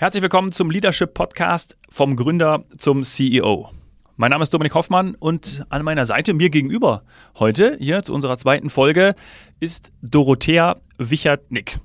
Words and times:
Herzlich 0.00 0.22
willkommen 0.22 0.52
zum 0.52 0.70
Leadership 0.70 1.12
Podcast 1.12 1.76
vom 1.90 2.14
Gründer 2.14 2.64
zum 2.76 3.02
CEO. 3.02 3.70
Mein 4.14 4.30
Name 4.30 4.44
ist 4.44 4.54
Dominik 4.54 4.72
Hoffmann 4.76 5.16
und 5.16 5.66
an 5.70 5.82
meiner 5.82 6.06
Seite 6.06 6.34
mir 6.34 6.50
gegenüber 6.50 7.02
heute 7.36 7.76
hier 7.80 8.04
zu 8.04 8.14
unserer 8.14 8.38
zweiten 8.38 8.70
Folge 8.70 9.16
ist 9.58 9.90
Dorothea 10.00 10.76
Wichert-Nick. 10.98 11.80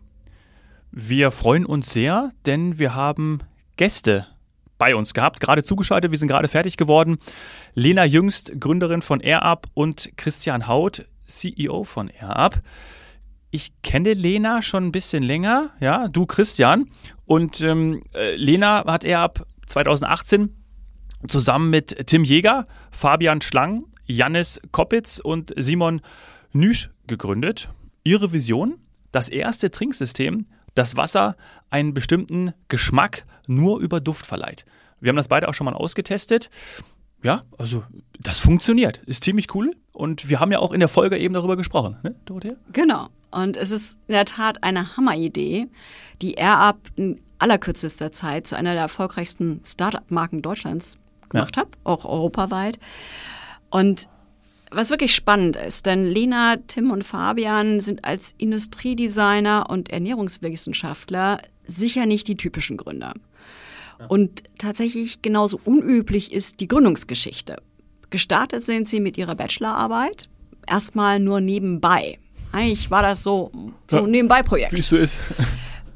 Wir 0.91 1.31
freuen 1.31 1.65
uns 1.65 1.91
sehr, 1.91 2.29
denn 2.46 2.78
wir 2.78 2.94
haben 2.94 3.39
Gäste 3.78 4.27
bei 4.77 4.95
uns 4.95 5.15
gehabt, 5.15 5.39
gerade 5.39 5.63
zugeschaltet. 5.63 6.11
Wir 6.11 6.19
sind 6.19 6.27
gerade 6.27 6.47
fertig 6.47 6.77
geworden. 6.77 7.17
Lena 7.73 8.05
Jüngst, 8.05 8.61
Gründerin 8.61 9.01
von 9.01 9.21
AirUp 9.21 9.65
und 9.73 10.11
Christian 10.17 10.67
Haut, 10.67 11.07
CEO 11.25 11.83
von 11.83 12.11
AirUp. 12.11 12.61
Ich 13.56 13.72
kenne 13.83 14.13
Lena 14.13 14.63
schon 14.63 14.86
ein 14.86 14.92
bisschen 14.92 15.22
länger, 15.22 15.69
ja, 15.79 16.08
du 16.08 16.26
Christian. 16.26 16.90
Und 17.27 17.62
ähm, 17.62 18.02
äh, 18.16 18.36
Lena 18.36 18.84
hat 18.88 19.04
AirUp 19.04 19.45
2018 19.68 20.58
zusammen 21.27 21.70
mit 21.70 22.08
Tim 22.08 22.24
Jäger, 22.24 22.66
Fabian 22.90 23.41
Schlang, 23.41 23.84
Jannis 24.08 24.60
Koppitz 24.72 25.20
und 25.20 25.54
Simon 25.55 26.02
Nüsch 26.52 26.90
gegründet. 27.05 27.70
Ihre 28.04 28.34
Vision? 28.34 28.80
Das 29.12 29.30
erste 29.30 29.70
Trinksystem, 29.70 30.48
das 30.74 30.98
Wasser 30.98 31.38
einen 31.70 31.94
bestimmten 31.94 32.54
Geschmack 32.70 33.27
nur 33.46 33.80
über 33.82 34.02
Duft 34.02 34.26
verleiht. 34.26 34.66
Wir 34.99 35.10
haben 35.10 35.16
das 35.16 35.27
beide 35.27 35.48
auch 35.48 35.54
schon 35.54 35.66
mal 35.66 35.76
ausgetestet. 35.76 36.49
Ja, 37.22 37.44
also 37.60 37.84
das 38.20 38.40
funktioniert. 38.40 38.98
Ist 39.05 39.24
ziemlich 39.24 39.54
cool. 39.54 39.76
Und 39.91 40.27
wir 40.27 40.40
haben 40.40 40.52
ja 40.52 40.58
auch 40.58 40.72
in 40.72 40.80
der 40.80 40.90
Folge 40.90 41.20
eben 41.20 41.35
darüber 41.35 41.55
gesprochen, 41.55 41.98
ne, 42.02 42.16
Dorothea? 42.26 42.55
Genau. 42.72 43.10
Und 43.34 43.58
es 43.58 43.72
ist 43.72 43.98
in 44.08 44.14
der 44.14 44.26
Tat 44.26 44.64
eine 44.64 44.96
Hammeridee, 44.96 45.68
die 46.22 46.36
AirUp 46.36 46.78
in 46.96 47.22
allerkürzester 47.40 48.12
Zeit 48.12 48.48
zu 48.48 48.55
einer 48.55 48.74
der 48.74 48.84
erfolgreichsten 48.84 49.62
Startup-Marken 49.66 50.41
Deutschlands 50.41 50.98
gemacht 51.30 51.55
ja. 51.55 51.64
hat, 51.64 51.70
auch 51.84 52.05
europaweit. 52.05 52.80
Und 53.70 54.07
was 54.72 54.90
wirklich 54.90 55.13
spannend 55.13 55.55
ist, 55.55 55.85
denn 55.85 56.05
Lena, 56.05 56.57
Tim 56.68 56.91
und 56.91 57.04
Fabian 57.04 57.80
sind 57.80 58.05
als 58.05 58.34
Industriedesigner 58.38 59.70
und 59.70 59.90
Ernährungswissenschaftler 59.90 61.41
sicher 61.68 62.05
nicht 62.05 62.27
die 62.27 62.35
typischen 62.35 62.77
Gründer. 62.77 63.13
Und 64.09 64.44
tatsächlich 64.57 65.22
genauso 65.22 65.59
unüblich 65.63 66.33
ist 66.33 66.59
die 66.59 66.67
Gründungsgeschichte. 66.67 67.57
Gestartet 68.09 68.63
sind 68.63 68.89
sie 68.89 69.00
mit 69.00 69.17
ihrer 69.17 69.35
Bachelorarbeit, 69.35 70.29
erstmal 70.67 71.19
nur 71.19 71.39
nebenbei. 71.39 72.17
Eigentlich 72.53 72.89
war 72.91 73.01
das 73.01 73.23
so, 73.23 73.51
so 73.89 73.97
ein 73.97 74.11
Nebenbei-Projekt. 74.11 74.73
Wie 74.73 74.79
es 74.79 74.89
so 74.89 74.97
ist. 74.97 75.17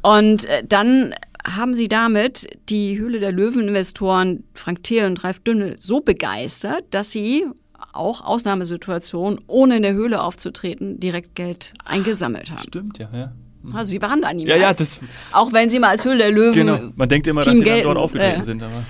Und 0.02 0.46
äh, 0.46 0.64
dann 0.68 1.14
haben 1.46 1.76
sie 1.76 1.88
damit 1.88 2.48
die 2.68 2.98
Höhle 2.98 3.20
der 3.20 3.32
Löwen-Investoren 3.32 4.44
Frank 4.54 4.84
Thiel 4.84 5.06
und 5.06 5.24
Ralf 5.24 5.40
Dünne 5.40 5.76
so 5.78 6.02
begeistert, 6.02 6.84
dass 6.92 7.12
sie 7.12 7.46
auch 7.94 8.22
Ausnahmesituationen, 8.22 9.40
ohne 9.48 9.78
in 9.78 9.84
der 9.84 9.94
Höhle 9.94 10.22
aufzutreten, 10.22 11.00
direkt 11.00 11.36
Geld 11.36 11.74
eingesammelt 11.86 12.52
haben. 12.52 12.64
Stimmt, 12.68 12.98
ja, 13.00 13.10
ja. 13.14 13.32
Also 13.74 13.92
sie 13.92 14.02
waren 14.02 14.22
da 14.22 14.34
niemals. 14.34 14.60
Ja, 14.60 14.68
ja, 14.68 14.74
das, 14.74 15.02
auch 15.34 15.52
wenn 15.52 15.70
sie 15.70 15.80
mal 15.80 15.90
als 15.90 16.06
Höhle 16.06 16.18
der 16.20 16.32
Löwen. 16.32 16.54
Genau, 16.54 16.80
man 16.96 17.10
denkt 17.10 17.28
immer, 17.28 17.42
Team 17.42 17.54
dass 17.54 17.60
sie 17.60 17.66
gelten, 17.66 17.86
dann 17.86 17.96
dort 17.96 18.04
aufgetreten 18.04 18.42
äh, 18.42 18.44
sind. 18.44 18.64
Aber. 18.64 18.84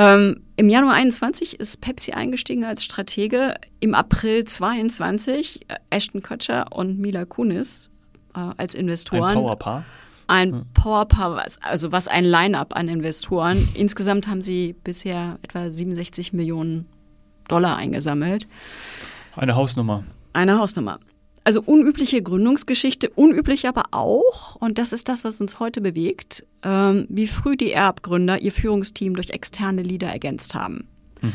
Ähm, 0.00 0.44
Im 0.56 0.70
Januar 0.70 0.94
21 0.94 1.60
ist 1.60 1.82
Pepsi 1.82 2.12
eingestiegen 2.12 2.64
als 2.64 2.82
Stratege. 2.82 3.56
Im 3.80 3.94
April 3.94 4.46
22 4.46 5.68
äh, 5.68 5.74
Ashton 5.90 6.22
Kutcher 6.22 6.72
und 6.72 6.98
Mila 6.98 7.26
Kunis 7.26 7.90
äh, 8.34 8.38
als 8.56 8.74
Investoren. 8.74 9.24
Ein 9.24 9.34
Powerpaar. 9.34 9.84
Ein 10.26 10.52
ja. 10.54 10.62
Powerpaar, 10.72 11.44
also 11.60 11.92
was 11.92 12.08
ein 12.08 12.24
Line-up 12.24 12.74
an 12.74 12.88
Investoren. 12.88 13.68
Insgesamt 13.74 14.26
haben 14.26 14.40
sie 14.40 14.74
bisher 14.84 15.36
etwa 15.42 15.70
67 15.70 16.32
Millionen 16.32 16.86
Dollar 17.48 17.76
eingesammelt. 17.76 18.48
Eine 19.36 19.54
Hausnummer. 19.54 20.04
Eine 20.32 20.58
Hausnummer. 20.58 20.98
Also 21.42 21.62
unübliche 21.62 22.22
Gründungsgeschichte, 22.22 23.10
unüblich 23.10 23.66
aber 23.66 23.84
auch, 23.92 24.56
und 24.56 24.78
das 24.78 24.92
ist 24.92 25.08
das, 25.08 25.24
was 25.24 25.40
uns 25.40 25.58
heute 25.58 25.80
bewegt, 25.80 26.44
ähm, 26.62 27.06
wie 27.08 27.26
früh 27.26 27.56
die 27.56 27.72
Erbgründer 27.72 28.40
ihr 28.40 28.52
Führungsteam 28.52 29.14
durch 29.14 29.30
externe 29.30 29.82
Leader 29.82 30.08
ergänzt 30.08 30.54
haben. 30.54 30.86
Mhm. 31.22 31.32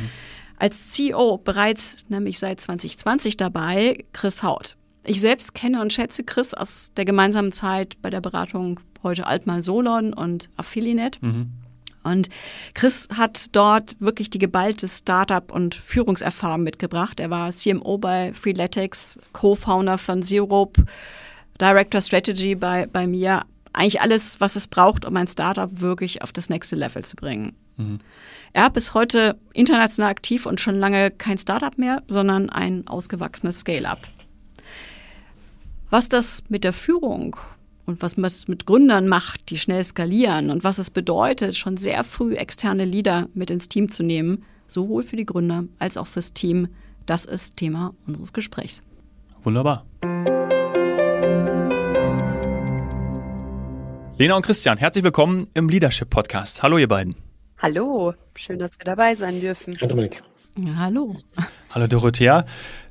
Als 0.57 0.91
CEO 0.91 1.37
bereits 1.37 2.07
nämlich 2.09 2.39
seit 2.39 2.61
2020 2.61 3.35
dabei 3.35 4.05
Chris 4.13 4.43
Haut. 4.43 4.77
Ich 5.05 5.21
selbst 5.21 5.53
kenne 5.53 5.81
und 5.81 5.91
schätze 5.91 6.23
Chris 6.23 6.53
aus 6.53 6.91
der 6.95 7.05
gemeinsamen 7.05 7.51
Zeit 7.51 8.01
bei 8.01 8.09
der 8.09 8.21
Beratung 8.21 8.79
heute 9.03 9.27
Altmal 9.27 9.61
Solon 9.61 10.13
und 10.13 10.49
Affilinet. 10.55 11.21
Mhm. 11.21 11.51
Und 12.05 12.29
Chris 12.75 13.09
hat 13.15 13.55
dort 13.55 13.99
wirklich 13.99 14.29
die 14.29 14.37
geballte 14.37 14.87
Startup- 14.87 15.51
und 15.51 15.73
Führungserfahrung 15.73 16.63
mitgebracht. 16.63 17.19
Er 17.19 17.31
war 17.31 17.51
CMO 17.51 17.97
bei 17.97 18.31
Freeletics, 18.33 19.19
Co-Founder 19.33 19.97
von 19.97 20.21
Zero, 20.21 20.71
Director 21.59 22.01
Strategy 22.01 22.55
bei, 22.55 22.85
bei 22.85 23.07
mir. 23.07 23.43
Eigentlich 23.73 24.01
alles, 24.01 24.39
was 24.39 24.55
es 24.55 24.67
braucht, 24.67 25.03
um 25.03 25.17
ein 25.17 25.27
Startup 25.27 25.69
wirklich 25.81 26.21
auf 26.21 26.31
das 26.31 26.49
nächste 26.49 26.75
Level 26.75 27.03
zu 27.03 27.15
bringen. 27.15 27.53
Mhm. 27.77 27.99
Er 28.53 28.73
ist 28.75 28.93
heute 28.93 29.37
international 29.53 30.11
aktiv 30.11 30.45
und 30.45 30.61
schon 30.61 30.75
lange 30.75 31.11
kein 31.11 31.37
Startup 31.37 31.77
mehr, 31.77 32.03
sondern 32.07 32.49
ein 32.49 32.87
ausgewachsenes 32.87 33.61
Scale-up. 33.61 34.07
Was 35.89 36.07
das 36.07 36.43
mit 36.49 36.63
der 36.63 36.73
Führung 36.73 37.35
und 37.85 38.01
was 38.01 38.17
man 38.17 38.31
mit 38.47 38.65
Gründern 38.65 39.07
macht, 39.07 39.49
die 39.49 39.57
schnell 39.57 39.83
skalieren 39.83 40.49
und 40.49 40.63
was 40.63 40.77
es 40.77 40.89
bedeutet, 40.89 41.55
schon 41.55 41.77
sehr 41.77 42.03
früh 42.03 42.35
externe 42.35 42.85
Leader 42.85 43.27
mit 43.33 43.49
ins 43.49 43.69
Team 43.69 43.91
zu 43.91 44.03
nehmen, 44.03 44.43
sowohl 44.67 45.03
für 45.03 45.15
die 45.15 45.25
Gründer 45.25 45.65
als 45.79 45.97
auch 45.97 46.07
fürs 46.07 46.33
Team. 46.33 46.67
Das 47.05 47.25
ist 47.25 47.57
Thema 47.57 47.93
unseres 48.07 48.33
Gesprächs. 48.33 48.81
Wunderbar. 49.43 49.85
Lena 54.17 54.35
und 54.35 54.45
Christian, 54.45 54.77
herzlich 54.77 55.03
willkommen 55.03 55.47
im 55.53 55.69
Leadership 55.69 56.09
Podcast. 56.09 56.63
Hallo, 56.63 56.77
ihr 56.77 56.87
beiden. 56.87 57.15
Hallo, 57.59 58.13
schön, 58.35 58.59
dass 58.59 58.77
wir 58.79 58.85
dabei 58.85 59.15
sein 59.15 59.39
dürfen. 59.39 59.77
Hallo, 59.79 59.89
Dominik. 59.89 60.23
Ja, 60.57 60.75
hallo. 60.77 61.15
Hallo, 61.69 61.87
Dorothea. 61.87 62.45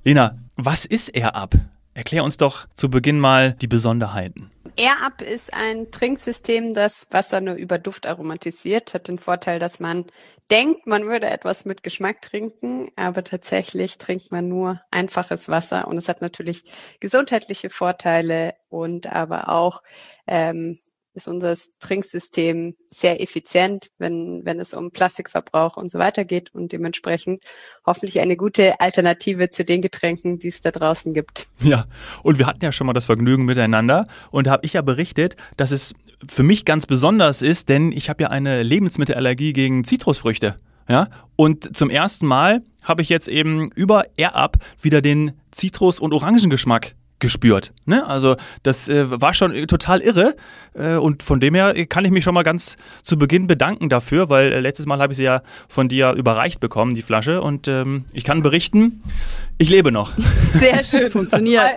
Lena, 0.05 0.39
was 0.57 0.85
ist 0.85 1.17
AirUp? 1.17 1.57
Erklär 1.95 2.25
uns 2.25 2.37
doch 2.37 2.67
zu 2.75 2.91
Beginn 2.91 3.21
mal 3.21 3.55
die 3.55 3.69
Besonderheiten. 3.69 4.51
AirUp 4.77 5.23
ist 5.23 5.55
ein 5.55 5.93
Trinksystem, 5.93 6.75
das 6.75 7.07
Wasser 7.11 7.41
nur 7.41 7.55
über 7.55 7.79
Duft 7.79 8.07
aromatisiert. 8.07 8.93
Hat 8.93 9.07
den 9.07 9.21
Vorteil, 9.21 9.61
dass 9.61 9.79
man 9.79 10.07
denkt, 10.51 10.89
man 10.89 11.07
würde 11.07 11.31
etwas 11.31 11.65
mit 11.65 11.85
Geschmack 11.85 12.21
trinken, 12.21 12.91
aber 12.97 13.23
tatsächlich 13.23 13.99
trinkt 13.99 14.33
man 14.33 14.49
nur 14.49 14.81
einfaches 14.91 15.49
Wasser. 15.49 15.87
Und 15.87 15.97
es 15.97 16.09
hat 16.09 16.21
natürlich 16.21 16.65
gesundheitliche 16.99 17.71
Vorteile 17.71 18.55
und 18.69 19.07
aber 19.07 19.49
auch 19.49 19.81
ähm, 20.27 20.81
ist 21.15 21.29
unser 21.29 21.57
Trinksystem 21.81 22.75
sehr 22.91 23.21
effizient, 23.21 23.89
wenn, 23.99 24.45
wenn 24.45 24.61
es 24.61 24.75
um 24.75 24.91
Plastikverbrauch 24.91 25.77
und 25.77 25.91
so 25.91 25.99
weiter 25.99 26.25
geht 26.25 26.55
und 26.55 26.73
dementsprechend 26.73 27.45
hoffentlich 27.87 28.21
eine 28.21 28.37
gute 28.37 28.81
Alternative 28.81 29.49
zu 29.51 29.65
den 29.65 29.81
Getränken, 29.81 30.39
die 30.39 30.49
es 30.49 30.61
da 30.61 30.71
draußen 30.71 31.15
gibt. 31.15 31.47
Ja, 31.61 31.87
und 32.23 32.39
wir 32.39 32.47
hatten 32.47 32.65
ja 32.65 32.73
schon 32.73 32.87
mal 32.87 32.93
das 32.93 33.07
Vergnügen 33.07 33.45
miteinander 33.45 34.07
und 34.31 34.49
habe 34.49 34.67
ich 34.67 34.75
ja 34.75 34.83
berichtet, 34.83 35.37
dass 35.57 35.71
es 35.71 35.95
für 36.29 36.43
mich 36.43 36.65
ganz 36.65 36.87
besonders 36.87 37.43
ist, 37.43 37.69
denn 37.69 37.93
ich 37.93 38.09
habe 38.09 38.25
ja 38.25 38.31
eine 38.31 38.63
Lebensmittelallergie 38.63 39.53
gegen 39.53 39.85
Zitrusfrüchte. 39.85 40.59
Ja, 40.89 41.09
und 41.37 41.77
zum 41.77 41.89
ersten 41.89 42.27
Mal 42.27 42.63
habe 42.83 43.01
ich 43.01 43.09
jetzt 43.09 43.29
eben 43.29 43.71
über 43.73 44.05
AirUp 44.19 44.59
wieder 44.81 45.01
den 45.01 45.33
Zitrus- 45.51 45.99
und 45.99 46.13
Orangengeschmack 46.13 46.95
gespürt. 47.21 47.73
Ne? 47.87 48.07
Also 48.07 48.37
das 48.63 48.89
äh, 48.89 49.21
war 49.21 49.35
schon 49.35 49.67
total 49.67 50.01
irre 50.01 50.37
äh, 50.75 50.97
und 50.97 51.23
von 51.23 51.41
dem 51.41 51.55
her 51.55 51.87
kann 51.87 52.05
ich 52.05 52.11
mich 52.11 52.25
schon 52.25 52.35
mal 52.35 52.43
ganz 52.43 52.77
zu 53.03 53.17
Beginn 53.17 53.47
bedanken 53.47 53.89
dafür, 53.89 54.29
weil 54.29 54.53
äh, 54.53 54.61
letztes 54.61 54.87
Mal 54.87 54.99
habe 54.99 55.13
ich 55.13 55.19
sie 55.19 55.25
ja 55.25 55.43
von 55.69 55.89
dir 55.89 56.13
überreicht 56.13 56.61
bekommen, 56.61 56.95
die 56.95 57.03
Flasche 57.03 57.41
und 57.41 57.69
ähm, 57.69 58.05
ich 58.13 58.25
kann 58.25 58.43
berichten, 58.43 59.03
ich 59.59 59.71
lebe 59.71 59.93
noch. 59.93 60.13
Sehr 60.55 60.85
schön. 60.85 61.11
funktioniert. 61.11 61.71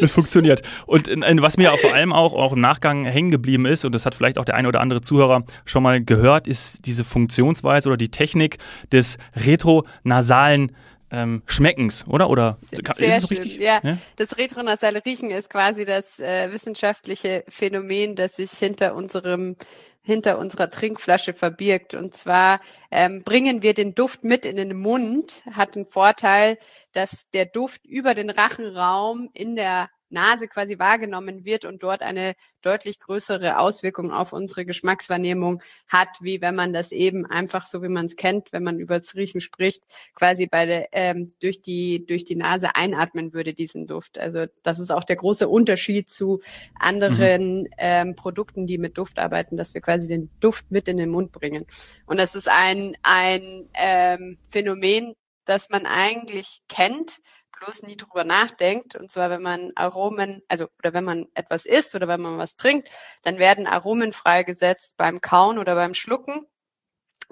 das 0.00 0.12
funktioniert. 0.12 0.62
Und 0.86 1.08
was 1.08 1.56
mir 1.56 1.72
vor 1.78 1.94
allem 1.94 2.12
auch, 2.12 2.34
auch 2.34 2.52
im 2.52 2.60
Nachgang 2.60 3.04
hängen 3.04 3.30
geblieben 3.30 3.66
ist, 3.66 3.84
und 3.84 3.94
das 3.94 4.06
hat 4.06 4.14
vielleicht 4.14 4.38
auch 4.38 4.44
der 4.44 4.56
eine 4.56 4.68
oder 4.68 4.80
andere 4.80 5.00
Zuhörer 5.00 5.44
schon 5.64 5.82
mal 5.82 6.02
gehört, 6.02 6.48
ist 6.48 6.86
diese 6.86 7.04
Funktionsweise 7.04 7.88
oder 7.88 7.96
die 7.96 8.10
Technik 8.10 8.58
des 8.92 9.18
retronasalen 9.36 10.72
ähm, 11.10 11.42
Schmeckens, 11.46 12.06
oder? 12.06 12.30
Oder 12.30 12.58
Sehr 12.70 13.08
ist 13.08 13.14
es 13.16 13.20
so 13.22 13.26
richtig? 13.28 13.56
Ja. 13.58 13.80
ja, 13.82 13.98
das 14.16 14.38
retronasale 14.38 15.04
Riechen 15.04 15.30
ist 15.30 15.50
quasi 15.50 15.84
das 15.84 16.18
äh, 16.18 16.52
wissenschaftliche 16.52 17.44
Phänomen, 17.48 18.16
das 18.16 18.36
sich 18.36 18.52
hinter 18.52 18.94
unserem 18.94 19.56
hinter 20.02 20.38
unserer 20.38 20.70
Trinkflasche 20.70 21.34
verbirgt. 21.34 21.94
Und 21.94 22.14
zwar 22.14 22.60
ähm, 22.90 23.22
bringen 23.22 23.62
wir 23.62 23.74
den 23.74 23.94
Duft 23.94 24.24
mit 24.24 24.44
in 24.44 24.56
den 24.56 24.78
Mund, 24.78 25.42
hat 25.50 25.74
den 25.74 25.86
Vorteil, 25.86 26.58
dass 26.92 27.28
der 27.34 27.46
Duft 27.46 27.84
über 27.84 28.14
den 28.14 28.30
Rachenraum 28.30 29.28
in 29.34 29.56
der 29.56 29.90
Nase 30.10 30.48
quasi 30.48 30.78
wahrgenommen 30.78 31.44
wird 31.44 31.64
und 31.64 31.82
dort 31.82 32.02
eine 32.02 32.34
deutlich 32.62 33.00
größere 33.00 33.58
Auswirkung 33.58 34.12
auf 34.12 34.32
unsere 34.32 34.64
Geschmackswahrnehmung 34.64 35.62
hat, 35.88 36.08
wie 36.20 36.40
wenn 36.40 36.54
man 36.54 36.72
das 36.72 36.92
eben 36.92 37.26
einfach 37.26 37.66
so, 37.66 37.82
wie 37.82 37.88
man 37.88 38.06
es 38.06 38.16
kennt, 38.16 38.52
wenn 38.52 38.62
man 38.62 38.78
über 38.78 38.96
das 38.98 39.14
Riechen 39.14 39.40
spricht, 39.40 39.84
quasi 40.14 40.46
bei 40.46 40.66
der, 40.66 40.88
ähm, 40.92 41.32
durch 41.40 41.62
die 41.62 42.04
durch 42.06 42.24
die 42.24 42.36
Nase 42.36 42.74
einatmen 42.74 43.32
würde 43.32 43.54
diesen 43.54 43.86
Duft. 43.86 44.18
Also 44.18 44.46
das 44.62 44.78
ist 44.78 44.90
auch 44.90 45.04
der 45.04 45.16
große 45.16 45.48
Unterschied 45.48 46.10
zu 46.10 46.40
anderen 46.78 47.62
mhm. 47.62 47.68
ähm, 47.78 48.16
Produkten, 48.16 48.66
die 48.66 48.78
mit 48.78 48.98
Duft 48.98 49.18
arbeiten, 49.18 49.56
dass 49.56 49.74
wir 49.74 49.80
quasi 49.80 50.08
den 50.08 50.30
Duft 50.40 50.70
mit 50.70 50.88
in 50.88 50.96
den 50.96 51.10
Mund 51.10 51.32
bringen. 51.32 51.66
Und 52.06 52.18
das 52.18 52.34
ist 52.34 52.48
ein 52.48 52.96
ein 53.02 53.68
ähm, 53.74 54.38
Phänomen, 54.50 55.14
das 55.44 55.70
man 55.70 55.86
eigentlich 55.86 56.60
kennt, 56.68 57.20
bloß 57.60 57.82
nie 57.82 57.96
drüber 57.96 58.24
nachdenkt. 58.24 58.96
Und 58.96 59.10
zwar, 59.10 59.30
wenn 59.30 59.42
man 59.42 59.72
Aromen, 59.74 60.42
also 60.48 60.66
oder 60.78 60.92
wenn 60.92 61.04
man 61.04 61.26
etwas 61.34 61.66
isst 61.66 61.94
oder 61.94 62.08
wenn 62.08 62.20
man 62.20 62.38
was 62.38 62.56
trinkt, 62.56 62.88
dann 63.22 63.38
werden 63.38 63.66
Aromen 63.66 64.12
freigesetzt 64.12 64.96
beim 64.96 65.20
Kauen 65.20 65.58
oder 65.58 65.74
beim 65.74 65.94
Schlucken. 65.94 66.46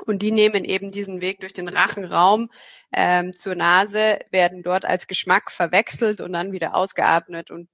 Und 0.07 0.21
die 0.21 0.31
nehmen 0.31 0.65
eben 0.65 0.93
diesen 0.93 1.21
Weg 1.21 1.41
durch 1.41 1.53
den 1.53 1.69
Rachenraum 1.69 2.51
ähm, 2.93 3.35
zur 3.35 3.57
Nase, 3.57 4.21
werden 4.31 4.63
dort 4.63 4.85
als 4.85 5.09
Geschmack 5.09 5.51
verwechselt 5.51 6.21
und 6.21 6.33
dann 6.33 6.53
wieder 6.53 6.77
ausgeatmet. 6.77 7.51
Und 7.51 7.69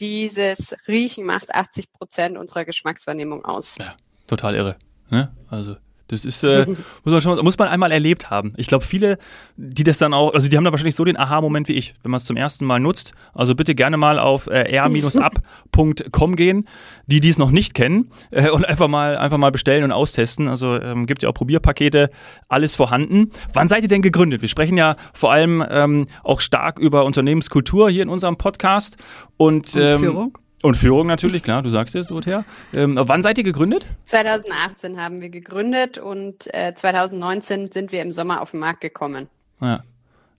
dieses 0.00 0.74
Riechen 0.88 1.26
macht 1.26 1.54
80 1.54 1.92
Prozent 1.92 2.38
unserer 2.38 2.64
Geschmackswahrnehmung 2.64 3.44
aus. 3.44 3.74
Ja, 3.78 3.96
total 4.26 4.54
irre. 4.54 4.76
Ne? 5.10 5.36
Also 5.50 5.76
das 6.08 6.24
ist, 6.24 6.44
äh, 6.44 6.66
muss, 7.04 7.12
man 7.12 7.20
schon, 7.20 7.44
muss 7.44 7.58
man 7.58 7.68
einmal 7.68 7.92
erlebt 7.92 8.30
haben. 8.30 8.52
Ich 8.56 8.66
glaube, 8.66 8.84
viele, 8.84 9.18
die 9.56 9.84
das 9.84 9.98
dann 9.98 10.14
auch, 10.14 10.34
also 10.34 10.48
die 10.48 10.56
haben 10.56 10.64
da 10.64 10.70
wahrscheinlich 10.70 10.94
so 10.94 11.04
den 11.04 11.18
Aha-Moment 11.18 11.68
wie 11.68 11.74
ich, 11.74 11.94
wenn 12.02 12.10
man 12.10 12.18
es 12.18 12.24
zum 12.24 12.36
ersten 12.36 12.64
Mal 12.64 12.80
nutzt. 12.80 13.12
Also 13.34 13.54
bitte 13.54 13.74
gerne 13.74 13.96
mal 13.96 14.18
auf 14.18 14.46
äh, 14.46 14.72
r-up.com 14.76 16.36
gehen, 16.36 16.68
die 17.06 17.20
dies 17.20 17.38
noch 17.38 17.50
nicht 17.50 17.74
kennen 17.74 18.10
äh, 18.30 18.50
und 18.50 18.66
einfach 18.66 18.88
mal, 18.88 19.16
einfach 19.16 19.38
mal 19.38 19.50
bestellen 19.50 19.84
und 19.84 19.92
austesten. 19.92 20.48
Also 20.48 20.80
ähm, 20.80 21.06
gibt 21.06 21.22
ja 21.22 21.28
auch 21.28 21.34
Probierpakete, 21.34 22.10
alles 22.48 22.76
vorhanden. 22.76 23.30
Wann 23.52 23.68
seid 23.68 23.82
ihr 23.82 23.88
denn 23.88 24.02
gegründet? 24.02 24.42
Wir 24.42 24.48
sprechen 24.48 24.76
ja 24.76 24.96
vor 25.12 25.32
allem 25.32 25.64
ähm, 25.68 26.06
auch 26.22 26.40
stark 26.40 26.78
über 26.78 27.04
Unternehmenskultur 27.04 27.90
hier 27.90 28.02
in 28.02 28.08
unserem 28.08 28.36
Podcast. 28.36 28.96
Und, 29.36 29.74
und 29.74 29.82
ähm, 29.82 30.00
Führung? 30.00 30.38
Und 30.66 30.76
Führung 30.76 31.06
natürlich, 31.06 31.44
klar, 31.44 31.62
du 31.62 31.68
sagst 31.68 31.94
es, 31.94 32.08
Dorothea. 32.08 32.44
Ähm, 32.74 32.98
wann 33.00 33.22
seid 33.22 33.38
ihr 33.38 33.44
gegründet? 33.44 33.86
2018 34.06 35.00
haben 35.00 35.20
wir 35.20 35.28
gegründet 35.28 35.96
und 35.96 36.52
äh, 36.52 36.74
2019 36.74 37.70
sind 37.70 37.92
wir 37.92 38.02
im 38.02 38.12
Sommer 38.12 38.42
auf 38.42 38.50
den 38.50 38.58
Markt 38.58 38.80
gekommen. 38.80 39.28
Ja. 39.60 39.84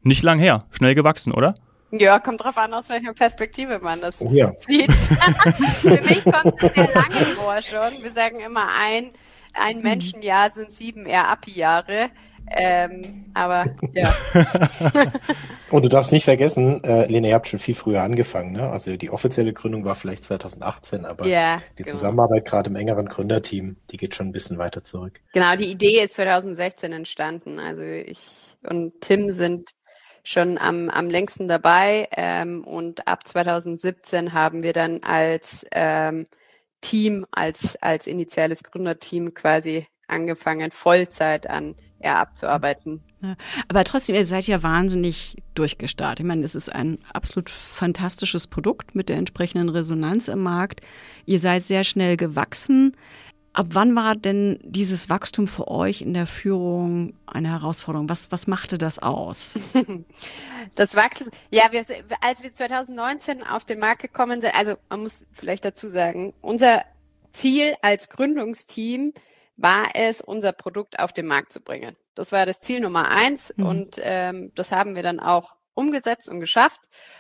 Nicht 0.01 0.24
lang 0.24 0.38
her, 0.38 0.65
schnell 0.71 0.95
gewachsen, 0.95 1.31
oder? 1.31 1.56
Ja, 1.91 2.19
kommt 2.19 2.44
drauf 2.44 2.57
an, 2.57 2.74
aus 2.74 2.89
welcher 2.89 3.13
Perspektive 3.13 3.79
man 3.79 4.01
das 4.01 4.19
oh, 4.19 4.29
ja. 4.33 4.51
sieht. 4.68 4.91
Für 5.81 6.01
mich 6.01 6.21
kommt 6.25 6.62
es 6.62 6.74
sehr 6.74 6.94
lange 6.94 7.25
vor 7.38 7.62
schon. 7.62 8.03
Wir 8.03 8.12
sagen 8.12 8.41
immer, 8.41 8.68
ein, 8.77 9.12
ein 9.53 9.81
Menschenjahr 9.81 10.51
sind 10.51 10.74
sieben 10.74 11.07
RAPI-Jahre. 11.07 12.09
Ähm, 12.50 13.26
aber 13.34 13.66
ja. 13.94 14.14
Und 15.70 15.84
du 15.84 15.90
darfst 15.90 16.12
nicht 16.12 16.24
vergessen, 16.24 16.82
äh, 16.84 17.08
Lena, 17.08 17.28
ihr 17.28 17.34
habt 17.34 17.48
schon 17.48 17.60
viel 17.60 17.76
früher 17.76 18.02
angefangen. 18.02 18.54
Ne? 18.54 18.70
Also 18.70 18.96
die 18.96 19.10
offizielle 19.10 19.52
Gründung 19.52 19.84
war 19.84 19.96
vielleicht 19.96 20.24
2018, 20.24 21.06
aber 21.06 21.28
ja, 21.28 21.62
die 21.78 21.84
genau. 21.84 21.98
Zusammenarbeit 21.98 22.46
gerade 22.46 22.70
im 22.70 22.78
engeren 22.78 23.08
Gründerteam, 23.08 23.76
die 23.92 23.98
geht 23.98 24.16
schon 24.16 24.28
ein 24.28 24.32
bisschen 24.32 24.58
weiter 24.58 24.84
zurück. 24.86 25.20
Genau, 25.34 25.56
die 25.56 25.70
Idee 25.70 26.02
ist 26.04 26.16
2016 26.16 26.94
entstanden. 26.94 27.60
Also 27.60 27.82
ich 27.82 28.20
und 28.64 29.02
Tim 29.02 29.34
sind 29.34 29.72
schon 30.24 30.58
am, 30.58 30.90
am 30.90 31.10
längsten 31.10 31.48
dabei 31.48 32.08
ähm, 32.16 32.64
und 32.64 33.08
ab 33.08 33.28
2017 33.28 34.34
haben 34.34 34.64
wir 34.64 34.74
dann 34.74 35.04
als 35.04 35.66
ähm, 35.72 36.28
Team, 36.82 37.26
als, 37.32 37.76
als 37.82 38.08
initiales 38.08 38.64
Gründerteam 38.64 39.34
quasi 39.34 39.88
angefangen, 40.08 40.72
Vollzeit 40.72 41.50
an 41.50 41.76
eher 42.00 42.18
abzuarbeiten. 42.18 43.02
Ja, 43.22 43.36
aber 43.68 43.84
trotzdem, 43.84 44.16
ihr 44.16 44.26
seid 44.26 44.48
ja 44.48 44.62
wahnsinnig 44.62 45.38
durchgestartet. 45.56 46.20
Ich 46.20 46.26
meine, 46.26 46.44
es 46.44 46.56
ist 46.56 46.74
ein 46.74 47.00
absolut 47.12 47.50
fantastisches 47.50 48.48
Produkt 48.48 48.96
mit 48.96 49.10
der 49.10 49.18
entsprechenden 49.18 49.70
Resonanz 49.70 50.28
im 50.28 50.44
Markt. 50.44 50.82
Ihr 51.26 51.40
seid 51.40 51.64
sehr 51.64 51.84
schnell 51.84 52.18
gewachsen. 52.18 52.96
Ab 53.54 53.68
wann 53.70 53.96
war 53.96 54.16
denn 54.16 54.60
dieses 54.62 55.10
Wachstum 55.10 55.48
für 55.48 55.68
euch 55.68 56.02
in 56.04 56.14
der 56.14 56.28
Führung 56.28 57.16
eine 57.26 57.50
Herausforderung? 57.50 58.08
Was, 58.08 58.32
was 58.32 58.46
machte 58.46 58.78
das 58.78 59.00
aus? 59.00 59.60
Das 60.76 60.96
Wachstum, 60.96 61.30
ja, 61.50 61.72
wir, 61.72 61.86
als 62.20 62.44
wir 62.44 62.54
2019 62.54 63.42
auf 63.42 63.64
den 63.64 63.80
Markt 63.80 64.02
gekommen 64.02 64.42
sind, 64.42 64.54
also 64.54 64.76
man 64.90 65.04
muss 65.04 65.26
vielleicht 65.32 65.64
dazu 65.64 65.90
sagen, 65.90 66.34
unser 66.42 66.84
Ziel 67.32 67.76
als 67.82 68.10
Gründungsteam 68.10 69.14
war 69.57 69.89
es, 69.95 70.21
unser 70.21 70.54
Produkt 70.54 71.00
auf 71.00 71.13
den 71.13 71.27
Markt 71.27 71.51
zu 71.51 71.59
bringen. 71.59 71.98
Das 72.15 72.31
war 72.31 72.45
das 72.45 72.62
Ziel 72.62 72.80
Nummer 72.80 73.09
eins 73.09 73.54
mhm. 73.56 73.65
und 73.65 74.00
ähm, 74.01 74.51
das 74.56 74.71
haben 74.71 74.95
wir 74.95 75.04
dann 75.04 75.19
auch 75.19 75.57
umgesetzt 75.74 76.30
und 76.30 76.39
geschafft. 76.39 76.80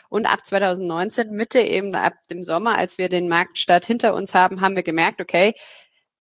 Und 0.09 0.25
ab 0.25 0.45
2019, 0.45 1.31
Mitte 1.31 1.59
eben 1.59 1.93
ab 1.95 2.13
dem 2.29 2.43
Sommer, 2.43 2.77
als 2.77 2.97
wir 2.97 3.09
den 3.09 3.27
Marktstart 3.27 3.85
hinter 3.85 4.13
uns 4.13 4.33
haben, 4.33 4.61
haben 4.61 4.75
wir 4.75 4.83
gemerkt, 4.83 5.21
okay, 5.21 5.53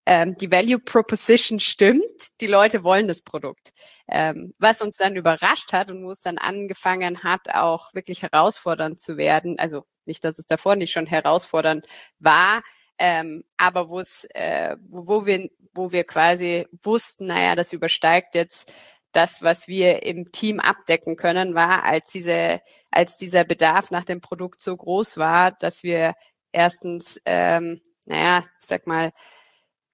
ähm, 0.06 0.36
die 0.36 0.50
Value 0.50 0.78
Proposition 0.78 1.58
stimmt, 1.60 2.28
die 2.40 2.46
Leute 2.46 2.84
wollen 2.84 3.08
das 3.08 3.22
Produkt. 3.22 3.72
Ähm, 4.08 4.54
was 4.58 4.80
uns 4.80 4.96
dann 4.96 5.16
überrascht 5.16 5.72
hat 5.72 5.90
und 5.90 6.04
wo 6.04 6.12
es 6.12 6.20
dann 6.20 6.38
angefangen 6.38 7.24
hat, 7.24 7.52
auch 7.52 7.92
wirklich 7.92 8.22
herausfordernd 8.22 9.00
zu 9.00 9.16
werden, 9.16 9.58
also 9.58 9.84
nicht, 10.04 10.22
dass 10.22 10.38
es 10.38 10.46
davor 10.46 10.76
nicht 10.76 10.92
schon 10.92 11.06
herausfordernd 11.06 11.86
war, 12.20 12.62
ähm, 12.98 13.44
aber 13.56 13.88
wo 13.88 14.00
es, 14.00 14.26
äh, 14.34 14.76
wo, 14.88 15.26
wir, 15.26 15.48
wo 15.74 15.92
wir 15.92 16.04
quasi 16.04 16.66
wussten, 16.82 17.26
naja, 17.26 17.54
das 17.54 17.72
übersteigt 17.72 18.34
jetzt 18.34 18.72
das, 19.12 19.42
was 19.42 19.66
wir 19.66 20.02
im 20.02 20.30
Team 20.32 20.60
abdecken 20.60 21.16
können, 21.16 21.54
war, 21.54 21.84
als 21.84 22.12
diese, 22.12 22.60
als 22.90 23.16
dieser 23.16 23.44
Bedarf 23.44 23.90
nach 23.90 24.04
dem 24.04 24.20
Produkt 24.20 24.60
so 24.60 24.76
groß 24.76 25.16
war, 25.16 25.52
dass 25.52 25.82
wir 25.82 26.14
erstens, 26.52 27.18
ähm, 27.24 27.80
naja, 28.04 28.44
sag 28.58 28.86
mal, 28.86 29.12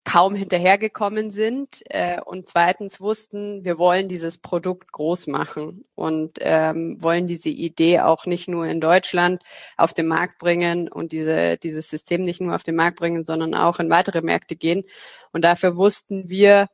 kaum 0.05 0.35
hinterhergekommen 0.35 1.31
sind 1.31 1.83
äh, 1.87 2.21
und 2.21 2.49
zweitens 2.49 3.01
wussten, 3.01 3.65
wir 3.65 3.79
wollen 3.79 4.09
dieses 4.09 4.39
Produkt 4.39 4.91
groß 4.91 5.29
machen 5.29 5.85
und 5.95 6.39
ähm, 6.41 6.97
wollen 7.01 7.29
diese 7.29 7.51
Idee 7.51 8.01
auch 8.01 8.27
nicht 8.27 8.49
nur 8.49 8.67
in 8.67 8.81
Deutschland 8.81 9.43
auf 9.77 9.95
den 9.95 10.09
Markt 10.09 10.39
bringen 10.39 10.89
und 10.89 11.13
diese, 11.13 11.57
dieses 11.59 11.89
System 11.89 12.23
nicht 12.23 12.41
nur 12.41 12.55
auf 12.55 12.65
den 12.65 12.75
Markt 12.75 12.99
bringen, 12.99 13.23
sondern 13.23 13.55
auch 13.55 13.79
in 13.79 13.91
weitere 13.91 14.23
Märkte 14.23 14.57
gehen. 14.57 14.85
Und 15.33 15.45
dafür 15.45 15.77
wussten 15.77 16.29
wir, 16.29 16.69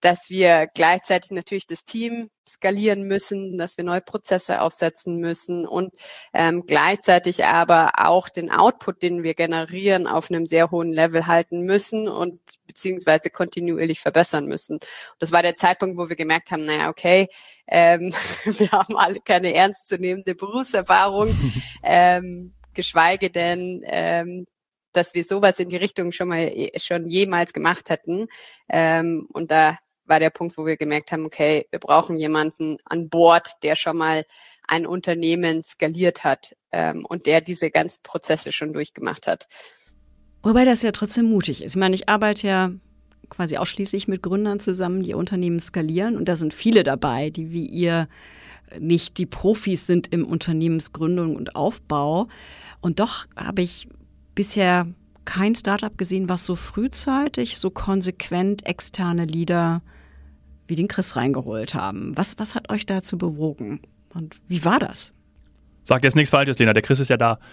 dass 0.00 0.28
wir 0.28 0.68
gleichzeitig 0.74 1.30
natürlich 1.30 1.66
das 1.66 1.84
Team 1.84 2.30
skalieren 2.48 3.04
müssen, 3.04 3.56
dass 3.56 3.76
wir 3.78 3.84
neue 3.84 4.02
Prozesse 4.02 4.60
aufsetzen 4.60 5.16
müssen 5.16 5.66
und 5.66 5.94
ähm, 6.34 6.64
gleichzeitig 6.66 7.44
aber 7.44 7.92
auch 7.96 8.28
den 8.28 8.50
Output, 8.50 9.02
den 9.02 9.22
wir 9.22 9.34
generieren, 9.34 10.06
auf 10.06 10.30
einem 10.30 10.46
sehr 10.46 10.70
hohen 10.70 10.92
Level 10.92 11.26
halten 11.26 11.62
müssen 11.62 12.08
und 12.08 12.40
beziehungsweise 12.66 13.30
kontinuierlich 13.30 14.00
verbessern 14.00 14.46
müssen. 14.46 14.74
Und 14.74 14.86
das 15.20 15.32
war 15.32 15.42
der 15.42 15.56
Zeitpunkt, 15.56 15.96
wo 15.96 16.08
wir 16.08 16.16
gemerkt 16.16 16.50
haben, 16.50 16.66
naja, 16.66 16.90
okay, 16.90 17.28
ähm, 17.66 18.12
wir 18.44 18.70
haben 18.72 18.96
alle 18.96 19.20
keine 19.20 19.54
ernstzunehmende 19.54 20.34
Berufserfahrung, 20.34 21.34
ähm, 21.82 22.52
geschweige 22.74 23.30
denn 23.30 23.82
ähm, 23.86 24.46
dass 24.92 25.12
wir 25.12 25.24
sowas 25.24 25.58
in 25.58 25.68
die 25.68 25.76
Richtung 25.76 26.12
schon 26.12 26.28
mal 26.28 26.52
schon 26.76 27.08
jemals 27.08 27.52
gemacht 27.52 27.90
hätten. 27.90 28.28
Ähm, 28.68 29.26
und 29.32 29.50
da 29.50 29.78
war 30.06 30.20
der 30.20 30.30
Punkt, 30.30 30.56
wo 30.56 30.66
wir 30.66 30.76
gemerkt 30.76 31.12
haben, 31.12 31.24
okay, 31.24 31.66
wir 31.70 31.78
brauchen 31.78 32.16
jemanden 32.16 32.78
an 32.84 33.08
Bord, 33.08 33.52
der 33.62 33.76
schon 33.76 33.96
mal 33.96 34.24
ein 34.66 34.86
Unternehmen 34.86 35.62
skaliert 35.62 36.24
hat 36.24 36.54
ähm, 36.72 37.04
und 37.04 37.26
der 37.26 37.40
diese 37.40 37.70
ganzen 37.70 38.02
Prozesse 38.02 38.52
schon 38.52 38.72
durchgemacht 38.72 39.26
hat. 39.26 39.46
Wobei 40.42 40.64
das 40.64 40.82
ja 40.82 40.92
trotzdem 40.92 41.26
mutig 41.26 41.62
ist. 41.62 41.74
Ich 41.74 41.80
meine, 41.80 41.94
ich 41.94 42.08
arbeite 42.08 42.46
ja 42.46 42.70
quasi 43.28 43.56
ausschließlich 43.56 44.08
mit 44.08 44.22
Gründern 44.22 44.60
zusammen, 44.60 45.02
die 45.02 45.14
Unternehmen 45.14 45.60
skalieren 45.60 46.16
und 46.16 46.28
da 46.28 46.36
sind 46.36 46.54
viele 46.54 46.82
dabei, 46.82 47.30
die 47.30 47.50
wie 47.50 47.66
ihr 47.66 48.08
nicht 48.78 49.18
die 49.18 49.26
Profis 49.26 49.86
sind 49.86 50.12
im 50.12 50.26
Unternehmensgründung 50.26 51.36
und 51.36 51.54
Aufbau. 51.54 52.28
Und 52.80 53.00
doch 53.00 53.26
habe 53.36 53.62
ich 53.62 53.88
bisher 54.34 54.86
kein 55.24 55.54
Startup 55.54 55.96
gesehen, 55.96 56.28
was 56.28 56.44
so 56.44 56.56
frühzeitig, 56.56 57.58
so 57.58 57.70
konsequent 57.70 58.66
externe 58.66 59.24
Leader 59.24 59.82
wie 60.66 60.76
den 60.76 60.88
Chris 60.88 61.16
reingeholt 61.16 61.74
haben. 61.74 62.16
Was, 62.16 62.38
was 62.38 62.54
hat 62.54 62.70
euch 62.70 62.86
dazu 62.86 63.18
bewogen? 63.18 63.80
Und 64.12 64.36
wie 64.48 64.64
war 64.64 64.78
das? 64.78 65.12
Sag 65.82 66.02
jetzt 66.02 66.16
nichts 66.16 66.30
Falsches, 66.30 66.58
Lena, 66.58 66.72
der 66.72 66.82
Chris 66.82 67.00
ist 67.00 67.10
ja 67.10 67.18
da. 67.18 67.38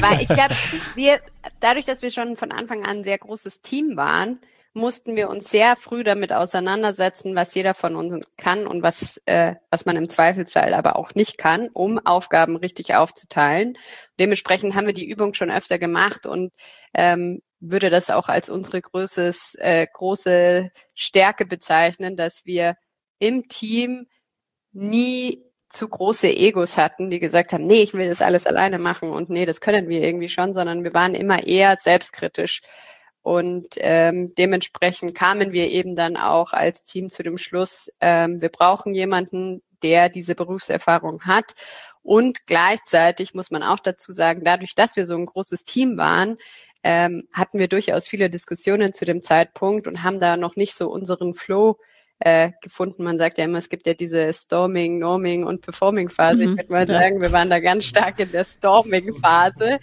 war, 0.00 0.20
ich 0.20 0.28
glaube, 0.28 0.54
wir, 0.94 1.20
dadurch, 1.58 1.84
dass 1.84 2.02
wir 2.02 2.12
schon 2.12 2.36
von 2.36 2.52
Anfang 2.52 2.84
an 2.84 2.98
ein 2.98 3.04
sehr 3.04 3.18
großes 3.18 3.60
Team 3.60 3.96
waren 3.96 4.38
mussten 4.74 5.16
wir 5.16 5.28
uns 5.28 5.50
sehr 5.50 5.76
früh 5.76 6.02
damit 6.02 6.32
auseinandersetzen, 6.32 7.34
was 7.34 7.54
jeder 7.54 7.74
von 7.74 7.94
uns 7.94 8.26
kann 8.36 8.66
und 8.66 8.82
was, 8.82 9.20
äh, 9.26 9.56
was 9.70 9.84
man 9.84 9.96
im 9.96 10.08
Zweifelsfall 10.08 10.72
aber 10.74 10.96
auch 10.96 11.14
nicht 11.14 11.36
kann, 11.36 11.68
um 11.72 11.98
Aufgaben 11.98 12.56
richtig 12.56 12.94
aufzuteilen. 12.94 13.76
Dementsprechend 14.18 14.74
haben 14.74 14.86
wir 14.86 14.94
die 14.94 15.08
Übung 15.08 15.34
schon 15.34 15.50
öfter 15.50 15.78
gemacht 15.78 16.26
und 16.26 16.52
ähm, 16.94 17.42
würde 17.62 17.90
das 17.90 18.10
auch 18.10 18.28
als 18.28 18.50
unsere 18.50 18.82
größtes, 18.82 19.54
äh, 19.58 19.86
große 19.92 20.70
Stärke 20.94 21.46
bezeichnen, 21.46 22.16
dass 22.16 22.44
wir 22.44 22.76
im 23.18 23.48
Team 23.48 24.08
nie 24.72 25.44
zu 25.70 25.88
große 25.88 26.28
Egos 26.28 26.76
hatten, 26.76 27.08
die 27.08 27.20
gesagt 27.20 27.52
haben, 27.52 27.66
nee, 27.66 27.82
ich 27.82 27.94
will 27.94 28.08
das 28.08 28.20
alles 28.20 28.46
alleine 28.46 28.78
machen 28.78 29.10
und 29.10 29.30
nee, 29.30 29.46
das 29.46 29.60
können 29.60 29.88
wir 29.88 30.02
irgendwie 30.02 30.28
schon, 30.28 30.52
sondern 30.52 30.84
wir 30.84 30.92
waren 30.92 31.14
immer 31.14 31.46
eher 31.46 31.76
selbstkritisch. 31.76 32.60
Und 33.22 33.68
ähm, 33.76 34.34
dementsprechend 34.36 35.14
kamen 35.14 35.52
wir 35.52 35.70
eben 35.70 35.94
dann 35.94 36.16
auch 36.16 36.52
als 36.52 36.82
Team 36.84 37.08
zu 37.08 37.22
dem 37.22 37.38
Schluss, 37.38 37.88
ähm, 38.00 38.40
wir 38.42 38.48
brauchen 38.48 38.92
jemanden, 38.92 39.62
der 39.82 40.08
diese 40.08 40.34
Berufserfahrung 40.34 41.22
hat. 41.22 41.54
Und 42.02 42.46
gleichzeitig 42.46 43.32
muss 43.32 43.52
man 43.52 43.62
auch 43.62 43.78
dazu 43.78 44.10
sagen, 44.12 44.42
dadurch, 44.44 44.74
dass 44.74 44.96
wir 44.96 45.06
so 45.06 45.14
ein 45.16 45.26
großes 45.26 45.62
Team 45.64 45.96
waren, 45.96 46.36
ähm, 46.84 47.28
hatten 47.32 47.58
wir 47.58 47.68
durchaus 47.68 48.08
viele 48.08 48.30
Diskussionen 48.30 48.92
zu 48.92 49.04
dem 49.04 49.22
Zeitpunkt 49.22 49.86
und 49.86 50.02
haben 50.02 50.20
da 50.20 50.36
noch 50.36 50.56
nicht 50.56 50.74
so 50.74 50.90
unseren 50.90 51.34
Flow 51.34 51.78
äh, 52.18 52.52
gefunden. 52.62 53.04
Man 53.04 53.18
sagt 53.18 53.38
ja 53.38 53.44
immer, 53.44 53.58
es 53.58 53.68
gibt 53.68 53.86
ja 53.86 53.94
diese 53.94 54.32
Storming, 54.32 54.98
Norming 54.98 55.44
und 55.44 55.60
Performing 55.60 56.08
Phase. 56.08 56.46
Mhm. 56.46 56.52
Ich 56.52 56.56
würde 56.56 56.72
mal 56.72 56.86
sagen, 56.86 57.20
wir 57.20 57.32
waren 57.32 57.50
da 57.50 57.58
ganz 57.60 57.84
stark 57.84 58.20
in 58.20 58.30
der 58.30 58.44
Storming 58.44 59.12
Phase 59.20 59.78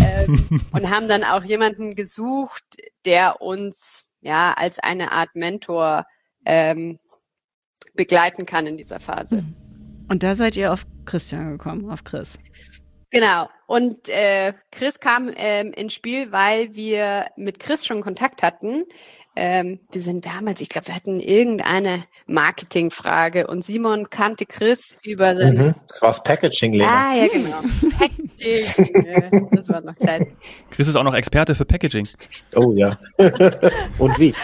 ähm, 0.00 0.60
und 0.72 0.90
haben 0.90 1.08
dann 1.08 1.24
auch 1.24 1.44
jemanden 1.44 1.94
gesucht, 1.94 2.64
der 3.04 3.40
uns 3.40 4.06
ja 4.20 4.54
als 4.54 4.78
eine 4.78 5.12
Art 5.12 5.34
Mentor 5.34 6.06
ähm, 6.44 6.98
begleiten 7.94 8.46
kann 8.46 8.66
in 8.66 8.76
dieser 8.76 9.00
Phase. 9.00 9.44
Und 10.08 10.22
da 10.22 10.36
seid 10.36 10.56
ihr 10.56 10.72
auf 10.72 10.84
Christian 11.04 11.52
gekommen, 11.52 11.90
auf 11.90 12.04
Chris. 12.04 12.38
Genau. 13.12 13.48
Und 13.66 14.08
äh, 14.08 14.54
Chris 14.70 14.98
kam 14.98 15.30
ähm, 15.36 15.72
ins 15.72 15.92
Spiel, 15.92 16.32
weil 16.32 16.74
wir 16.74 17.26
mit 17.36 17.60
Chris 17.60 17.86
schon 17.86 18.00
Kontakt 18.00 18.42
hatten. 18.42 18.84
Ähm, 19.34 19.80
wir 19.90 20.02
sind 20.02 20.26
damals, 20.26 20.60
ich 20.60 20.68
glaube, 20.68 20.88
wir 20.88 20.94
hatten 20.94 21.18
irgendeine 21.18 22.04
Marketingfrage 22.26 23.46
und 23.46 23.64
Simon 23.64 24.10
kannte 24.10 24.44
Chris 24.44 24.94
über 25.02 25.34
den. 25.34 25.56
Mhm, 25.56 25.74
das 25.88 26.02
war 26.02 26.10
das 26.10 26.22
Packaging, 26.22 26.74
Lena. 26.74 26.90
Ah, 26.90 27.14
ja, 27.14 27.28
genau. 27.28 27.62
Packaging. 27.98 29.48
das 29.56 29.68
war 29.70 29.80
noch 29.80 29.96
Zeit. 29.96 30.26
Chris 30.70 30.88
ist 30.88 30.96
auch 30.96 31.02
noch 31.02 31.14
Experte 31.14 31.54
für 31.54 31.64
Packaging. 31.64 32.06
Oh 32.54 32.72
ja. 32.74 32.98
und 33.98 34.18
wie? 34.18 34.34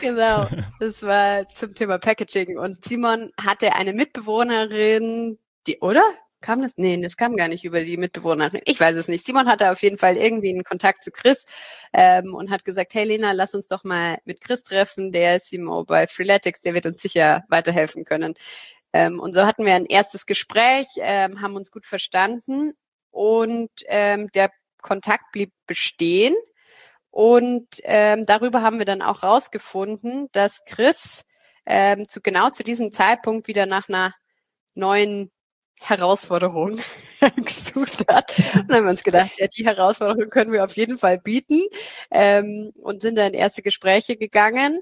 Genau. 0.00 0.46
Das 0.78 1.02
war 1.02 1.48
zum 1.48 1.74
Thema 1.74 1.98
Packaging. 1.98 2.58
Und 2.58 2.84
Simon 2.84 3.32
hatte 3.42 3.72
eine 3.72 3.92
Mitbewohnerin, 3.94 5.38
die, 5.66 5.78
oder? 5.78 6.04
Kam 6.42 6.62
das? 6.62 6.72
Nee, 6.76 7.00
das 7.00 7.16
kam 7.16 7.36
gar 7.36 7.48
nicht 7.48 7.64
über 7.64 7.82
die 7.82 7.96
Mitbewohnerin. 7.96 8.60
Ich 8.66 8.78
weiß 8.78 8.96
es 8.96 9.08
nicht. 9.08 9.24
Simon 9.24 9.48
hatte 9.48 9.70
auf 9.70 9.82
jeden 9.82 9.96
Fall 9.96 10.16
irgendwie 10.16 10.50
einen 10.50 10.64
Kontakt 10.64 11.02
zu 11.02 11.10
Chris 11.10 11.44
ähm, 11.92 12.34
und 12.34 12.50
hat 12.50 12.64
gesagt, 12.64 12.94
hey 12.94 13.04
Lena, 13.04 13.32
lass 13.32 13.54
uns 13.54 13.68
doch 13.68 13.84
mal 13.84 14.18
mit 14.24 14.40
Chris 14.40 14.62
treffen. 14.62 15.12
Der 15.12 15.36
ist 15.36 15.48
CMO 15.48 15.84
bei 15.84 16.06
Freeletics, 16.06 16.60
der 16.60 16.74
wird 16.74 16.86
uns 16.86 17.00
sicher 17.00 17.44
weiterhelfen 17.48 18.04
können. 18.04 18.34
Ähm, 18.92 19.18
und 19.20 19.34
so 19.34 19.46
hatten 19.46 19.64
wir 19.64 19.74
ein 19.74 19.86
erstes 19.86 20.26
Gespräch, 20.26 20.86
ähm, 20.98 21.40
haben 21.42 21.56
uns 21.56 21.70
gut 21.70 21.86
verstanden 21.86 22.72
und 23.10 23.70
ähm, 23.86 24.28
der 24.34 24.50
Kontakt 24.82 25.32
blieb 25.32 25.52
bestehen. 25.66 26.34
Und 27.10 27.66
ähm, 27.84 28.26
darüber 28.26 28.62
haben 28.62 28.78
wir 28.78 28.86
dann 28.86 29.02
auch 29.02 29.22
rausgefunden, 29.22 30.28
dass 30.32 30.64
Chris 30.66 31.22
ähm, 31.66 32.06
zu 32.08 32.20
genau 32.20 32.50
zu 32.50 32.62
diesem 32.62 32.92
Zeitpunkt 32.92 33.48
wieder 33.48 33.66
nach 33.66 33.88
einer 33.88 34.14
neuen 34.74 35.30
Herausforderung 35.80 36.78
gesucht 37.36 38.04
hat. 38.08 38.32
Und 38.54 38.70
dann 38.70 38.78
haben 38.78 38.84
wir 38.84 38.90
uns 38.90 39.04
gedacht, 39.04 39.32
ja, 39.38 39.46
die 39.46 39.66
Herausforderung 39.66 40.30
können 40.30 40.52
wir 40.52 40.64
auf 40.64 40.76
jeden 40.76 40.98
Fall 40.98 41.18
bieten 41.18 41.62
ähm, 42.10 42.72
und 42.76 43.02
sind 43.02 43.16
dann 43.16 43.28
in 43.28 43.34
erste 43.34 43.62
Gespräche 43.62 44.16
gegangen 44.16 44.80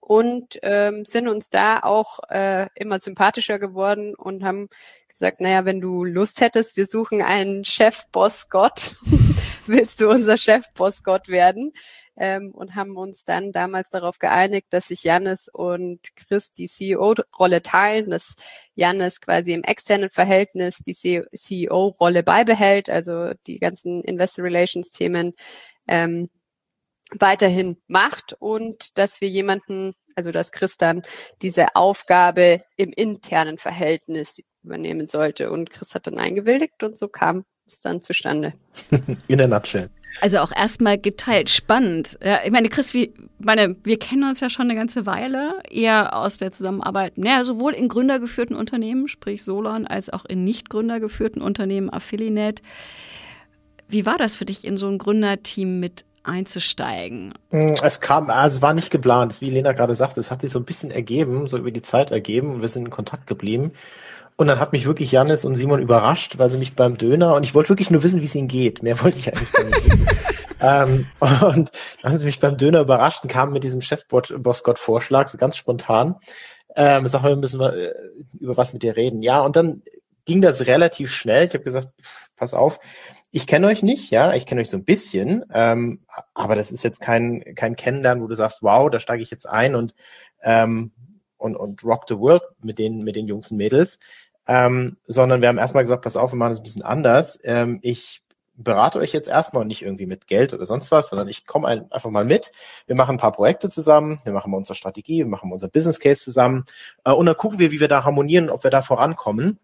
und 0.00 0.58
ähm, 0.62 1.04
sind 1.04 1.28
uns 1.28 1.50
da 1.50 1.80
auch 1.80 2.20
äh, 2.28 2.66
immer 2.74 2.98
sympathischer 2.98 3.58
geworden 3.58 4.14
und 4.14 4.44
haben 4.44 4.68
gesagt, 5.08 5.40
naja, 5.40 5.64
wenn 5.64 5.80
du 5.80 6.04
Lust 6.04 6.40
hättest, 6.40 6.76
wir 6.76 6.86
suchen 6.86 7.22
einen 7.22 7.64
Chef-Boss 7.64 8.48
Gott. 8.50 8.96
Willst 9.66 10.00
du 10.00 10.08
unser 10.08 10.36
Chef-Boss 10.36 11.04
Gott 11.04 11.28
werden? 11.28 11.72
Ähm, 12.16 12.52
und 12.52 12.74
haben 12.74 12.96
uns 12.96 13.24
dann 13.24 13.52
damals 13.52 13.90
darauf 13.90 14.18
geeinigt, 14.18 14.68
dass 14.70 14.88
sich 14.88 15.02
Jannis 15.04 15.48
und 15.52 16.00
Chris 16.16 16.52
die 16.52 16.68
CEO-Rolle 16.68 17.62
teilen, 17.62 18.10
dass 18.10 18.34
Jannis 18.74 19.20
quasi 19.20 19.52
im 19.52 19.64
externen 19.64 20.10
Verhältnis 20.10 20.78
die 20.78 20.94
CEO-Rolle 20.94 22.22
beibehält, 22.22 22.88
also 22.88 23.32
die 23.46 23.58
ganzen 23.58 24.02
Investor 24.02 24.44
Relations-Themen 24.44 25.34
ähm, 25.88 26.30
weiterhin 27.18 27.76
macht 27.86 28.34
und 28.38 28.96
dass 28.98 29.20
wir 29.20 29.28
jemanden, 29.28 29.94
also 30.14 30.32
dass 30.32 30.52
Chris 30.52 30.76
dann 30.76 31.02
diese 31.42 31.76
Aufgabe 31.76 32.62
im 32.76 32.92
internen 32.92 33.58
Verhältnis 33.58 34.40
übernehmen 34.62 35.06
sollte. 35.06 35.50
Und 35.50 35.70
Chris 35.70 35.94
hat 35.94 36.06
dann 36.06 36.18
eingewilligt 36.18 36.82
und 36.82 36.96
so 36.96 37.08
kam 37.08 37.44
es 37.66 37.80
dann 37.80 38.00
zustande. 38.00 38.54
In 39.28 39.38
der 39.38 39.48
Nutshell. 39.48 39.90
Also 40.20 40.38
auch 40.38 40.52
erstmal 40.54 40.98
geteilt 40.98 41.50
spannend. 41.50 42.18
Ja, 42.24 42.38
ich 42.44 42.50
meine, 42.50 42.68
Chris, 42.68 42.94
wie, 42.94 43.12
meine, 43.38 43.76
wir 43.82 43.98
kennen 43.98 44.24
uns 44.24 44.40
ja 44.40 44.48
schon 44.48 44.70
eine 44.70 44.78
ganze 44.78 45.06
Weile, 45.06 45.60
eher 45.70 46.16
aus 46.16 46.38
der 46.38 46.52
Zusammenarbeit, 46.52 47.18
naja, 47.18 47.44
sowohl 47.44 47.72
in 47.72 47.88
gründergeführten 47.88 48.56
Unternehmen, 48.56 49.08
sprich 49.08 49.44
Solon, 49.44 49.86
als 49.86 50.10
auch 50.10 50.24
in 50.24 50.44
nicht 50.44 50.70
gründergeführten 50.70 51.42
Unternehmen, 51.42 51.90
Affiliate. 51.90 52.62
Wie 53.88 54.06
war 54.06 54.16
das 54.16 54.36
für 54.36 54.44
dich, 54.44 54.64
in 54.64 54.76
so 54.76 54.88
ein 54.88 54.98
Gründerteam 54.98 55.80
mit 55.80 56.04
einzusteigen? 56.22 57.34
Hm, 57.50 57.74
es 57.82 58.00
kam, 58.00 58.30
also 58.30 58.56
es 58.56 58.62
war 58.62 58.72
nicht 58.72 58.90
geplant, 58.90 59.40
wie 59.40 59.50
Lena 59.50 59.72
gerade 59.72 59.94
sagte, 59.94 60.20
es 60.20 60.30
hat 60.30 60.40
sich 60.40 60.50
so 60.50 60.58
ein 60.58 60.64
bisschen 60.64 60.90
ergeben, 60.90 61.46
so 61.46 61.58
über 61.58 61.70
die 61.70 61.82
Zeit 61.82 62.10
ergeben 62.10 62.54
und 62.54 62.60
wir 62.60 62.68
sind 62.68 62.86
in 62.86 62.90
Kontakt 62.90 63.26
geblieben. 63.26 63.72
Und 64.36 64.48
dann 64.48 64.58
hat 64.58 64.72
mich 64.72 64.86
wirklich 64.86 65.12
Janis 65.12 65.44
und 65.44 65.54
Simon 65.54 65.80
überrascht, 65.80 66.38
weil 66.38 66.50
sie 66.50 66.58
mich 66.58 66.74
beim 66.74 66.98
Döner 66.98 67.36
und 67.36 67.44
ich 67.44 67.54
wollte 67.54 67.68
wirklich 67.68 67.90
nur 67.90 68.02
wissen, 68.02 68.20
wie 68.20 68.26
es 68.26 68.34
ihnen 68.34 68.48
geht. 68.48 68.82
Mehr 68.82 69.00
wollte 69.02 69.18
ich 69.18 69.32
eigentlich 69.32 69.52
gar 69.52 69.64
nicht 69.64 69.84
wissen. 69.84 70.08
ähm, 70.60 71.06
und 71.20 71.70
dann 72.02 72.12
haben 72.12 72.18
sie 72.18 72.24
mich 72.24 72.40
beim 72.40 72.56
Döner 72.56 72.80
überrascht 72.80 73.22
und 73.22 73.30
kamen 73.30 73.52
mit 73.52 73.62
diesem 73.62 73.80
Chef-Boss-Gott-Vorschlag, 73.80 75.28
so 75.28 75.38
ganz 75.38 75.56
spontan. 75.56 76.16
Ähm, 76.74 77.06
sag 77.06 77.22
mal, 77.22 77.36
müssen 77.36 77.60
wir 77.60 77.74
äh, 77.74 77.94
über 78.40 78.56
was 78.56 78.72
mit 78.72 78.82
dir 78.82 78.96
reden. 78.96 79.22
Ja, 79.22 79.42
und 79.42 79.54
dann 79.54 79.82
ging 80.24 80.40
das 80.40 80.66
relativ 80.66 81.12
schnell. 81.12 81.46
Ich 81.46 81.54
habe 81.54 81.64
gesagt, 81.64 81.88
pass 82.36 82.54
auf, 82.54 82.80
ich 83.30 83.46
kenne 83.46 83.66
euch 83.66 83.82
nicht, 83.82 84.10
ja, 84.10 84.32
ich 84.34 84.46
kenne 84.46 84.60
euch 84.60 84.70
so 84.70 84.76
ein 84.76 84.84
bisschen, 84.84 85.44
ähm, 85.52 86.04
aber 86.34 86.54
das 86.54 86.70
ist 86.70 86.84
jetzt 86.84 87.00
kein, 87.00 87.42
kein 87.56 87.74
Kennenlernen, 87.74 88.22
wo 88.22 88.28
du 88.28 88.34
sagst, 88.34 88.62
wow, 88.62 88.88
da 88.90 89.00
steige 89.00 89.22
ich 89.22 89.30
jetzt 89.30 89.48
ein 89.48 89.74
und, 89.74 89.94
ähm, 90.42 90.92
und, 91.36 91.56
und 91.56 91.82
rock 91.82 92.04
the 92.08 92.16
world 92.16 92.42
mit 92.62 92.78
den, 92.78 92.98
mit 92.98 93.16
den 93.16 93.26
Jungs 93.26 93.50
und 93.50 93.56
Mädels 93.56 93.98
ähm, 94.46 94.96
sondern 95.06 95.40
wir 95.40 95.48
haben 95.48 95.58
erstmal 95.58 95.84
gesagt, 95.84 96.02
pass 96.02 96.16
auf, 96.16 96.32
wir 96.32 96.36
machen 96.36 96.50
das 96.50 96.60
ein 96.60 96.64
bisschen 96.64 96.82
anders. 96.82 97.38
Ähm, 97.42 97.78
ich 97.82 98.22
berate 98.56 98.98
euch 98.98 99.12
jetzt 99.12 99.28
erstmal 99.28 99.64
nicht 99.64 99.82
irgendwie 99.82 100.06
mit 100.06 100.26
Geld 100.26 100.54
oder 100.54 100.64
sonst 100.64 100.90
was, 100.90 101.08
sondern 101.08 101.28
ich 101.28 101.46
komme 101.46 101.66
ein, 101.66 101.90
einfach 101.90 102.10
mal 102.10 102.24
mit. 102.24 102.52
Wir 102.86 102.94
machen 102.94 103.16
ein 103.16 103.18
paar 103.18 103.32
Projekte 103.32 103.68
zusammen, 103.68 104.20
wir 104.24 104.32
machen 104.32 104.50
mal 104.50 104.58
unsere 104.58 104.76
Strategie, 104.76 105.18
wir 105.18 105.26
machen 105.26 105.50
unser 105.50 105.68
Business 105.68 105.98
Case 105.98 106.22
zusammen 106.22 106.64
äh, 107.04 107.12
und 107.12 107.26
dann 107.26 107.36
gucken 107.36 107.58
wir, 107.58 107.72
wie 107.72 107.80
wir 107.80 107.88
da 107.88 108.04
harmonieren, 108.04 108.50
ob 108.50 108.62
wir 108.64 108.70
da 108.70 108.82
vorankommen, 108.82 109.58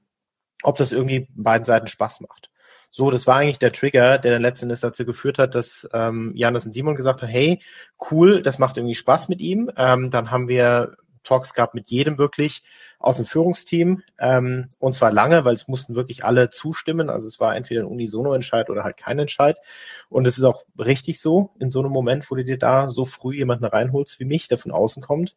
ob 0.63 0.77
das 0.77 0.93
irgendwie 0.93 1.29
beiden 1.35 1.65
Seiten 1.65 1.87
Spaß 1.87 2.21
macht. 2.21 2.51
So, 2.93 3.13
das 3.13 3.29
war 3.29 3.37
eigentlich 3.37 3.61
der 3.61 3.71
Trigger, 3.73 4.19
der 4.19 4.33
dann 4.33 4.43
letzten 4.43 4.69
dazu 4.69 5.05
geführt 5.05 5.39
hat, 5.39 5.55
dass 5.55 5.89
ähm, 5.93 6.33
Janis 6.35 6.67
und 6.67 6.73
Simon 6.73 6.97
gesagt 6.97 7.23
haben, 7.23 7.29
hey, 7.29 7.63
cool, 8.11 8.43
das 8.43 8.59
macht 8.59 8.77
irgendwie 8.77 8.97
Spaß 8.97 9.29
mit 9.29 9.41
ihm. 9.41 9.71
Ähm, 9.77 10.11
dann 10.11 10.33
haben 10.33 10.49
wir 10.49 10.97
Talks 11.23 11.55
gehabt 11.55 11.75
mit 11.75 11.89
jedem 11.89 12.19
wirklich 12.19 12.65
aus 13.01 13.17
dem 13.17 13.27
Führungsteam 13.27 14.03
ähm, 14.19 14.69
und 14.79 14.95
zwar 14.95 15.11
lange, 15.11 15.45
weil 15.47 15.55
es 15.55 15.67
mussten 15.67 15.95
wirklich 15.95 16.25
alle 16.25 16.51
zustimmen. 16.51 17.09
Also 17.09 17.27
es 17.27 17.41
war 17.41 17.57
entweder 17.57 17.81
ein 17.81 17.87
Unisono-Entscheid 17.87 18.69
oder 18.69 18.85
halt 18.85 18.99
kein 18.99 19.19
Entscheid. 19.19 19.59
Und 20.11 20.27
es 20.27 20.37
ist 20.37 20.45
auch 20.45 20.65
richtig 20.79 21.21
so 21.21 21.51
in 21.59 21.71
so 21.71 21.81
einem 21.81 21.91
Moment, 21.91 22.31
wo 22.31 22.35
du 22.35 22.45
dir 22.45 22.59
da 22.59 22.91
so 22.91 23.07
früh 23.07 23.37
jemanden 23.37 23.65
reinholst 23.65 24.21
wie 24.21 24.27
mich, 24.27 24.49
der 24.49 24.59
von 24.59 24.71
außen 24.71 25.03
kommt. 25.03 25.35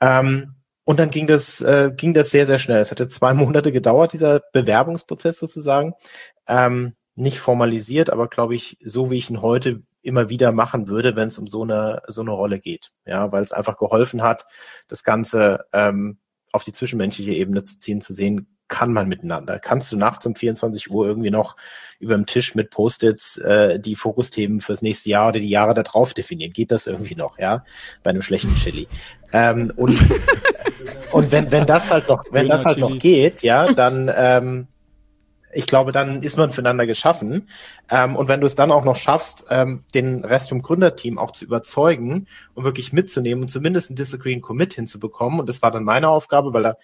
Ähm, 0.00 0.54
und 0.84 0.98
dann 0.98 1.10
ging 1.10 1.26
das, 1.26 1.60
äh, 1.60 1.92
ging 1.94 2.14
das 2.14 2.30
sehr, 2.30 2.46
sehr 2.46 2.58
schnell. 2.58 2.80
Es 2.80 2.90
hatte 2.90 3.08
zwei 3.08 3.34
Monate 3.34 3.72
gedauert, 3.72 4.14
dieser 4.14 4.40
Bewerbungsprozess 4.52 5.38
sozusagen. 5.38 5.92
Ähm, 6.48 6.94
nicht 7.14 7.40
formalisiert, 7.40 8.10
aber 8.10 8.28
glaube 8.28 8.54
ich, 8.54 8.78
so 8.82 9.10
wie 9.10 9.18
ich 9.18 9.28
ihn 9.28 9.42
heute 9.42 9.82
immer 10.02 10.28
wieder 10.30 10.52
machen 10.52 10.88
würde, 10.88 11.16
wenn 11.16 11.28
es 11.28 11.38
um 11.38 11.46
so 11.46 11.62
eine 11.62 12.02
so 12.06 12.22
eine 12.22 12.30
Rolle 12.30 12.58
geht. 12.58 12.92
Ja, 13.04 13.32
weil 13.32 13.42
es 13.42 13.52
einfach 13.52 13.76
geholfen 13.76 14.22
hat, 14.22 14.46
das 14.88 15.02
Ganze 15.02 15.66
ähm, 15.72 16.18
auf 16.56 16.64
die 16.64 16.72
zwischenmenschliche 16.72 17.32
Ebene 17.32 17.62
zu 17.64 17.78
ziehen, 17.78 18.00
zu 18.00 18.12
sehen, 18.12 18.48
kann 18.68 18.92
man 18.92 19.08
miteinander? 19.08 19.58
Kannst 19.58 19.92
du 19.92 19.96
nachts 19.96 20.26
um 20.26 20.34
24 20.34 20.90
Uhr 20.90 21.06
irgendwie 21.06 21.30
noch 21.30 21.56
über 22.00 22.14
dem 22.14 22.26
Tisch 22.26 22.54
mit 22.54 22.70
Post-its 22.70 23.38
äh, 23.38 23.78
die 23.78 23.94
Fokusthemen 23.94 24.60
fürs 24.60 24.82
nächste 24.82 25.10
Jahr 25.10 25.28
oder 25.28 25.38
die 25.38 25.48
Jahre 25.48 25.74
darauf 25.74 26.14
definieren? 26.14 26.52
Geht 26.52 26.72
das 26.72 26.86
irgendwie 26.86 27.14
noch, 27.14 27.38
ja? 27.38 27.64
Bei 28.02 28.10
einem 28.10 28.22
schlechten 28.22 28.54
Chili. 28.62 28.88
ähm, 29.32 29.72
und 29.76 29.98
und 31.12 31.30
wenn, 31.30 31.50
wenn 31.52 31.66
das 31.66 31.90
halt 31.90 32.08
noch, 32.08 32.24
wenn 32.32 32.48
das 32.48 32.64
halt 32.64 32.78
noch 32.78 32.98
geht, 32.98 33.42
ja, 33.42 33.72
dann 33.72 34.10
ähm, 34.14 34.66
ich 35.56 35.66
glaube, 35.66 35.92
dann 35.92 36.22
ist 36.22 36.36
man 36.36 36.50
füreinander 36.50 36.86
geschaffen. 36.86 37.48
Ähm, 37.90 38.16
und 38.16 38.28
wenn 38.28 38.40
du 38.40 38.46
es 38.46 38.54
dann 38.54 38.70
auch 38.70 38.84
noch 38.84 38.96
schaffst, 38.96 39.44
ähm, 39.50 39.84
den 39.94 40.24
Rest 40.24 40.50
vom 40.50 40.62
Gründerteam 40.62 41.18
auch 41.18 41.30
zu 41.32 41.44
überzeugen 41.44 42.26
und 42.54 42.64
wirklich 42.64 42.92
mitzunehmen 42.92 43.42
und 43.42 43.48
zumindest 43.48 43.90
ein 43.90 43.96
Disagree 43.96 44.34
and 44.34 44.42
Commit 44.42 44.74
hinzubekommen, 44.74 45.40
und 45.40 45.48
das 45.48 45.62
war 45.62 45.70
dann 45.70 45.84
meine 45.84 46.08
Aufgabe, 46.08 46.52
weil 46.52 46.62
da 46.62 46.74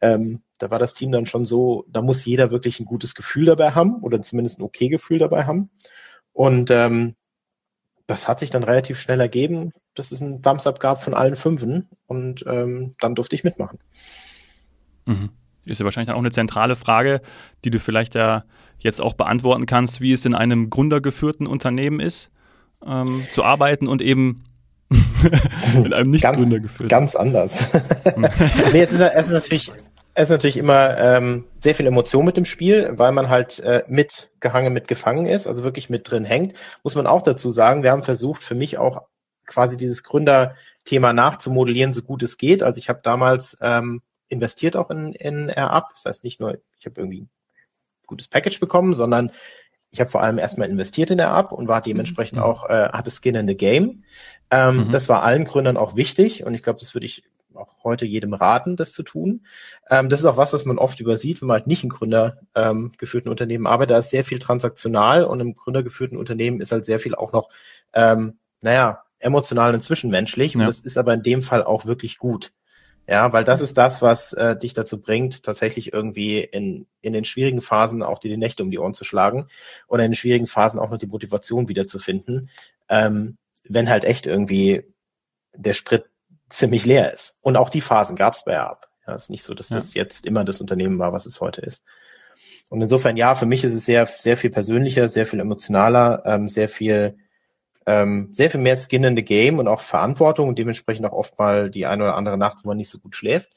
ähm, 0.00 0.42
da 0.58 0.70
war 0.70 0.78
das 0.78 0.94
Team 0.94 1.12
dann 1.12 1.26
schon 1.26 1.44
so, 1.44 1.84
da 1.88 2.02
muss 2.02 2.24
jeder 2.24 2.50
wirklich 2.50 2.80
ein 2.80 2.86
gutes 2.86 3.14
Gefühl 3.14 3.46
dabei 3.46 3.72
haben 3.72 3.96
oder 4.02 4.22
zumindest 4.22 4.60
ein 4.60 4.64
okay 4.64 4.88
Gefühl 4.88 5.18
dabei 5.18 5.44
haben. 5.44 5.70
Und 6.32 6.70
ähm, 6.70 7.16
das 8.06 8.28
hat 8.28 8.40
sich 8.40 8.50
dann 8.50 8.64
relativ 8.64 8.98
schnell 9.00 9.20
ergeben, 9.20 9.72
dass 9.94 10.12
es 10.12 10.22
einen 10.22 10.42
Thumbs-Up 10.42 10.80
gab 10.80 11.02
von 11.02 11.14
allen 11.14 11.36
Fünfen 11.36 11.88
und 12.06 12.44
ähm, 12.46 12.94
dann 13.00 13.14
durfte 13.14 13.34
ich 13.34 13.44
mitmachen. 13.44 13.78
Mhm. 15.04 15.30
Ist 15.64 15.80
ja 15.80 15.84
wahrscheinlich 15.84 16.08
dann 16.08 16.16
auch 16.16 16.20
eine 16.20 16.30
zentrale 16.30 16.76
Frage, 16.76 17.20
die 17.64 17.70
du 17.70 17.78
vielleicht 17.78 18.14
ja 18.14 18.44
jetzt 18.78 19.00
auch 19.00 19.14
beantworten 19.14 19.66
kannst, 19.66 20.00
wie 20.00 20.12
es 20.12 20.24
in 20.24 20.34
einem 20.34 20.70
gründergeführten 20.70 21.46
Unternehmen 21.46 22.00
ist, 22.00 22.30
ähm, 22.86 23.26
zu 23.30 23.44
arbeiten 23.44 23.88
und 23.88 24.00
eben 24.00 24.44
mit 25.82 25.92
einem 25.92 26.10
nicht 26.10 26.22
ganz, 26.22 26.38
gründergeführten. 26.38 26.88
Ganz 26.88 27.14
anders. 27.14 27.58
nee, 28.72 28.82
es 28.82 28.92
ist, 28.92 29.00
es 29.00 29.26
ist 29.26 29.32
natürlich 29.32 29.72
es 30.18 30.24
ist 30.24 30.30
natürlich 30.30 30.56
immer 30.56 30.98
ähm, 30.98 31.44
sehr 31.58 31.76
viel 31.76 31.86
Emotion 31.86 32.24
mit 32.24 32.36
dem 32.36 32.44
Spiel, 32.44 32.90
weil 32.94 33.12
man 33.12 33.28
halt 33.28 33.60
äh, 33.60 33.84
mitgehangen, 33.86 34.72
mitgefangen 34.72 35.26
ist, 35.26 35.46
also 35.46 35.62
wirklich 35.62 35.90
mit 35.90 36.10
drin 36.10 36.24
hängt. 36.24 36.56
Muss 36.82 36.96
man 36.96 37.06
auch 37.06 37.22
dazu 37.22 37.52
sagen, 37.52 37.84
wir 37.84 37.92
haben 37.92 38.02
versucht, 38.02 38.42
für 38.42 38.56
mich 38.56 38.78
auch 38.78 39.02
quasi 39.46 39.76
dieses 39.76 40.02
Gründerthema 40.02 41.12
nachzumodellieren, 41.12 41.92
so 41.92 42.02
gut 42.02 42.24
es 42.24 42.36
geht. 42.36 42.64
Also 42.64 42.78
ich 42.78 42.88
habe 42.88 42.98
damals 43.00 43.56
ähm, 43.60 44.02
investiert 44.28 44.76
auch 44.76 44.90
in, 44.90 45.12
in 45.12 45.48
AirUp. 45.48 45.90
Das 45.92 46.04
heißt 46.04 46.24
nicht 46.24 46.40
nur, 46.40 46.58
ich 46.78 46.86
habe 46.86 47.00
irgendwie 47.00 47.22
ein 47.22 47.30
gutes 48.06 48.28
Package 48.28 48.60
bekommen, 48.60 48.94
sondern 48.94 49.32
ich 49.90 50.00
habe 50.00 50.10
vor 50.10 50.22
allem 50.22 50.38
erstmal 50.38 50.68
investiert 50.68 51.10
in 51.10 51.18
AirUp 51.18 51.52
und 51.52 51.68
war 51.68 51.80
dementsprechend 51.80 52.38
mhm. 52.38 52.44
auch, 52.44 52.68
äh, 52.68 52.90
hatte 52.90 53.10
Skin 53.10 53.34
in 53.34 53.48
the 53.48 53.56
Game. 53.56 54.04
Ähm, 54.50 54.86
mhm. 54.86 54.90
Das 54.90 55.08
war 55.08 55.22
allen 55.22 55.44
Gründern 55.44 55.76
auch 55.76 55.96
wichtig 55.96 56.44
und 56.44 56.54
ich 56.54 56.62
glaube, 56.62 56.78
das 56.78 56.94
würde 56.94 57.06
ich 57.06 57.24
auch 57.54 57.82
heute 57.82 58.06
jedem 58.06 58.34
raten, 58.34 58.76
das 58.76 58.92
zu 58.92 59.02
tun. 59.02 59.46
Ähm, 59.90 60.08
das 60.08 60.20
ist 60.20 60.26
auch 60.26 60.36
was, 60.36 60.52
was 60.52 60.64
man 60.64 60.78
oft 60.78 61.00
übersieht, 61.00 61.40
wenn 61.40 61.48
man 61.48 61.56
halt 61.56 61.66
nicht 61.66 61.82
in 61.82 61.90
gründergeführten 61.90 63.28
ähm, 63.28 63.30
Unternehmen 63.30 63.66
arbeitet. 63.66 63.92
Da 63.92 63.98
ist 63.98 64.10
sehr 64.10 64.24
viel 64.24 64.38
transaktional 64.38 65.24
und 65.24 65.40
im 65.40 65.54
gründergeführten 65.54 66.18
Unternehmen 66.18 66.60
ist 66.60 66.72
halt 66.72 66.84
sehr 66.84 67.00
viel 67.00 67.14
auch 67.14 67.32
noch, 67.32 67.48
ähm, 67.92 68.38
naja, 68.60 69.02
emotional 69.18 69.74
und 69.74 69.82
zwischenmenschlich. 69.82 70.54
Ja. 70.54 70.60
Und 70.60 70.66
das 70.66 70.80
ist 70.80 70.98
aber 70.98 71.14
in 71.14 71.22
dem 71.22 71.42
Fall 71.42 71.64
auch 71.64 71.86
wirklich 71.86 72.18
gut. 72.18 72.52
Ja, 73.08 73.32
weil 73.32 73.42
das 73.42 73.62
ist 73.62 73.78
das, 73.78 74.02
was 74.02 74.34
äh, 74.34 74.54
dich 74.54 74.74
dazu 74.74 75.00
bringt, 75.00 75.42
tatsächlich 75.42 75.94
irgendwie 75.94 76.40
in, 76.40 76.86
in 77.00 77.14
den 77.14 77.24
schwierigen 77.24 77.62
Phasen 77.62 78.02
auch 78.02 78.18
dir 78.18 78.28
die 78.28 78.36
Nächte 78.36 78.62
um 78.62 78.70
die 78.70 78.78
Ohren 78.78 78.92
zu 78.92 79.04
schlagen 79.04 79.48
oder 79.86 80.04
in 80.04 80.10
den 80.10 80.16
schwierigen 80.16 80.46
Phasen 80.46 80.78
auch 80.78 80.90
noch 80.90 80.98
die 80.98 81.06
Motivation 81.06 81.70
wiederzufinden, 81.70 82.50
ähm, 82.90 83.38
wenn 83.64 83.88
halt 83.88 84.04
echt 84.04 84.26
irgendwie 84.26 84.84
der 85.54 85.72
Sprit 85.72 86.04
ziemlich 86.50 86.84
leer 86.84 87.14
ist. 87.14 87.34
Und 87.40 87.56
auch 87.56 87.70
die 87.70 87.80
Phasen 87.80 88.14
gab 88.14 88.34
es 88.34 88.44
bei 88.44 88.52
Erb. 88.52 88.86
Ja, 89.06 89.14
ist 89.14 89.30
nicht 89.30 89.42
so, 89.42 89.54
dass 89.54 89.70
ja. 89.70 89.76
das 89.76 89.94
jetzt 89.94 90.26
immer 90.26 90.44
das 90.44 90.60
Unternehmen 90.60 90.98
war, 90.98 91.14
was 91.14 91.24
es 91.24 91.40
heute 91.40 91.62
ist. 91.62 91.82
Und 92.68 92.82
insofern, 92.82 93.16
ja, 93.16 93.34
für 93.34 93.46
mich 93.46 93.64
ist 93.64 93.72
es 93.72 93.86
sehr, 93.86 94.04
sehr 94.04 94.36
viel 94.36 94.50
persönlicher, 94.50 95.08
sehr 95.08 95.26
viel 95.26 95.40
emotionaler, 95.40 96.24
ähm, 96.26 96.46
sehr 96.46 96.68
viel, 96.68 97.16
ähm, 97.88 98.28
sehr 98.32 98.50
viel 98.50 98.60
mehr 98.60 98.76
Skin 98.76 99.02
in 99.02 99.16
the 99.16 99.24
Game 99.24 99.58
und 99.58 99.66
auch 99.66 99.80
Verantwortung 99.80 100.48
und 100.48 100.58
dementsprechend 100.58 101.06
auch 101.06 101.12
oft 101.12 101.38
mal 101.38 101.70
die 101.70 101.86
eine 101.86 102.04
oder 102.04 102.16
andere 102.16 102.36
Nacht, 102.36 102.58
wo 102.62 102.68
man 102.68 102.76
nicht 102.76 102.90
so 102.90 102.98
gut 102.98 103.16
schläft. 103.16 103.50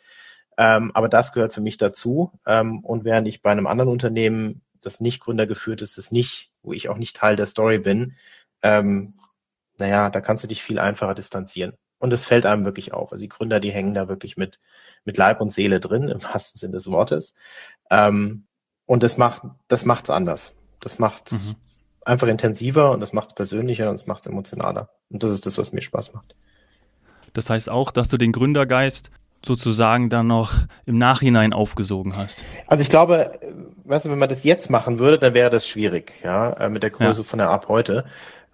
Ähm, 0.57 0.91
aber 0.93 1.09
das 1.09 1.33
gehört 1.33 1.53
für 1.53 1.59
mich 1.59 1.75
dazu. 1.75 2.31
Ähm, 2.45 2.79
und 2.79 3.03
während 3.03 3.27
ich 3.27 3.41
bei 3.41 3.51
einem 3.51 3.67
anderen 3.67 3.91
Unternehmen, 3.91 4.61
das 4.79 5.01
nicht 5.01 5.19
gründergeführt 5.19 5.81
ist, 5.81 5.97
das 5.97 6.13
nicht, 6.13 6.49
wo 6.63 6.71
ich 6.71 6.87
auch 6.87 6.95
nicht 6.95 7.17
Teil 7.17 7.35
der 7.35 7.45
Story 7.45 7.77
bin, 7.77 8.15
ähm, 8.63 9.15
naja, 9.77 10.09
da 10.09 10.21
kannst 10.21 10.45
du 10.45 10.47
dich 10.47 10.63
viel 10.63 10.79
einfacher 10.79 11.13
distanzieren. 11.13 11.73
Und 11.99 12.13
es 12.13 12.23
fällt 12.23 12.45
einem 12.45 12.63
wirklich 12.63 12.93
auf. 12.93 13.11
Also 13.11 13.23
die 13.23 13.29
Gründer, 13.29 13.59
die 13.59 13.71
hängen 13.71 13.93
da 13.93 14.07
wirklich 14.07 14.37
mit, 14.37 14.61
mit 15.03 15.17
Leib 15.17 15.41
und 15.41 15.51
Seele 15.51 15.81
drin, 15.81 16.07
im 16.07 16.23
wahrsten 16.23 16.57
Sinne 16.57 16.73
des 16.73 16.89
Wortes. 16.89 17.33
Ähm, 17.89 18.45
und 18.85 19.03
das 19.03 19.17
macht, 19.17 19.43
das 19.67 19.83
macht's 19.83 20.09
anders. 20.09 20.53
Das 20.79 20.99
macht's 20.99 21.33
mhm. 21.33 21.55
Einfach 22.03 22.27
intensiver 22.27 22.91
und 22.91 22.99
das 22.99 23.13
macht's 23.13 23.33
persönlicher 23.33 23.89
und 23.89 23.95
es 23.95 24.07
macht's 24.07 24.27
emotionaler. 24.27 24.89
Und 25.09 25.23
das 25.23 25.31
ist 25.31 25.45
das, 25.45 25.57
was 25.57 25.71
mir 25.71 25.81
Spaß 25.81 26.13
macht. 26.13 26.35
Das 27.33 27.49
heißt 27.49 27.69
auch, 27.69 27.91
dass 27.91 28.09
du 28.09 28.17
den 28.17 28.31
Gründergeist 28.31 29.11
sozusagen 29.45 30.09
dann 30.09 30.27
noch 30.27 30.53
im 30.85 30.97
Nachhinein 30.97 31.53
aufgesogen 31.53 32.15
hast? 32.15 32.45
Also 32.67 32.81
ich 32.81 32.89
glaube, 32.89 33.39
weißt 33.85 34.05
du, 34.05 34.09
wenn 34.09 34.19
man 34.19 34.29
das 34.29 34.43
jetzt 34.43 34.69
machen 34.69 34.99
würde, 34.99 35.17
dann 35.17 35.33
wäre 35.33 35.49
das 35.49 35.67
schwierig, 35.67 36.13
ja, 36.23 36.51
äh, 36.53 36.69
mit 36.69 36.83
der 36.83 36.91
Größe 36.91 37.21
ja. 37.21 37.27
von 37.27 37.39
der 37.39 37.49
Ab 37.49 37.67
heute. 37.67 38.05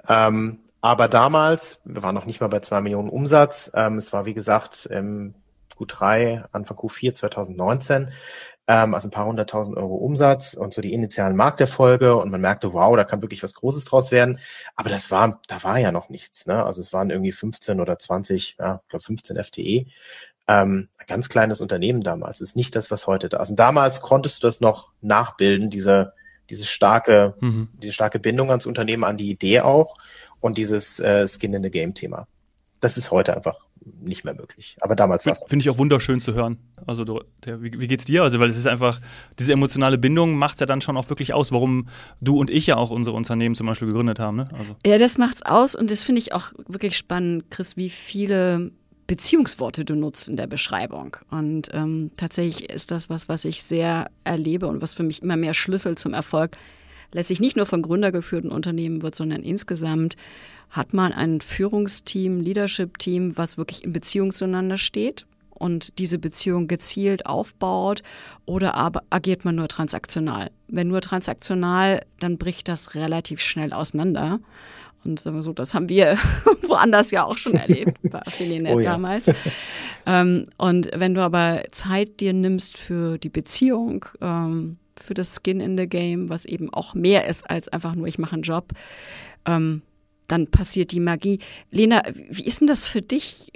Ähm, 0.07 0.59
aber 0.81 1.07
damals, 1.07 1.81
wir 1.83 2.03
waren 2.03 2.15
noch 2.15 2.25
nicht 2.25 2.39
mal 2.39 2.47
bei 2.47 2.61
zwei 2.61 2.81
Millionen 2.81 3.09
Umsatz. 3.09 3.71
Ähm, 3.73 3.97
es 3.97 4.13
war, 4.13 4.25
wie 4.25 4.33
gesagt, 4.33 4.85
im 4.85 5.33
Q3, 5.77 6.45
Anfang 6.51 6.77
Q4 6.77 7.15
2019, 7.15 8.11
ähm, 8.67 8.93
also 8.93 9.07
ein 9.07 9.11
paar 9.11 9.25
hunderttausend 9.25 9.77
Euro 9.77 9.95
Umsatz 9.95 10.53
und 10.53 10.73
so 10.73 10.81
die 10.81 10.93
initialen 10.93 11.35
Markterfolge 11.35 12.17
und 12.17 12.29
man 12.29 12.41
merkte, 12.41 12.73
wow, 12.73 12.95
da 12.95 13.05
kann 13.05 13.21
wirklich 13.21 13.41
was 13.41 13.53
Großes 13.53 13.85
draus 13.85 14.11
werden. 14.11 14.39
Aber 14.75 14.89
das 14.89 15.09
war, 15.09 15.41
da 15.47 15.63
war 15.63 15.77
ja 15.77 15.91
noch 15.91 16.09
nichts. 16.09 16.45
Ne? 16.45 16.63
Also 16.63 16.81
es 16.81 16.91
waren 16.91 17.09
irgendwie 17.09 17.31
15 17.31 17.79
oder 17.79 17.97
20, 17.97 18.57
ja, 18.59 18.81
ich 18.83 18.89
glaube 18.89 19.05
15 19.05 19.41
FTE. 19.41 19.85
Ähm, 20.49 20.89
ein 20.97 21.05
ganz 21.07 21.29
kleines 21.29 21.61
Unternehmen 21.61 22.01
damals. 22.01 22.41
ist 22.41 22.55
nicht 22.55 22.75
das, 22.75 22.91
was 22.91 23.07
heute 23.07 23.29
da 23.29 23.41
ist. 23.41 23.49
Und 23.49 23.57
damals 23.57 24.01
konntest 24.01 24.43
du 24.43 24.47
das 24.47 24.59
noch 24.59 24.91
nachbilden, 25.01 25.69
diese, 25.69 26.13
diese 26.49 26.65
starke, 26.65 27.35
mhm. 27.39 27.69
diese 27.81 27.93
starke 27.93 28.19
Bindung 28.19 28.49
ans 28.49 28.65
Unternehmen, 28.65 29.03
an 29.05 29.17
die 29.17 29.29
Idee 29.29 29.61
auch 29.61 29.97
und 30.41 30.57
dieses 30.57 30.99
äh, 30.99 31.27
Skin 31.27 31.53
in 31.53 31.63
the 31.63 31.71
Game 31.71 31.93
Thema. 31.93 32.27
Das 32.79 32.97
ist 32.97 33.11
heute 33.11 33.35
einfach 33.35 33.66
nicht 34.01 34.23
mehr 34.23 34.33
möglich. 34.33 34.77
Aber 34.81 34.95
damals 34.95 35.25
war 35.25 35.33
es. 35.33 35.43
Finde 35.47 35.63
ich 35.63 35.69
auch 35.69 35.77
wunderschön 35.77 36.19
zu 36.19 36.33
hören. 36.33 36.57
Also, 36.85 37.03
du, 37.03 37.21
der, 37.45 37.61
wie, 37.61 37.79
wie, 37.79 37.87
geht's 37.87 38.05
dir? 38.05 38.23
Also, 38.23 38.39
weil 38.39 38.49
es 38.49 38.57
ist 38.57 38.67
einfach, 38.67 38.99
diese 39.39 39.53
emotionale 39.53 39.97
Bindung 39.97 40.35
macht 40.35 40.55
es 40.55 40.59
ja 40.59 40.65
dann 40.65 40.81
schon 40.81 40.97
auch 40.97 41.09
wirklich 41.09 41.33
aus, 41.33 41.51
warum 41.51 41.87
du 42.21 42.37
und 42.37 42.49
ich 42.49 42.67
ja 42.67 42.77
auch 42.77 42.89
unsere 42.89 43.15
Unternehmen 43.15 43.55
zum 43.55 43.67
Beispiel 43.67 43.87
gegründet 43.87 44.19
haben. 44.19 44.37
Ne? 44.37 44.45
Also. 44.53 44.75
Ja, 44.85 44.97
das 44.97 45.17
macht's 45.17 45.43
aus 45.43 45.75
und 45.75 45.91
das 45.91 46.03
finde 46.03 46.21
ich 46.21 46.33
auch 46.33 46.51
wirklich 46.67 46.97
spannend, 46.97 47.49
Chris, 47.49 47.77
wie 47.77 47.89
viele 47.89 48.71
Beziehungsworte 49.07 49.85
du 49.85 49.95
nutzt 49.95 50.27
in 50.27 50.35
der 50.35 50.47
Beschreibung. 50.47 51.17
Und 51.31 51.69
ähm, 51.71 52.11
tatsächlich 52.17 52.69
ist 52.69 52.91
das 52.91 53.09
was, 53.09 53.29
was 53.29 53.45
ich 53.45 53.63
sehr 53.63 54.09
erlebe 54.25 54.67
und 54.67 54.81
was 54.81 54.93
für 54.93 55.03
mich 55.03 55.23
immer 55.23 55.37
mehr 55.37 55.53
Schlüssel 55.53 55.95
zum 55.95 56.13
Erfolg 56.13 56.57
letztlich 57.11 57.39
nicht 57.39 57.55
nur 57.55 57.65
von 57.65 57.81
gründergeführten 57.81 58.51
Unternehmen 58.51 59.01
wird, 59.01 59.15
sondern 59.15 59.43
insgesamt 59.43 60.15
hat 60.69 60.93
man 60.93 61.13
ein 61.13 61.41
Führungsteam, 61.41 62.41
Leadership-Team, 62.41 63.37
was 63.37 63.57
wirklich 63.57 63.83
in 63.83 63.93
Beziehung 63.93 64.33
zueinander 64.33 64.77
steht 64.77 65.25
und 65.49 65.97
diese 65.97 66.19
Beziehung 66.19 66.67
gezielt 66.67 67.25
aufbaut 67.25 68.03
oder 68.45 68.75
aber 68.75 69.03
agiert 69.09 69.45
man 69.45 69.55
nur 69.55 69.67
transaktional? 69.67 70.51
Wenn 70.67 70.87
nur 70.87 71.01
transaktional, 71.01 72.05
dann 72.19 72.37
bricht 72.37 72.67
das 72.67 72.95
relativ 72.95 73.41
schnell 73.41 73.73
auseinander. 73.73 74.39
Und 75.05 75.19
sagen 75.19 75.37
wir 75.37 75.41
so, 75.41 75.53
das 75.53 75.73
haben 75.73 75.89
wir 75.89 76.17
woanders 76.67 77.11
ja 77.11 77.23
auch 77.23 77.37
schon 77.37 77.55
erlebt, 77.55 77.97
bei 78.03 78.19
Affiliate 78.19 78.75
oh 78.75 78.79
ja. 78.79 78.91
damals. 78.91 79.31
ähm, 80.05 80.45
und 80.57 80.89
wenn 80.93 81.13
du 81.13 81.21
aber 81.21 81.63
Zeit 81.71 82.19
dir 82.19 82.33
nimmst 82.33 82.77
für 82.77 83.17
die 83.17 83.29
Beziehung, 83.29 84.05
ähm, 84.21 84.77
für 84.99 85.13
das 85.13 85.35
Skin 85.35 85.59
in 85.59 85.77
the 85.77 85.87
Game, 85.87 86.29
was 86.29 86.45
eben 86.45 86.73
auch 86.73 86.93
mehr 86.93 87.27
ist 87.27 87.49
als 87.49 87.67
einfach 87.67 87.95
nur, 87.95 88.07
ich 88.07 88.19
mache 88.19 88.33
einen 88.33 88.43
Job, 88.43 88.73
ähm, 89.45 89.81
dann 90.27 90.47
passiert 90.47 90.91
die 90.91 90.99
Magie. 90.99 91.39
Lena, 91.71 92.03
wie 92.13 92.45
ist 92.45 92.59
denn 92.59 92.67
das 92.67 92.85
für 92.85 93.01
dich, 93.01 93.51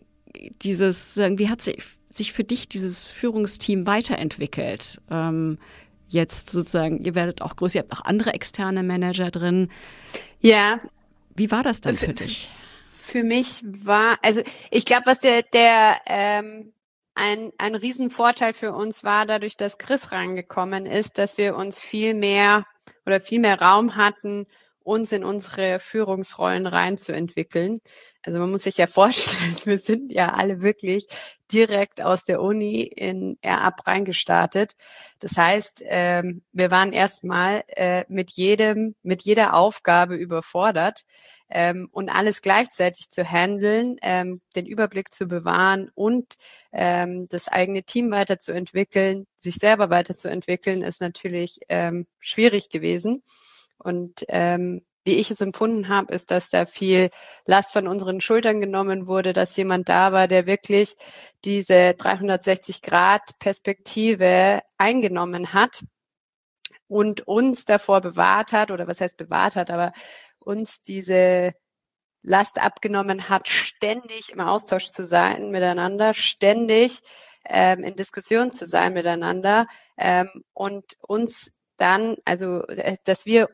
dieses, 0.61 1.17
wie 1.17 1.49
hat 1.49 1.61
sich 1.61 2.33
für 2.33 2.43
dich 2.43 2.69
dieses 2.69 3.03
Führungsteam 3.03 3.85
weiterentwickelt? 3.85 5.01
Ähm, 5.09 5.57
jetzt 6.07 6.49
sozusagen, 6.49 6.99
ihr 6.99 7.15
werdet 7.15 7.41
auch 7.41 7.55
größer, 7.55 7.79
ihr 7.79 7.81
habt 7.83 7.93
auch 7.93 8.05
andere 8.05 8.33
externe 8.33 8.83
Manager 8.83 9.31
drin. 9.31 9.69
Ja. 10.39 10.79
Wie 11.35 11.51
war 11.51 11.63
das 11.63 11.81
dann 11.81 11.95
für, 11.95 12.07
für 12.07 12.13
dich? 12.13 12.49
Für 12.91 13.23
mich 13.23 13.61
war, 13.63 14.17
also 14.21 14.41
ich 14.69 14.85
glaube, 14.85 15.05
was 15.05 15.19
der, 15.19 15.43
der 15.43 16.01
ähm, 16.05 16.73
ein, 17.15 17.51
ein 17.57 17.75
Riesenvorteil 17.75 18.53
für 18.53 18.73
uns 18.73 19.03
war, 19.03 19.25
dadurch, 19.25 19.57
dass 19.57 19.77
Chris 19.77 20.11
rangekommen 20.11 20.85
ist, 20.85 21.17
dass 21.17 21.37
wir 21.37 21.55
uns 21.55 21.79
viel 21.79 22.13
mehr 22.13 22.65
oder 23.05 23.21
viel 23.21 23.39
mehr 23.39 23.59
Raum 23.59 23.95
hatten, 23.95 24.47
uns 24.83 25.11
in 25.11 25.23
unsere 25.23 25.79
Führungsrollen 25.79 26.65
reinzuentwickeln. 26.65 27.81
Also 28.23 28.39
man 28.39 28.51
muss 28.51 28.63
sich 28.63 28.77
ja 28.77 28.87
vorstellen, 28.87 29.55
wir 29.65 29.79
sind 29.79 30.11
ja 30.11 30.33
alle 30.33 30.61
wirklich 30.61 31.07
direkt 31.51 32.01
aus 32.01 32.23
der 32.23 32.41
Uni 32.41 32.81
in 32.81 33.37
AirUp 33.41 33.85
reingestartet. 33.85 34.75
Das 35.19 35.37
heißt, 35.37 35.83
ähm, 35.85 36.43
wir 36.53 36.71
waren 36.71 36.93
erstmal 36.93 37.63
äh, 37.67 38.05
mit 38.07 38.31
jedem, 38.31 38.95
mit 39.03 39.21
jeder 39.23 39.53
Aufgabe 39.53 40.15
überfordert 40.15 41.03
ähm, 41.51 41.89
und 41.91 42.09
alles 42.09 42.41
gleichzeitig 42.41 43.09
zu 43.09 43.23
handeln, 43.23 43.97
ähm, 44.01 44.41
den 44.55 44.65
Überblick 44.65 45.13
zu 45.13 45.27
bewahren 45.27 45.91
und 45.93 46.33
ähm, 46.71 47.27
das 47.29 47.47
eigene 47.47 47.83
Team 47.83 48.11
weiterzuentwickeln, 48.11 49.27
sich 49.39 49.55
selber 49.55 49.89
weiterzuentwickeln, 49.89 50.81
ist 50.81 51.01
natürlich 51.01 51.59
ähm, 51.69 52.07
schwierig 52.19 52.69
gewesen. 52.69 53.23
Und 53.77 54.25
ähm, 54.29 54.81
wie 55.03 55.15
ich 55.15 55.31
es 55.31 55.41
empfunden 55.41 55.87
habe, 55.87 56.13
ist, 56.13 56.29
dass 56.29 56.49
da 56.49 56.65
viel 56.65 57.09
Last 57.45 57.73
von 57.73 57.87
unseren 57.87 58.21
Schultern 58.21 58.61
genommen 58.61 59.07
wurde, 59.07 59.33
dass 59.33 59.55
jemand 59.57 59.89
da 59.89 60.11
war, 60.11 60.27
der 60.27 60.45
wirklich 60.45 60.95
diese 61.43 61.95
360 61.95 62.81
Grad 62.81 63.21
Perspektive 63.39 64.61
eingenommen 64.77 65.53
hat 65.53 65.81
und 66.87 67.27
uns 67.27 67.65
davor 67.65 68.01
bewahrt 68.01 68.51
hat, 68.51 68.69
oder 68.69 68.87
was 68.87 69.01
heißt 69.01 69.17
bewahrt 69.17 69.55
hat, 69.55 69.71
aber 69.71 69.91
uns 70.41 70.81
diese 70.81 71.53
Last 72.23 72.61
abgenommen 72.61 73.29
hat, 73.29 73.47
ständig 73.47 74.29
im 74.31 74.41
Austausch 74.41 74.91
zu 74.91 75.05
sein 75.05 75.49
miteinander, 75.49 76.13
ständig 76.13 76.99
ähm, 77.45 77.83
in 77.83 77.95
Diskussion 77.95 78.51
zu 78.51 78.67
sein 78.67 78.93
miteinander 78.93 79.67
ähm, 79.97 80.43
und 80.53 80.97
uns 81.01 81.51
dann, 81.77 82.17
also 82.25 82.61
äh, 82.67 82.97
dass 83.05 83.25
wir 83.25 83.49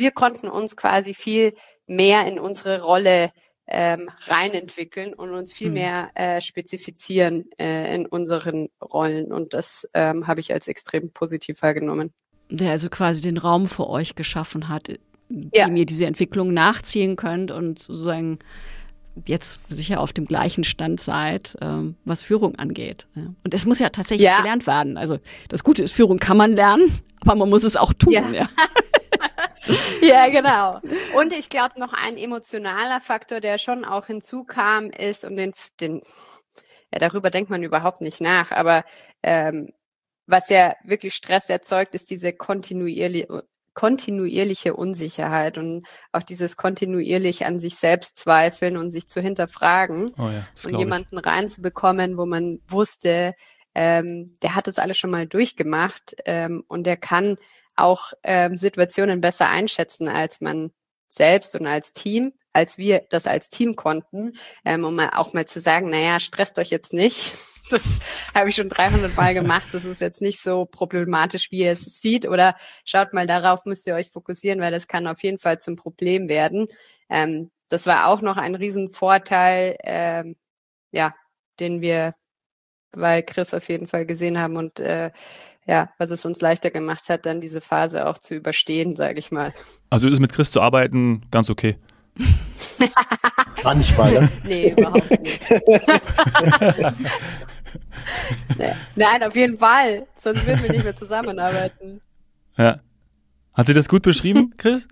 wir 0.00 0.10
konnten 0.10 0.48
uns 0.48 0.76
quasi 0.76 1.14
viel 1.14 1.54
mehr 1.86 2.26
in 2.26 2.38
unsere 2.38 2.82
Rolle 2.82 3.30
ähm, 3.66 4.10
reinentwickeln 4.26 5.14
und 5.14 5.30
uns 5.32 5.52
viel 5.52 5.68
mhm. 5.68 5.74
mehr 5.74 6.10
äh, 6.14 6.40
spezifizieren 6.40 7.50
äh, 7.58 7.94
in 7.94 8.06
unseren 8.06 8.68
Rollen. 8.82 9.32
Und 9.32 9.54
das 9.54 9.88
ähm, 9.94 10.26
habe 10.26 10.40
ich 10.40 10.52
als 10.52 10.66
extrem 10.66 11.12
positiv 11.12 11.62
wahrgenommen. 11.62 12.12
Der 12.48 12.72
also 12.72 12.88
quasi 12.88 13.22
den 13.22 13.38
Raum 13.38 13.68
für 13.68 13.88
euch 13.88 14.16
geschaffen 14.16 14.68
hat, 14.68 14.88
ja. 15.30 15.66
dem 15.66 15.76
ihr 15.76 15.86
diese 15.86 16.06
Entwicklung 16.06 16.52
nachziehen 16.52 17.16
könnt 17.16 17.50
und 17.50 17.78
sozusagen 17.78 18.38
jetzt 19.26 19.60
sicher 19.68 20.00
auf 20.00 20.12
dem 20.12 20.26
gleichen 20.26 20.64
Stand 20.64 21.00
seid, 21.00 21.56
ähm, 21.60 21.96
was 22.04 22.22
Führung 22.22 22.56
angeht. 22.56 23.06
Ja. 23.14 23.34
Und 23.44 23.54
es 23.54 23.66
muss 23.66 23.78
ja 23.78 23.90
tatsächlich 23.90 24.26
ja. 24.26 24.38
gelernt 24.38 24.66
werden. 24.66 24.96
Also 24.96 25.18
das 25.48 25.64
Gute 25.64 25.82
ist, 25.82 25.92
Führung 25.92 26.18
kann 26.18 26.36
man 26.36 26.52
lernen, 26.52 27.00
aber 27.20 27.34
man 27.34 27.50
muss 27.50 27.64
es 27.64 27.76
auch 27.76 27.92
tun. 27.92 28.12
Ja. 28.12 28.28
ja. 28.30 28.48
ja, 30.02 30.28
genau. 30.28 30.80
Und 31.18 31.32
ich 31.32 31.48
glaube, 31.48 31.78
noch 31.78 31.92
ein 31.92 32.16
emotionaler 32.16 33.00
Faktor, 33.00 33.40
der 33.40 33.58
schon 33.58 33.84
auch 33.84 34.06
hinzukam, 34.06 34.90
ist, 34.90 35.24
und 35.24 35.36
den, 35.36 35.52
den 35.80 36.02
ja, 36.92 36.98
darüber 36.98 37.30
denkt 37.30 37.50
man 37.50 37.62
überhaupt 37.62 38.00
nicht 38.00 38.20
nach, 38.20 38.50
aber 38.50 38.84
ähm, 39.22 39.72
was 40.26 40.48
ja 40.48 40.74
wirklich 40.84 41.14
Stress 41.14 41.48
erzeugt, 41.48 41.94
ist 41.94 42.10
diese 42.10 42.32
kontinuierliche, 42.32 43.44
kontinuierliche 43.80 44.76
Unsicherheit 44.76 45.56
und 45.56 45.86
auch 46.12 46.22
dieses 46.22 46.58
kontinuierlich 46.58 47.46
an 47.46 47.58
sich 47.58 47.76
selbst 47.76 48.18
zweifeln 48.18 48.76
und 48.76 48.90
sich 48.90 49.08
zu 49.08 49.22
hinterfragen 49.22 50.12
oh 50.18 50.28
ja, 50.28 50.46
und 50.66 50.78
jemanden 50.78 51.18
ich. 51.18 51.24
reinzubekommen, 51.24 52.18
wo 52.18 52.26
man 52.26 52.60
wusste, 52.68 53.34
ähm, 53.74 54.36
der 54.42 54.54
hat 54.54 54.66
das 54.66 54.78
alles 54.78 54.98
schon 54.98 55.08
mal 55.08 55.26
durchgemacht 55.26 56.14
ähm, 56.26 56.62
und 56.68 56.84
der 56.84 56.98
kann 56.98 57.38
auch 57.74 58.12
ähm, 58.22 58.58
Situationen 58.58 59.22
besser 59.22 59.48
einschätzen 59.48 60.08
als 60.08 60.42
man 60.42 60.72
selbst 61.08 61.54
und 61.54 61.66
als 61.66 61.94
Team, 61.94 62.34
als 62.52 62.78
wir 62.78 63.02
das 63.10 63.26
als 63.26 63.48
Team 63.48 63.76
konnten, 63.76 64.32
ähm, 64.64 64.84
um 64.84 64.98
auch 64.98 65.32
mal 65.32 65.46
zu 65.46 65.60
sagen, 65.60 65.90
naja, 65.90 66.20
stresst 66.20 66.58
euch 66.58 66.70
jetzt 66.70 66.92
nicht. 66.92 67.36
Das 67.70 67.84
habe 68.34 68.48
ich 68.48 68.56
schon 68.56 68.68
300 68.68 69.14
Mal 69.16 69.32
gemacht. 69.32 69.68
Das 69.70 69.84
ist 69.84 70.00
jetzt 70.00 70.20
nicht 70.20 70.40
so 70.40 70.64
problematisch, 70.64 71.52
wie 71.52 71.58
ihr 71.58 71.70
es 71.70 72.00
sieht. 72.00 72.26
Oder 72.26 72.56
schaut 72.84 73.12
mal 73.12 73.28
darauf, 73.28 73.64
müsst 73.64 73.86
ihr 73.86 73.94
euch 73.94 74.10
fokussieren, 74.10 74.60
weil 74.60 74.72
das 74.72 74.88
kann 74.88 75.06
auf 75.06 75.22
jeden 75.22 75.38
Fall 75.38 75.60
zum 75.60 75.76
Problem 75.76 76.28
werden. 76.28 76.66
Ähm, 77.08 77.52
das 77.68 77.86
war 77.86 78.08
auch 78.08 78.22
noch 78.22 78.38
ein 78.38 78.56
Riesenvorteil, 78.56 79.76
ähm, 79.84 80.34
ja, 80.90 81.14
den 81.60 81.80
wir 81.80 82.16
bei 82.90 83.22
Chris 83.22 83.54
auf 83.54 83.68
jeden 83.68 83.86
Fall 83.86 84.04
gesehen 84.04 84.38
haben 84.40 84.56
und 84.56 84.80
äh, 84.80 85.12
ja, 85.66 85.90
was 85.98 86.10
es 86.10 86.24
uns 86.24 86.40
leichter 86.40 86.70
gemacht 86.70 87.08
hat, 87.08 87.26
dann 87.26 87.40
diese 87.40 87.60
Phase 87.60 88.08
auch 88.08 88.18
zu 88.18 88.34
überstehen, 88.34 88.96
sage 88.96 89.20
ich 89.20 89.30
mal. 89.30 89.52
Also 89.90 90.08
ist 90.08 90.18
mit 90.18 90.32
Chris 90.32 90.50
zu 90.50 90.60
arbeiten 90.60 91.22
ganz 91.30 91.48
okay. 91.48 91.76
Manchmal, 93.64 94.12
ne? 94.12 94.28
nee, 94.44 94.70
überhaupt 94.72 95.10
nicht. 95.10 95.40
Nein, 98.96 99.22
auf 99.22 99.36
jeden 99.36 99.58
Fall. 99.58 100.06
Sonst 100.22 100.46
würden 100.46 100.62
wir 100.62 100.72
nicht 100.72 100.84
mehr 100.84 100.96
zusammenarbeiten. 100.96 102.00
Ja. 102.56 102.80
Hat 103.54 103.66
sie 103.66 103.74
das 103.74 103.88
gut 103.88 104.02
beschrieben, 104.02 104.54
Chris? 104.56 104.88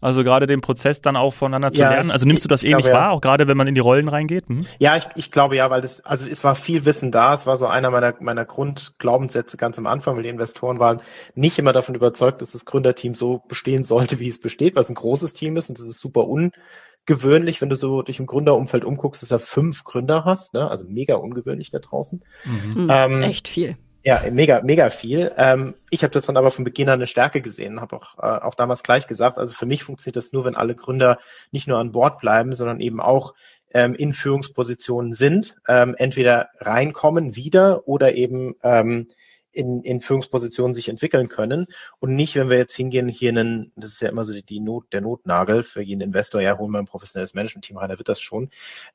Also 0.00 0.22
gerade 0.22 0.46
den 0.46 0.60
Prozess 0.60 1.00
dann 1.00 1.16
auch 1.16 1.34
voneinander 1.34 1.72
zu 1.72 1.80
ja, 1.80 1.90
lernen. 1.90 2.10
Also 2.10 2.24
nimmst 2.24 2.44
du 2.44 2.48
das 2.48 2.62
ähnlich 2.62 2.86
glaube, 2.86 2.98
wahr, 2.98 3.10
auch 3.10 3.20
gerade 3.20 3.48
wenn 3.48 3.56
man 3.56 3.66
in 3.66 3.74
die 3.74 3.80
Rollen 3.80 4.08
reingeht? 4.08 4.48
Hm? 4.48 4.66
Ja, 4.78 4.96
ich, 4.96 5.08
ich 5.16 5.30
glaube 5.32 5.56
ja, 5.56 5.70
weil 5.70 5.80
das, 5.80 6.04
also 6.04 6.26
es 6.26 6.44
war 6.44 6.54
viel 6.54 6.84
Wissen 6.84 7.10
da. 7.10 7.34
Es 7.34 7.46
war 7.46 7.56
so 7.56 7.66
einer 7.66 7.90
meiner, 7.90 8.14
meiner 8.20 8.44
Grundglaubenssätze 8.44 9.56
ganz 9.56 9.76
am 9.78 9.86
Anfang, 9.86 10.14
weil 10.14 10.22
die 10.22 10.28
Investoren 10.28 10.78
waren 10.78 11.00
nicht 11.34 11.58
immer 11.58 11.72
davon 11.72 11.96
überzeugt, 11.96 12.40
dass 12.42 12.52
das 12.52 12.64
Gründerteam 12.64 13.14
so 13.14 13.42
bestehen 13.48 13.82
sollte, 13.82 14.20
wie 14.20 14.28
es 14.28 14.40
besteht, 14.40 14.76
weil 14.76 14.84
es 14.84 14.88
ein 14.88 14.94
großes 14.94 15.34
Team 15.34 15.56
ist 15.56 15.68
und 15.68 15.78
das 15.78 15.86
ist 15.86 15.98
super 15.98 16.28
ungewöhnlich, 16.28 17.60
wenn 17.60 17.68
du 17.68 17.76
so 17.76 18.02
dich 18.02 18.20
im 18.20 18.26
Gründerumfeld 18.26 18.84
umguckst, 18.84 19.22
dass 19.22 19.30
du 19.30 19.38
fünf 19.40 19.82
Gründer 19.82 20.24
hast, 20.24 20.54
ne? 20.54 20.70
also 20.70 20.84
mega 20.86 21.16
ungewöhnlich 21.16 21.70
da 21.70 21.80
draußen. 21.80 22.22
Mhm. 22.44 22.88
Ähm, 22.88 23.22
Echt 23.22 23.48
viel. 23.48 23.76
Ja, 24.08 24.22
mega, 24.30 24.62
mega 24.62 24.88
viel. 24.88 25.32
Ähm, 25.36 25.74
ich 25.90 26.02
habe 26.02 26.18
daran 26.18 26.38
aber 26.38 26.50
von 26.50 26.64
Beginn 26.64 26.88
an 26.88 26.94
eine 26.94 27.06
Stärke 27.06 27.42
gesehen, 27.42 27.82
habe 27.82 27.96
auch, 27.96 28.16
äh, 28.16 28.42
auch 28.42 28.54
damals 28.54 28.82
gleich 28.82 29.06
gesagt, 29.06 29.36
also 29.36 29.52
für 29.52 29.66
mich 29.66 29.84
funktioniert 29.84 30.16
das 30.16 30.32
nur, 30.32 30.46
wenn 30.46 30.56
alle 30.56 30.74
Gründer 30.74 31.18
nicht 31.50 31.68
nur 31.68 31.76
an 31.76 31.92
Bord 31.92 32.18
bleiben, 32.18 32.54
sondern 32.54 32.80
eben 32.80 33.02
auch 33.02 33.34
ähm, 33.74 33.94
in 33.94 34.14
Führungspositionen 34.14 35.12
sind, 35.12 35.56
ähm, 35.68 35.94
entweder 35.98 36.48
reinkommen 36.58 37.36
wieder 37.36 37.86
oder 37.86 38.14
eben 38.14 38.54
ähm, 38.62 39.08
in, 39.52 39.82
in 39.82 40.00
Führungspositionen 40.00 40.74
sich 40.74 40.88
entwickeln 40.88 41.28
können 41.28 41.66
und 41.98 42.14
nicht, 42.14 42.36
wenn 42.36 42.50
wir 42.50 42.58
jetzt 42.58 42.76
hingehen, 42.76 43.08
hier 43.08 43.30
einen, 43.30 43.72
das 43.76 43.92
ist 43.92 44.02
ja 44.02 44.08
immer 44.08 44.24
so 44.24 44.32
die, 44.32 44.42
die 44.42 44.60
Not, 44.60 44.92
der 44.92 45.00
Notnagel 45.00 45.62
für 45.64 45.82
jeden 45.82 46.00
Investor, 46.00 46.40
ja, 46.40 46.58
holen 46.58 46.70
wir 46.70 46.78
ein 46.78 46.86
professionelles 46.86 47.34
Management-Team 47.34 47.78
rein, 47.78 47.88
da 47.88 47.98
wird 47.98 48.08
das 48.08 48.20
schon, 48.20 48.50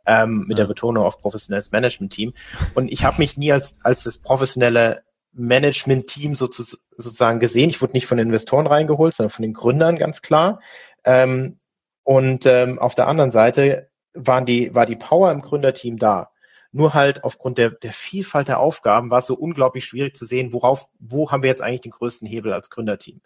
ähm, 0.06 0.46
mit 0.48 0.58
ja. 0.58 0.64
der 0.64 0.68
Betonung 0.68 1.04
auf 1.04 1.20
professionelles 1.20 1.72
Management-Team. 1.72 2.34
Und 2.76 2.92
ich 2.92 3.04
habe 3.04 3.18
mich 3.18 3.38
nie 3.38 3.52
als, 3.52 3.78
als 3.84 4.04
das 4.04 4.20
professionelle 4.20 5.04
Management-Team 5.34 6.36
sozusagen 6.36 7.40
gesehen. 7.40 7.70
Ich 7.70 7.82
wurde 7.82 7.94
nicht 7.94 8.08
von 8.08 8.20
Investoren 8.20 8.68
reingeholt, 8.68 9.14
sondern 9.16 9.32
von 9.32 9.44
den 9.44 9.54
Gründern 9.54 9.98
ganz 9.98 10.22
klar. 10.22 10.60
Ähm, 11.04 11.58
und 12.04 12.46
ähm, 12.46 12.80
auf 12.80 12.96
der 12.96 13.08
anderen 13.08 13.32
Seite 13.32 13.90
waren 14.14 14.46
die, 14.46 14.76
war 14.76 14.86
die 14.86 14.96
Power 14.96 15.32
im 15.32 15.42
Gründerteam 15.42 15.98
da. 15.98 16.30
Nur 16.74 16.96
halt 16.96 17.24
aufgrund 17.24 17.60
der, 17.60 17.70
der 17.70 17.94
Vielfalt 17.94 18.48
der 18.48 18.60
Aufgaben 18.60 19.12
war 19.12 19.20
es 19.20 19.28
so 19.28 19.36
unglaublich 19.36 19.86
schwierig 19.86 20.18
zu 20.18 20.26
sehen, 20.26 20.52
worauf, 20.52 20.88
wo 21.00 21.32
haben 21.32 21.44
wir 21.44 21.50
jetzt 21.50 21.62
eigentlich 21.62 21.82
den 21.82 21.92
größten 21.92 22.28
Hebel 22.28 22.52
als 22.52 22.72
Gründerteam. 22.72 23.22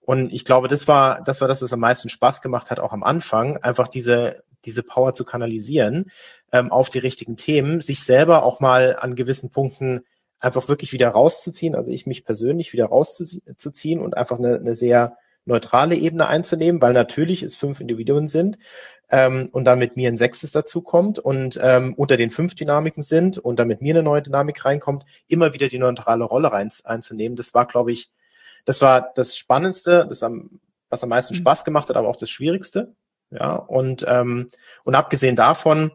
Und 0.00 0.32
ich 0.32 0.44
glaube, 0.44 0.66
das 0.66 0.88
war, 0.88 1.22
das 1.22 1.40
war 1.40 1.46
das, 1.46 1.62
was 1.62 1.72
am 1.72 1.80
meisten 1.80 2.08
Spaß 2.08 2.42
gemacht 2.42 2.70
hat, 2.70 2.80
auch 2.80 2.92
am 2.92 3.04
Anfang, 3.04 3.58
einfach 3.58 3.86
diese, 3.86 4.42
diese 4.64 4.82
Power 4.82 5.14
zu 5.14 5.24
kanalisieren 5.24 6.10
ähm, 6.50 6.72
auf 6.72 6.90
die 6.90 6.98
richtigen 6.98 7.36
Themen, 7.36 7.80
sich 7.80 8.02
selber 8.02 8.42
auch 8.42 8.58
mal 8.58 8.96
an 8.98 9.14
gewissen 9.14 9.50
Punkten 9.50 10.00
einfach 10.40 10.68
wirklich 10.68 10.92
wieder 10.92 11.10
rauszuziehen, 11.10 11.76
also 11.76 11.92
ich 11.92 12.06
mich 12.06 12.24
persönlich 12.24 12.72
wieder 12.72 12.86
rauszuziehen 12.86 14.00
und 14.00 14.16
einfach 14.16 14.38
eine, 14.38 14.56
eine 14.56 14.74
sehr 14.74 15.16
neutrale 15.44 15.94
Ebene 15.94 16.26
einzunehmen, 16.26 16.82
weil 16.82 16.92
natürlich 16.92 17.42
es 17.42 17.54
fünf 17.54 17.80
Individuen 17.80 18.26
sind 18.26 18.58
ähm, 19.10 19.48
und 19.52 19.64
dann 19.64 19.78
mit 19.78 19.96
mir 19.96 20.08
ein 20.08 20.16
sechstes 20.16 20.52
dazu 20.52 20.82
kommt 20.82 21.18
und 21.18 21.58
ähm, 21.62 21.94
unter 21.94 22.16
den 22.16 22.30
fünf 22.30 22.54
Dynamiken 22.54 23.02
sind 23.02 23.38
und 23.38 23.58
dann 23.58 23.68
mit 23.68 23.82
mir 23.82 23.94
eine 23.94 24.02
neue 24.02 24.22
Dynamik 24.22 24.64
reinkommt, 24.64 25.04
immer 25.26 25.52
wieder 25.52 25.68
die 25.68 25.78
neutrale 25.78 26.24
Rolle 26.24 26.52
rein, 26.52 26.70
einzunehmen. 26.84 27.36
Das 27.36 27.52
war, 27.54 27.66
glaube 27.66 27.92
ich, 27.92 28.10
das 28.64 28.80
war 28.80 29.12
das 29.14 29.36
Spannendste, 29.36 30.06
das 30.08 30.22
am, 30.22 30.60
was 30.88 31.02
am 31.02 31.08
meisten 31.08 31.34
mhm. 31.34 31.38
Spaß 31.38 31.64
gemacht 31.64 31.88
hat, 31.88 31.96
aber 31.96 32.08
auch 32.08 32.16
das 32.16 32.30
Schwierigste. 32.30 32.94
Ja, 33.30 33.54
und, 33.54 34.04
ähm, 34.08 34.48
und 34.84 34.94
abgesehen 34.94 35.36
davon, 35.36 35.92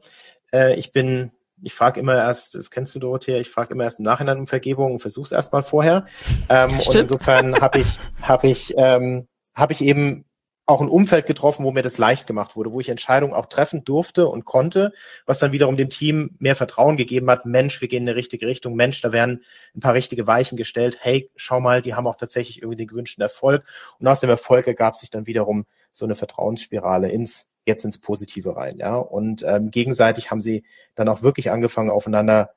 äh, 0.53 0.75
ich 0.75 0.91
bin, 0.93 1.31
ich 1.61 1.73
frage 1.73 1.99
immer 1.99 2.15
erst, 2.15 2.55
das 2.55 2.71
kennst 2.71 2.95
du, 2.95 2.99
Dorothea, 2.99 3.39
ich 3.39 3.49
frage 3.49 3.73
immer 3.73 3.83
erst 3.83 3.99
im 3.99 4.05
Nachhinein 4.05 4.39
um 4.39 4.47
Vergebung 4.47 4.93
und 4.93 4.99
versuch's 4.99 5.31
erst 5.31 5.51
mal 5.51 5.63
vorher. 5.63 6.05
Ähm, 6.49 6.71
und 6.71 6.95
insofern 6.95 7.59
habe 7.59 7.79
ich, 7.79 7.99
habe 8.21 8.47
ich, 8.47 8.73
ähm, 8.77 9.27
habe 9.53 9.73
ich 9.73 9.81
eben 9.81 10.25
auch 10.67 10.81
ein 10.81 10.89
Umfeld 10.89 11.27
getroffen, 11.27 11.63
wo 11.63 11.71
mir 11.71 11.83
das 11.83 11.99
leicht 11.99 12.25
gemacht 12.25 12.55
wurde, 12.55 12.71
wo 12.71 12.79
ich 12.79 12.89
Entscheidungen 12.89 13.33
auch 13.33 13.45
treffen 13.45 13.83
durfte 13.83 14.27
und 14.27 14.45
konnte, 14.45 14.93
was 15.27 15.37
dann 15.37 15.51
wiederum 15.51 15.77
dem 15.77 15.89
Team 15.89 16.35
mehr 16.39 16.55
Vertrauen 16.55 16.97
gegeben 16.97 17.29
hat. 17.29 17.45
Mensch, 17.45 17.81
wir 17.81 17.87
gehen 17.87 18.01
in 18.01 18.07
die 18.07 18.11
richtige 18.13 18.47
Richtung. 18.47 18.75
Mensch, 18.75 18.99
da 19.01 19.11
werden 19.11 19.43
ein 19.75 19.79
paar 19.79 19.93
richtige 19.93 20.25
Weichen 20.25 20.57
gestellt. 20.57 20.97
Hey, 20.99 21.29
schau 21.35 21.59
mal, 21.59 21.83
die 21.83 21.93
haben 21.93 22.07
auch 22.07 22.17
tatsächlich 22.17 22.61
irgendwie 22.61 22.77
den 22.77 22.87
gewünschten 22.87 23.21
Erfolg. 23.21 23.63
Und 23.99 24.07
aus 24.07 24.21
dem 24.21 24.29
Erfolg 24.29 24.65
ergab 24.65 24.95
sich 24.95 25.11
dann 25.11 25.27
wiederum 25.27 25.65
so 25.91 26.05
eine 26.05 26.15
Vertrauensspirale 26.15 27.09
ins 27.09 27.47
jetzt 27.67 27.83
ins 27.83 27.97
Positive 27.97 28.55
rein, 28.55 28.77
ja. 28.77 28.95
Und 28.95 29.43
ähm, 29.43 29.71
gegenseitig 29.71 30.29
haben 30.29 30.41
sie 30.41 30.63
dann 30.93 31.09
auch 31.09 31.21
wirklich 31.23 31.51
angefangen, 31.51 31.89
aufeinander 31.89 32.51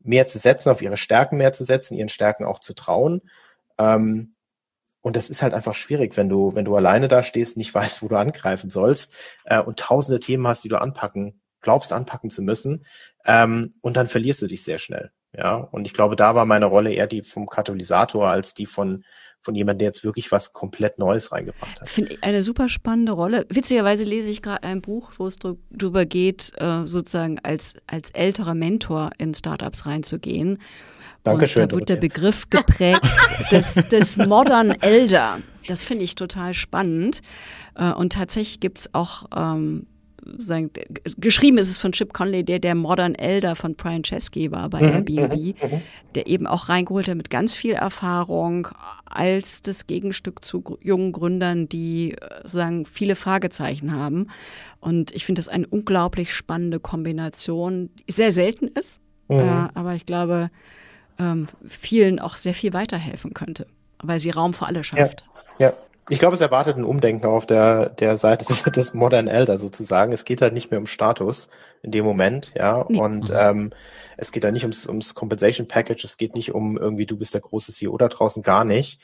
mehr 0.00 0.26
zu 0.28 0.38
setzen, 0.38 0.70
auf 0.70 0.82
ihre 0.82 0.96
Stärken 0.96 1.36
mehr 1.36 1.52
zu 1.52 1.64
setzen, 1.64 1.96
ihren 1.96 2.08
Stärken 2.08 2.44
auch 2.44 2.60
zu 2.60 2.74
trauen. 2.74 3.22
Ähm, 3.78 4.34
und 5.02 5.16
das 5.16 5.28
ist 5.28 5.42
halt 5.42 5.52
einfach 5.52 5.74
schwierig, 5.74 6.16
wenn 6.16 6.28
du, 6.28 6.54
wenn 6.54 6.64
du 6.64 6.74
alleine 6.74 7.08
da 7.08 7.22
stehst, 7.22 7.56
nicht 7.56 7.74
weißt, 7.74 8.02
wo 8.02 8.08
du 8.08 8.16
angreifen 8.16 8.70
sollst 8.70 9.12
äh, 9.44 9.60
und 9.60 9.78
tausende 9.78 10.20
Themen 10.20 10.46
hast, 10.46 10.64
die 10.64 10.68
du 10.68 10.80
anpacken, 10.80 11.42
glaubst 11.60 11.92
anpacken 11.92 12.30
zu 12.30 12.42
müssen, 12.42 12.86
ähm, 13.24 13.74
und 13.82 13.96
dann 13.96 14.08
verlierst 14.08 14.42
du 14.42 14.46
dich 14.46 14.64
sehr 14.64 14.78
schnell. 14.78 15.10
Ja, 15.36 15.56
und 15.56 15.86
ich 15.86 15.94
glaube, 15.94 16.16
da 16.16 16.34
war 16.34 16.44
meine 16.44 16.66
Rolle 16.66 16.92
eher 16.92 17.06
die 17.06 17.22
vom 17.22 17.46
Katalysator 17.46 18.28
als 18.28 18.54
die 18.54 18.66
von 18.66 19.04
von 19.44 19.56
jemandem, 19.56 19.78
der 19.78 19.88
jetzt 19.88 20.04
wirklich 20.04 20.30
was 20.30 20.52
komplett 20.52 20.98
Neues 20.98 21.32
reingebracht 21.32 21.80
hat. 21.80 21.88
Finde 21.88 22.12
ich 22.12 22.22
eine 22.22 22.44
super 22.44 22.68
spannende 22.68 23.10
Rolle. 23.10 23.44
Witzigerweise 23.48 24.04
lese 24.04 24.30
ich 24.30 24.40
gerade 24.40 24.62
ein 24.62 24.80
Buch, 24.80 25.10
wo 25.18 25.26
es 25.26 25.36
darüber 25.36 26.06
geht, 26.06 26.52
äh, 26.58 26.86
sozusagen 26.86 27.40
als, 27.42 27.74
als 27.88 28.10
älterer 28.10 28.54
Mentor 28.54 29.10
in 29.18 29.34
Startups 29.34 29.84
reinzugehen. 29.84 30.58
Dankeschön. 31.24 31.64
Und 31.64 31.72
da 31.72 31.76
wird 31.76 31.88
der 31.88 31.96
Begriff 31.96 32.50
geprägt 32.50 33.02
des, 33.50 33.74
des 33.74 34.16
Modern 34.16 34.70
Elder. 34.80 35.38
Das 35.68 35.84
finde 35.84 36.04
ich 36.04 36.14
total 36.14 36.54
spannend. 36.54 37.22
Äh, 37.76 37.92
und 37.92 38.12
tatsächlich 38.12 38.60
gibt 38.60 38.78
es 38.78 38.94
auch 38.94 39.26
ähm, 39.36 39.86
sagen, 40.36 40.70
geschrieben 41.18 41.58
ist 41.58 41.68
es 41.68 41.78
von 41.78 41.92
Chip 41.92 42.12
Conley, 42.12 42.44
der 42.44 42.58
der 42.58 42.74
Modern 42.74 43.14
Elder 43.14 43.56
von 43.56 43.74
Brian 43.74 44.02
Chesky 44.02 44.50
war 44.52 44.68
bei 44.70 44.80
mhm, 44.80 44.88
Airbnb, 44.88 45.34
mhm, 45.34 45.76
mhm. 45.76 45.80
der 46.14 46.26
eben 46.26 46.46
auch 46.46 46.68
reingeholt 46.68 47.08
hat 47.08 47.16
mit 47.16 47.30
ganz 47.30 47.54
viel 47.54 47.72
Erfahrung 47.72 48.68
als 49.04 49.62
das 49.62 49.86
Gegenstück 49.86 50.44
zu 50.44 50.78
jungen 50.80 51.12
Gründern, 51.12 51.68
die 51.68 52.12
äh, 52.12 52.48
sagen 52.48 52.86
viele 52.86 53.14
Fragezeichen 53.14 53.92
haben. 53.92 54.28
Und 54.80 55.10
ich 55.14 55.24
finde 55.24 55.40
das 55.40 55.48
eine 55.48 55.66
unglaublich 55.66 56.34
spannende 56.34 56.80
Kombination, 56.80 57.90
die 58.08 58.12
sehr 58.12 58.32
selten 58.32 58.68
ist, 58.68 59.00
mhm. 59.28 59.38
äh, 59.38 59.68
aber 59.74 59.94
ich 59.94 60.06
glaube, 60.06 60.50
ähm, 61.18 61.48
vielen 61.66 62.18
auch 62.18 62.36
sehr 62.36 62.54
viel 62.54 62.72
weiterhelfen 62.72 63.34
könnte, 63.34 63.66
weil 64.02 64.20
sie 64.20 64.30
Raum 64.30 64.54
für 64.54 64.66
alle 64.66 64.84
schafft. 64.84 65.24
Ja, 65.58 65.68
ja. 65.68 65.72
Ich 66.08 66.18
glaube, 66.18 66.34
es 66.34 66.40
erwartet 66.40 66.76
ein 66.76 66.84
Umdenken 66.84 67.26
auf 67.26 67.46
der, 67.46 67.88
der 67.88 68.16
Seite 68.16 68.44
des 68.70 68.92
Modern 68.92 69.28
Elder 69.28 69.56
sozusagen. 69.58 70.12
Es 70.12 70.24
geht 70.24 70.42
halt 70.42 70.52
nicht 70.52 70.70
mehr 70.70 70.80
um 70.80 70.86
Status 70.86 71.48
in 71.82 71.92
dem 71.92 72.04
Moment, 72.04 72.52
ja. 72.56 72.84
Nee. 72.88 72.98
Und 72.98 73.28
mhm. 73.28 73.36
ähm, 73.36 73.70
es 74.16 74.32
geht 74.32 74.44
da 74.44 74.50
nicht 74.50 74.64
ums, 74.64 74.86
ums 74.86 75.14
Compensation 75.14 75.68
Package, 75.68 76.04
es 76.04 76.16
geht 76.16 76.34
nicht 76.34 76.54
um 76.54 76.76
irgendwie, 76.76 77.06
du 77.06 77.16
bist 77.16 77.34
der 77.34 77.40
große 77.40 77.72
CEO 77.72 77.96
da 77.98 78.08
draußen, 78.08 78.42
gar 78.42 78.64
nicht. 78.64 79.00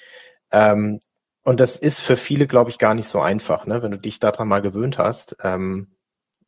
Ähm, 0.50 1.00
und 1.44 1.60
das 1.60 1.76
ist 1.76 2.00
für 2.00 2.16
viele, 2.16 2.46
glaube 2.46 2.70
ich, 2.70 2.78
gar 2.78 2.94
nicht 2.94 3.08
so 3.08 3.20
einfach, 3.20 3.64
ne? 3.66 3.82
wenn 3.82 3.92
du 3.92 3.98
dich 3.98 4.18
daran 4.18 4.48
mal 4.48 4.60
gewöhnt 4.60 4.98
hast. 4.98 5.36
Ähm, 5.42 5.88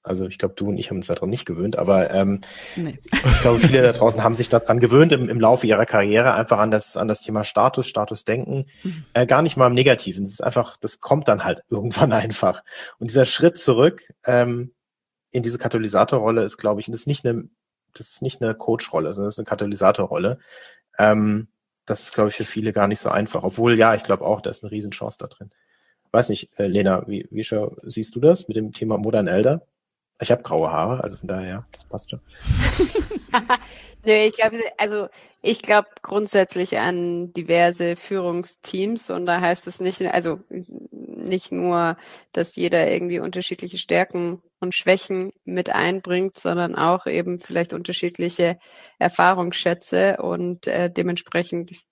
also 0.02 0.26
ich 0.26 0.38
glaube, 0.38 0.54
du 0.56 0.68
und 0.68 0.78
ich 0.78 0.90
haben 0.90 0.96
uns 0.96 1.08
daran 1.08 1.28
nicht 1.28 1.44
gewöhnt, 1.44 1.76
aber 1.76 2.10
ähm, 2.10 2.40
nee. 2.74 2.98
ich 3.04 3.40
glaube, 3.42 3.60
viele 3.60 3.82
da 3.82 3.92
draußen 3.92 4.22
haben 4.24 4.34
sich 4.34 4.48
daran 4.48 4.80
gewöhnt 4.80 5.12
im, 5.12 5.28
im 5.28 5.40
Laufe 5.40 5.66
ihrer 5.66 5.84
Karriere, 5.84 6.32
einfach 6.34 6.58
an 6.58 6.70
das, 6.70 6.96
an 6.96 7.06
das 7.06 7.20
Thema 7.20 7.44
Status, 7.44 7.86
Statusdenken, 7.86 8.66
mhm. 8.82 9.04
äh, 9.12 9.26
gar 9.26 9.42
nicht 9.42 9.58
mal 9.58 9.66
im 9.66 9.74
Negativen. 9.74 10.24
Es 10.24 10.32
ist 10.32 10.42
einfach, 10.42 10.78
das 10.78 11.00
kommt 11.00 11.28
dann 11.28 11.44
halt 11.44 11.60
irgendwann 11.70 12.12
einfach. 12.12 12.62
Und 12.98 13.10
dieser 13.10 13.26
Schritt 13.26 13.58
zurück 13.58 14.12
ähm, 14.24 14.72
in 15.30 15.42
diese 15.42 15.58
Katalysatorrolle 15.58 16.44
ist, 16.44 16.56
glaube 16.56 16.80
ich, 16.80 16.86
das 16.86 17.00
ist 17.00 17.06
nicht 17.06 17.26
eine, 17.26 17.48
das 17.92 18.08
ist 18.08 18.22
nicht 18.22 18.42
eine 18.42 18.54
Coach-Rolle, 18.54 19.12
sondern 19.12 19.28
das 19.28 19.34
ist 19.34 19.38
eine 19.38 19.46
Katalysatorrolle. 19.46 20.38
Ähm, 20.98 21.48
das 21.84 22.04
ist, 22.04 22.14
glaube 22.14 22.30
ich, 22.30 22.36
für 22.36 22.44
viele 22.44 22.72
gar 22.72 22.88
nicht 22.88 23.00
so 23.00 23.10
einfach. 23.10 23.42
Obwohl, 23.42 23.78
ja, 23.78 23.94
ich 23.94 24.04
glaube 24.04 24.24
auch, 24.24 24.40
da 24.40 24.48
ist 24.48 24.62
eine 24.62 24.70
Riesenchance 24.70 25.18
da 25.18 25.26
drin. 25.26 25.50
Weiß 26.12 26.28
nicht, 26.30 26.50
äh, 26.58 26.66
Lena, 26.66 27.06
wie, 27.06 27.28
wie 27.30 27.46
siehst 27.82 28.14
du 28.14 28.20
das 28.20 28.48
mit 28.48 28.56
dem 28.56 28.72
Thema 28.72 28.96
Modern 28.96 29.26
Elder? 29.26 29.66
Ich 30.20 30.30
habe 30.30 30.42
graue 30.42 30.70
Haare, 30.70 31.02
also 31.02 31.16
von 31.16 31.28
daher, 31.28 31.64
das 31.72 31.84
passt 31.84 32.10
schon. 32.10 32.20
Nö, 34.04 34.12
ich 34.12 34.34
glaube, 34.34 34.58
also 34.76 35.08
ich 35.42 35.62
glaube 35.62 35.88
grundsätzlich 36.02 36.78
an 36.78 37.32
diverse 37.32 37.96
Führungsteams 37.96 39.10
und 39.10 39.26
da 39.26 39.40
heißt 39.40 39.66
es 39.66 39.80
nicht, 39.80 40.02
also 40.02 40.40
nicht 40.50 41.52
nur, 41.52 41.96
dass 42.32 42.56
jeder 42.56 42.90
irgendwie 42.90 43.20
unterschiedliche 43.20 43.78
Stärken 43.78 44.42
und 44.58 44.74
Schwächen 44.74 45.32
mit 45.44 45.70
einbringt, 45.70 46.38
sondern 46.38 46.76
auch 46.76 47.06
eben 47.06 47.38
vielleicht 47.38 47.72
unterschiedliche 47.72 48.58
Erfahrungsschätze 48.98 50.18
und 50.18 50.66
äh, 50.66 50.90
dementsprechend, 50.90 51.70
ich 51.70 51.82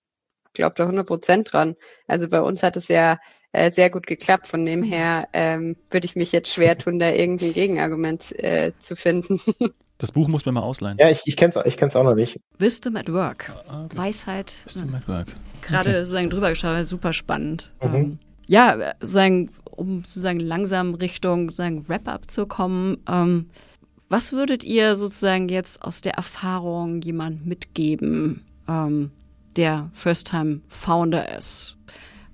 glaube 0.52 0.74
da 0.76 0.84
100 0.84 1.06
Prozent 1.06 1.52
dran. 1.52 1.76
Also 2.06 2.28
bei 2.28 2.40
uns 2.40 2.62
hat 2.62 2.76
es 2.76 2.88
ja 2.88 3.18
äh, 3.52 3.70
sehr 3.70 3.90
gut 3.90 4.06
geklappt. 4.06 4.46
Von 4.46 4.64
dem 4.64 4.82
her 4.82 5.28
ähm, 5.32 5.76
würde 5.90 6.06
ich 6.06 6.16
mich 6.16 6.32
jetzt 6.32 6.52
schwer 6.52 6.76
tun, 6.78 6.98
da 6.98 7.10
irgendein 7.10 7.52
Gegenargument 7.52 8.38
äh, 8.38 8.72
zu 8.78 8.96
finden. 8.96 9.40
Das 10.00 10.12
Buch 10.12 10.28
muss 10.28 10.46
man 10.46 10.54
mal 10.54 10.62
ausleihen. 10.62 10.96
Ja, 11.00 11.10
ich, 11.10 11.22
ich 11.24 11.36
kenne 11.36 11.52
es 11.56 11.66
ich 11.66 11.76
kenn's 11.76 11.96
auch 11.96 12.04
noch 12.04 12.14
nicht. 12.14 12.38
Wisdom 12.56 12.94
at 12.94 13.12
Work. 13.12 13.52
Ah, 13.66 13.84
okay. 13.84 13.96
Weisheit. 13.96 14.62
Wisdom 14.64 14.94
at 14.94 15.08
Work. 15.08 15.26
Gerade 15.60 15.90
okay. 15.90 15.98
sozusagen 15.98 16.30
drüber 16.30 16.50
geschaut, 16.50 16.86
super 16.86 17.12
spannend. 17.12 17.72
Mhm. 17.82 17.94
Ähm, 17.94 18.18
ja, 18.46 18.94
sozusagen, 19.00 19.50
um 19.72 20.04
sozusagen 20.04 20.38
langsam 20.38 20.94
Richtung 20.94 21.50
sozusagen 21.50 21.88
Wrap-up 21.88 22.30
zu 22.30 22.46
kommen. 22.46 22.98
Ähm, 23.08 23.50
was 24.08 24.32
würdet 24.32 24.62
ihr 24.62 24.94
sozusagen 24.94 25.48
jetzt 25.48 25.82
aus 25.82 26.00
der 26.00 26.14
Erfahrung 26.14 27.00
jemand 27.02 27.44
mitgeben, 27.44 28.44
ähm, 28.68 29.10
der 29.56 29.90
First-Time-Founder 29.92 31.36
ist? 31.36 31.77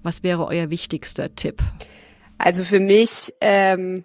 Was 0.05 0.23
wäre 0.23 0.47
euer 0.47 0.69
wichtigster 0.69 1.35
Tipp? 1.35 1.63
Also 2.37 2.63
für 2.63 2.79
mich 2.79 3.33
ähm, 3.41 4.05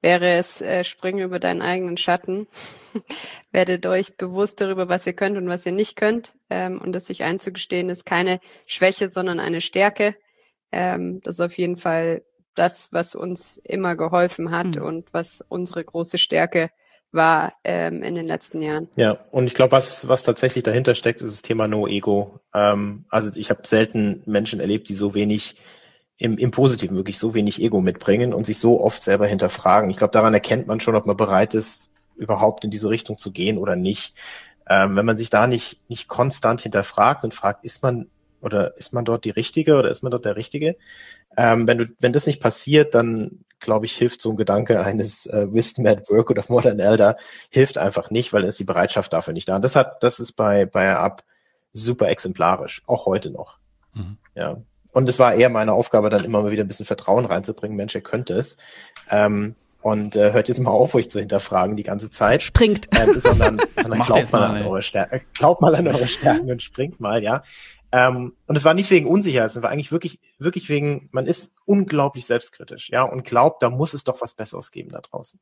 wäre 0.00 0.34
es, 0.34 0.62
äh, 0.62 0.84
springe 0.84 1.24
über 1.24 1.40
deinen 1.40 1.62
eigenen 1.62 1.96
Schatten. 1.96 2.46
Werdet 3.50 3.86
euch 3.86 4.16
bewusst 4.16 4.60
darüber, 4.60 4.88
was 4.88 5.04
ihr 5.04 5.14
könnt 5.14 5.36
und 5.36 5.48
was 5.48 5.66
ihr 5.66 5.72
nicht 5.72 5.96
könnt. 5.96 6.32
Ähm, 6.48 6.80
und 6.80 6.92
das 6.92 7.06
sich 7.06 7.24
einzugestehen 7.24 7.88
ist 7.88 8.06
keine 8.06 8.38
Schwäche, 8.66 9.10
sondern 9.10 9.40
eine 9.40 9.60
Stärke. 9.60 10.14
Ähm, 10.70 11.20
das 11.24 11.36
ist 11.36 11.40
auf 11.40 11.58
jeden 11.58 11.76
Fall 11.76 12.22
das, 12.54 12.86
was 12.92 13.16
uns 13.16 13.56
immer 13.64 13.96
geholfen 13.96 14.52
hat 14.52 14.76
mhm. 14.76 14.82
und 14.82 15.12
was 15.12 15.42
unsere 15.48 15.82
große 15.82 16.18
Stärke 16.18 16.70
war 17.14 17.54
ähm, 17.64 18.02
in 18.02 18.14
den 18.14 18.26
letzten 18.26 18.60
Jahren. 18.60 18.88
Ja, 18.96 19.18
und 19.30 19.46
ich 19.46 19.54
glaube, 19.54 19.72
was, 19.72 20.06
was 20.08 20.24
tatsächlich 20.24 20.64
dahinter 20.64 20.94
steckt, 20.94 21.22
ist 21.22 21.32
das 21.32 21.42
Thema 21.42 21.68
No 21.68 21.86
Ego. 21.86 22.40
Ähm, 22.52 23.04
also 23.08 23.30
ich 23.34 23.50
habe 23.50 23.66
selten 23.66 24.22
Menschen 24.26 24.60
erlebt, 24.60 24.88
die 24.88 24.94
so 24.94 25.14
wenig 25.14 25.56
im, 26.16 26.38
im 26.38 26.50
Positiven 26.50 26.96
wirklich 26.96 27.18
so 27.18 27.34
wenig 27.34 27.60
Ego 27.60 27.80
mitbringen 27.80 28.34
und 28.34 28.46
sich 28.46 28.58
so 28.58 28.80
oft 28.80 29.00
selber 29.02 29.26
hinterfragen. 29.26 29.90
Ich 29.90 29.96
glaube, 29.96 30.12
daran 30.12 30.34
erkennt 30.34 30.66
man 30.66 30.80
schon, 30.80 30.96
ob 30.96 31.06
man 31.06 31.16
bereit 31.16 31.54
ist, 31.54 31.90
überhaupt 32.16 32.64
in 32.64 32.70
diese 32.70 32.90
Richtung 32.90 33.18
zu 33.18 33.32
gehen 33.32 33.58
oder 33.58 33.76
nicht. 33.76 34.14
Ähm, 34.68 34.96
wenn 34.96 35.06
man 35.06 35.16
sich 35.16 35.30
da 35.30 35.46
nicht, 35.46 35.80
nicht 35.88 36.08
konstant 36.08 36.60
hinterfragt 36.60 37.24
und 37.24 37.34
fragt, 37.34 37.64
ist 37.64 37.82
man 37.82 38.08
oder 38.40 38.76
ist 38.76 38.92
man 38.92 39.04
dort 39.04 39.24
die 39.24 39.30
Richtige 39.30 39.76
oder 39.76 39.90
ist 39.90 40.02
man 40.02 40.10
dort 40.10 40.24
der 40.24 40.36
Richtige? 40.36 40.76
Ähm, 41.36 41.66
wenn 41.66 41.78
du, 41.78 41.86
wenn 41.98 42.12
das 42.12 42.26
nicht 42.26 42.40
passiert, 42.40 42.94
dann 42.94 43.43
glaube 43.64 43.86
ich, 43.86 43.96
hilft 43.96 44.20
so 44.20 44.30
ein 44.30 44.36
Gedanke 44.36 44.80
eines 44.84 45.26
äh, 45.26 45.52
Wisdom 45.52 45.86
at 45.86 46.08
Work 46.08 46.30
oder 46.30 46.44
Modern 46.48 46.78
Elder, 46.78 47.16
hilft 47.50 47.78
einfach 47.78 48.10
nicht, 48.10 48.32
weil 48.32 48.44
ist 48.44 48.58
die 48.58 48.64
Bereitschaft 48.64 49.12
dafür 49.12 49.32
nicht 49.32 49.48
da. 49.48 49.56
Und 49.56 49.62
das 49.62 49.76
hat, 49.76 50.02
das 50.02 50.20
ist 50.20 50.32
bei, 50.32 50.66
bei 50.66 50.94
Ab 50.96 51.24
super 51.72 52.08
exemplarisch, 52.08 52.82
auch 52.86 53.06
heute 53.06 53.30
noch. 53.30 53.58
Mhm. 53.94 54.18
Ja. 54.34 54.56
Und 54.92 55.08
es 55.08 55.18
war 55.18 55.34
eher 55.34 55.48
meine 55.48 55.72
Aufgabe, 55.72 56.08
dann 56.08 56.24
immer 56.24 56.42
mal 56.42 56.52
wieder 56.52 56.64
ein 56.64 56.68
bisschen 56.68 56.86
Vertrauen 56.86 57.24
reinzubringen. 57.24 57.76
Mensch, 57.76 57.94
ihr 57.94 58.00
könnt 58.00 58.30
es. 58.30 58.56
Ähm, 59.10 59.56
und 59.84 60.16
äh, 60.16 60.32
hört 60.32 60.48
jetzt 60.48 60.60
mal 60.60 60.70
auf, 60.70 60.94
euch 60.94 61.10
zu 61.10 61.20
hinterfragen 61.20 61.76
die 61.76 61.82
ganze 61.82 62.10
Zeit. 62.10 62.42
Springt. 62.42 62.88
Ähm, 62.98 63.18
sondern 63.18 63.60
sondern 63.76 64.00
glaubt 64.06 64.32
mal, 64.32 64.48
mal 64.48 64.56
an 64.56 64.66
eure 64.66 64.82
Stärken, 64.82 65.20
glaubt 65.34 65.60
mal 65.60 65.74
an 65.74 65.88
eure 65.88 66.08
Stärken 66.08 66.50
und 66.50 66.62
springt 66.62 67.00
mal, 67.00 67.22
ja. 67.22 67.42
Ähm, 67.94 68.32
und 68.48 68.56
es 68.56 68.64
war 68.64 68.74
nicht 68.74 68.90
wegen 68.90 69.06
Unsicherheit, 69.06 69.50
es 69.50 69.62
war 69.62 69.70
eigentlich 69.70 69.92
wirklich, 69.92 70.18
wirklich 70.38 70.68
wegen, 70.68 71.08
man 71.12 71.26
ist 71.26 71.52
unglaublich 71.64 72.26
selbstkritisch, 72.26 72.90
ja, 72.90 73.04
und 73.04 73.24
glaubt, 73.24 73.62
da 73.62 73.70
muss 73.70 73.94
es 73.94 74.02
doch 74.02 74.20
was 74.20 74.34
Besseres 74.34 74.72
geben 74.72 74.90
da 74.90 75.00
draußen. 75.00 75.38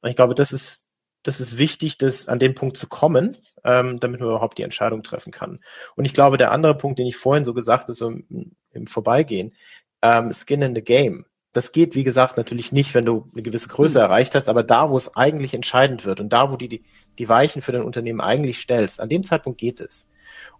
Und 0.00 0.08
ich 0.08 0.16
glaube, 0.16 0.34
das 0.34 0.54
ist, 0.54 0.82
das 1.22 1.38
ist 1.38 1.58
wichtig, 1.58 1.98
das 1.98 2.28
an 2.28 2.38
den 2.38 2.54
Punkt 2.54 2.78
zu 2.78 2.86
kommen, 2.86 3.36
ähm, 3.62 4.00
damit 4.00 4.20
man 4.20 4.30
überhaupt 4.30 4.56
die 4.56 4.62
Entscheidung 4.62 5.02
treffen 5.02 5.32
kann. 5.32 5.60
Und 5.96 6.06
ich 6.06 6.14
glaube, 6.14 6.38
der 6.38 6.50
andere 6.50 6.78
Punkt, 6.78 6.98
den 6.98 7.06
ich 7.06 7.18
vorhin 7.18 7.44
so 7.44 7.52
gesagt 7.52 7.82
habe, 7.82 7.92
so 7.92 8.08
im, 8.08 8.56
im 8.70 8.86
Vorbeigehen, 8.86 9.52
ähm, 10.00 10.32
Skin 10.32 10.62
in 10.62 10.74
the 10.74 10.82
Game. 10.82 11.26
Das 11.52 11.72
geht, 11.72 11.94
wie 11.94 12.04
gesagt, 12.04 12.38
natürlich 12.38 12.72
nicht, 12.72 12.94
wenn 12.94 13.04
du 13.04 13.28
eine 13.34 13.42
gewisse 13.42 13.68
Größe 13.68 13.98
mhm. 13.98 14.04
erreicht 14.04 14.34
hast, 14.34 14.48
aber 14.48 14.62
da, 14.62 14.88
wo 14.88 14.96
es 14.96 15.14
eigentlich 15.14 15.52
entscheidend 15.52 16.06
wird 16.06 16.20
und 16.20 16.30
da, 16.30 16.50
wo 16.50 16.56
du 16.56 16.68
die, 16.68 16.84
die 17.18 17.28
Weichen 17.28 17.60
für 17.60 17.72
dein 17.72 17.82
Unternehmen 17.82 18.22
eigentlich 18.22 18.60
stellst, 18.60 18.98
an 18.98 19.10
dem 19.10 19.24
Zeitpunkt 19.24 19.58
geht 19.58 19.80
es 19.80 20.08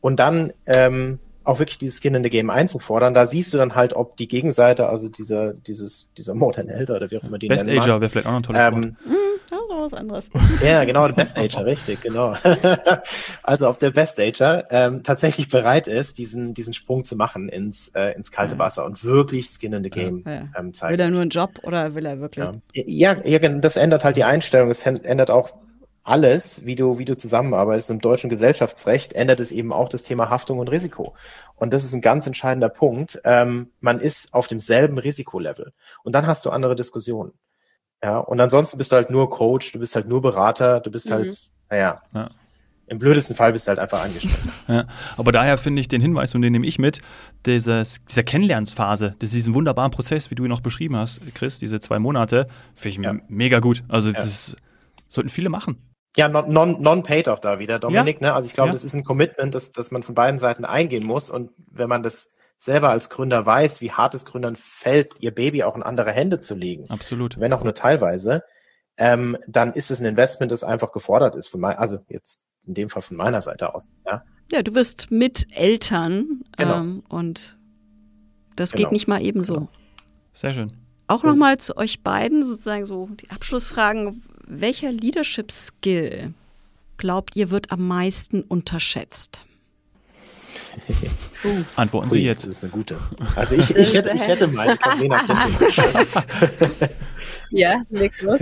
und 0.01 0.17
dann 0.19 0.53
ähm, 0.67 1.19
auch 1.45 1.59
wirklich 1.59 1.79
dieses 1.79 2.01
Skin 2.01 2.15
in 2.15 2.25
the 2.25 2.31
Game 2.31 2.51
einzufordern, 2.51 3.15
da 3.15 3.27
siehst 3.27 3.55
du 3.55 3.59
dann 3.59 3.75
halt, 3.75 3.95
ob 3.95 4.17
die 4.17 4.29
Gegenseite, 4.29 4.89
also 4.89 5.09
dieser, 5.09 5.55
dieses, 5.55 6.09
dieser 6.17 6.35
Modern 6.35 6.69
Elder 6.69 6.97
oder 6.97 7.11
wie 7.11 7.19
auch 7.19 7.25
immer 7.25 7.39
die 7.39 7.47
Best 7.47 7.69
Ager 7.69 8.01
wäre 8.01 8.09
vielleicht 8.09 8.27
auch 8.27 8.33
noch 8.33 8.41
ein 8.41 8.43
tolles 8.43 8.65
ähm, 8.65 8.75
Wort. 8.75 9.07
Mm, 9.07 9.27
was 9.87 9.95
anderes. 9.95 10.31
Ja, 10.62 10.85
genau, 10.85 11.07
der 11.07 11.15
Best 11.15 11.39
Ager, 11.39 11.65
richtig, 11.65 12.03
genau. 12.03 12.35
also 13.43 13.69
ob 13.69 13.79
der 13.79 13.91
Best 13.91 14.19
Ager 14.19 14.67
ähm, 14.71 15.03
tatsächlich 15.03 15.49
bereit 15.49 15.87
ist, 15.87 16.19
diesen, 16.19 16.55
diesen 16.55 16.75
Sprung 16.75 17.05
zu 17.05 17.17
machen 17.17 17.49
ins, 17.49 17.89
äh, 17.95 18.15
ins 18.15 18.31
kalte 18.31 18.59
Wasser 18.59 18.85
und 18.85 19.05
wirklich 19.05 19.49
Skin 19.49 19.73
in 19.73 19.85
the 19.85 19.91
Game 19.91 20.25
ja. 20.27 20.49
ähm, 20.59 20.75
zeigen. 20.75 20.93
Will 20.95 21.01
er 21.01 21.11
nur 21.11 21.23
einen 21.23 21.31
Job 21.31 21.61
oder 21.62 21.95
will 21.95 22.07
er 22.07 22.21
wirklich? 22.21 22.45
Ja. 22.75 23.17
ja, 23.23 23.39
das 23.59 23.77
ändert 23.77 24.05
halt 24.05 24.17
die 24.17 24.25
Einstellung. 24.25 24.71
Es 24.71 24.83
ändert 24.85 25.31
auch 25.31 25.51
alles, 26.07 26.64
wie 26.64 26.77
du, 26.77 26.99
wie 26.99 27.05
du 27.05 27.16
zusammenarbeitest. 27.16 27.90
Im 27.90 28.01
deutschen 28.01 28.31
Gesellschaftsrecht 28.31 29.12
ändert 29.12 29.40
es 29.40 29.51
eben 29.51 29.73
auch 29.73 29.88
das 29.88 30.05
Thema 30.05 30.31
Haftung 30.31 30.59
und 30.59 30.69
Risiko. 30.69 31.14
Und 31.57 31.73
das 31.73 31.85
ist 31.85 31.95
ein 31.95 32.01
ganz 32.01 32.27
entscheidender 32.27 32.69
Punkt. 32.69 33.21
Ähm, 33.25 33.73
man 33.81 33.99
ist 33.99 34.33
auf 34.33 34.47
demselben 34.47 34.99
Risikolevel. 34.99 35.73
Und 36.05 36.12
dann 36.14 36.27
hast 36.27 36.45
du 36.47 36.51
andere 36.51 36.77
Diskussionen. 36.77 37.33
Ja, 38.03 38.19
und 38.19 38.40
ansonsten 38.40 38.79
bist 38.79 38.92
du 38.92 38.97
halt 38.97 39.11
nur 39.11 39.31
Coach, 39.31 39.73
du 39.73 39.81
bist 39.81 39.97
halt 39.97 40.07
nur 40.07 40.23
Berater, 40.23 40.81
du 40.81 40.90
bist 40.90 41.11
halt, 41.11 41.27
mhm. 41.27 41.31
halt, 41.31 41.51
naja. 41.71 42.03
Ja. 42.14 42.31
Im 42.88 43.01
blödesten 43.01 43.35
Fall 43.35 43.53
bist 43.53 43.66
du 43.66 43.71
halt 43.71 43.81
einfach 43.81 44.05
angestellt. 44.05 44.37
Ja, 44.69 44.85
aber 45.16 45.33
daher 45.33 45.59
finde 45.59 45.81
ich 45.81 45.88
den 45.88 46.01
Hinweis, 46.01 46.35
und 46.35 46.42
den 46.42 46.53
nehme 46.53 46.66
ich 46.66 46.79
mit, 46.79 47.01
dieses, 47.47 48.05
dieser 48.05 48.23
Kennenlernphase, 48.23 49.16
diesen 49.21 49.55
wunderbaren 49.55 49.90
Prozess, 49.90 50.31
wie 50.31 50.37
du 50.37 50.45
ihn 50.45 50.53
auch 50.53 50.61
beschrieben 50.61 50.97
hast, 50.97 51.21
Chris, 51.35 51.59
diese 51.59 51.81
zwei 51.81 51.99
Monate, 51.99 52.47
finde 52.75 52.88
ich 52.90 53.05
ja. 53.05 53.14
mega 53.29 53.59
gut. 53.59 53.83
Also 53.88 54.11
ja. 54.11 54.16
das 54.16 54.57
sollten 55.09 55.31
viele 55.31 55.49
machen. 55.49 55.79
Ja, 56.16 56.29
non-paid 56.29 56.52
non, 56.52 56.83
non 56.83 57.29
auch 57.29 57.38
da 57.38 57.59
wieder, 57.59 57.79
Dominik. 57.79 58.20
Ja. 58.20 58.29
Ne? 58.29 58.35
Also 58.35 58.46
ich 58.46 58.55
glaube, 58.55 58.72
das 58.72 58.85
ist 58.85 58.94
ein 58.94 59.05
Commitment, 59.05 59.55
das, 59.55 59.72
das 59.72 59.90
man 59.90 60.02
von 60.02 60.14
beiden 60.14 60.40
Seiten 60.40 60.64
eingehen 60.64 61.05
muss. 61.05 61.31
Und 61.31 61.50
wenn 61.70 61.88
man 61.88 62.02
das 62.02 62.31
selber 62.59 62.90
als 62.90 63.11
Gründer 63.11 63.44
weiß, 63.44 63.81
wie 63.81 63.92
hart 63.92 64.14
es 64.14 64.24
Gründern 64.24 64.57
fällt, 64.57 65.12
ihr 65.20 65.35
Baby 65.35 65.62
auch 65.62 65.76
in 65.76 65.83
andere 65.83 66.12
Hände 66.12 66.40
zu 66.40 66.55
legen. 66.55 66.87
Absolut. 66.88 67.38
Wenn 67.38 67.52
auch 67.52 67.62
nur 67.62 67.74
teilweise, 67.74 68.42
ähm, 68.96 69.37
dann 69.46 69.72
ist 69.72 69.90
es 69.90 70.00
ein 70.00 70.07
Investment, 70.07 70.50
das 70.52 70.64
einfach 70.64 70.92
gefordert 70.92 71.35
ist. 71.37 71.48
Von 71.48 71.61
mein, 71.61 71.76
also 71.76 71.98
jetzt 72.09 72.40
in 72.66 72.74
dem 72.74 72.88
Fall 72.88 73.02
von 73.02 73.16
meiner 73.16 73.42
Seite 73.42 73.74
aus. 73.74 73.90
Ja, 74.07 74.24
ja 74.50 74.62
du 74.62 74.74
wirst 74.74 75.11
mit 75.11 75.46
Eltern 75.55 76.42
genau. 76.57 76.76
ähm, 76.76 77.02
und 77.09 77.59
das 78.57 78.72
genau. 78.72 78.85
geht 78.85 78.92
nicht 78.92 79.07
mal 79.07 79.22
ebenso. 79.22 79.55
Genau. 79.55 79.68
Sehr 80.33 80.55
schön. 80.55 80.72
Auch 81.09 81.22
nochmal 81.22 81.59
zu 81.59 81.76
euch 81.76 82.02
beiden 82.02 82.42
sozusagen 82.42 82.85
so 82.85 83.09
die 83.20 83.31
Abschlussfragen. 83.31 84.24
Welcher 84.49 84.93
Leadership 84.93 85.51
Skill 85.51 86.33
glaubt 86.99 87.35
ihr 87.35 87.51
wird 87.51 87.73
am 87.73 87.89
meisten 87.89 88.43
unterschätzt? 88.43 89.45
Uh, 91.45 91.62
Antworten 91.77 92.11
Sie 92.11 92.25
jetzt. 92.25 92.45
Das 92.45 92.57
ist 92.57 92.62
eine 92.62 92.73
gute. 92.73 92.99
Also 93.35 93.55
ich, 93.55 93.75
ich, 93.75 93.95
hätte, 93.95 94.12
ich 94.14 94.21
hätte 94.21 94.47
meine 94.49 94.79
Ja, 97.51 97.83
leg 97.88 98.21
los. 98.23 98.40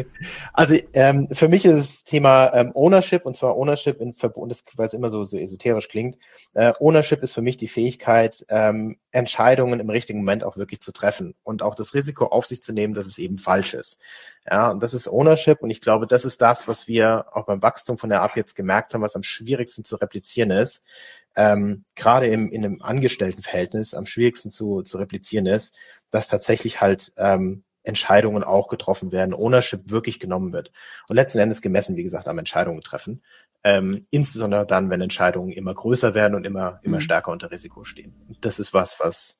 Also 0.53 0.77
ähm, 0.92 1.29
für 1.31 1.48
mich 1.48 1.64
ist 1.64 1.77
das 1.77 2.05
Thema 2.05 2.53
ähm, 2.55 2.72
Ownership 2.74 3.27
und 3.27 3.37
zwar 3.37 3.57
Ownership 3.57 4.00
in 4.00 4.14
Verbund, 4.14 4.55
weil 4.77 4.87
es 4.87 4.94
immer 4.94 5.11
so, 5.11 5.24
so 5.24 5.37
esoterisch 5.37 5.88
klingt. 5.88 6.16
Äh, 6.55 6.72
Ownership 6.79 7.22
ist 7.22 7.33
für 7.33 7.42
mich 7.42 7.57
die 7.57 7.68
Fähigkeit, 7.68 8.44
ähm, 8.48 8.96
Entscheidungen 9.11 9.81
im 9.81 9.90
richtigen 9.90 10.20
Moment 10.20 10.44
auch 10.44 10.57
wirklich 10.57 10.81
zu 10.81 10.92
treffen 10.92 11.35
und 11.42 11.62
auch 11.62 11.74
das 11.74 11.94
Risiko 11.94 12.27
auf 12.27 12.46
sich 12.46 12.62
zu 12.62 12.72
nehmen, 12.72 12.94
dass 12.94 13.07
es 13.07 13.18
eben 13.18 13.38
falsch 13.38 13.74
ist. 13.74 13.98
Ja, 14.50 14.70
und 14.70 14.83
das 14.83 14.94
ist 14.94 15.09
Ownership 15.09 15.62
und 15.62 15.70
ich 15.70 15.81
glaube, 15.81 16.07
das 16.07 16.24
ist 16.24 16.42
das, 16.42 16.68
was 16.68 16.88
wir 16.88 17.27
auch 17.33 17.46
beim 17.46 17.62
Wachstum 17.62 17.98
von 17.98 18.11
der 18.11 18.22
App 18.22 18.37
jetzt 18.37 18.55
gemerkt 18.55 18.94
haben, 18.94 19.03
was 19.03 19.16
am 19.16 19.22
schwierigsten 19.22 19.85
zu 19.85 19.96
replizieren 19.96 20.50
ist 20.50 20.85
ähm, 21.37 21.85
gerade 21.94 22.27
im, 22.27 22.51
in 22.51 22.64
einem 22.64 22.83
Angestelltenverhältnis 22.83 23.94
am 23.94 24.07
schwierigsten 24.07 24.51
zu, 24.51 24.83
zu 24.83 24.99
replizieren 24.99 25.47
ist, 25.47 25.75
dass 26.11 26.29
tatsächlich 26.29 26.81
halt 26.81 27.12
ähm, 27.16 27.64
Entscheidungen 27.83 28.42
auch 28.42 28.68
getroffen 28.68 29.12
werden, 29.12 29.35
Ownership 29.35 29.90
wirklich 29.90 30.18
genommen 30.18 30.53
wird. 30.53 30.73
Und 31.09 31.16
letzten 31.16 31.38
Endes 31.38 31.61
gemessen, 31.61 31.97
wie 31.97 32.03
gesagt, 32.03 32.29
am 32.29 32.38
Entscheidungen 32.38 32.81
treffen. 32.81 33.23
Ähm, 33.62 34.07
insbesondere 34.11 34.66
dann, 34.66 34.90
wenn 34.90 35.01
Entscheidungen 35.01 35.53
immer 35.53 35.75
größer 35.75 36.14
werden 36.14 36.35
und 36.35 36.44
immer, 36.44 36.81
immer 36.83 36.97
mhm. 36.97 37.03
stärker 37.03 37.31
unter 37.31 37.51
Risiko 37.51 37.85
stehen. 37.85 38.14
Das 38.40 38.59
ist 38.59 38.75
was, 38.75 39.01
was 39.01 39.38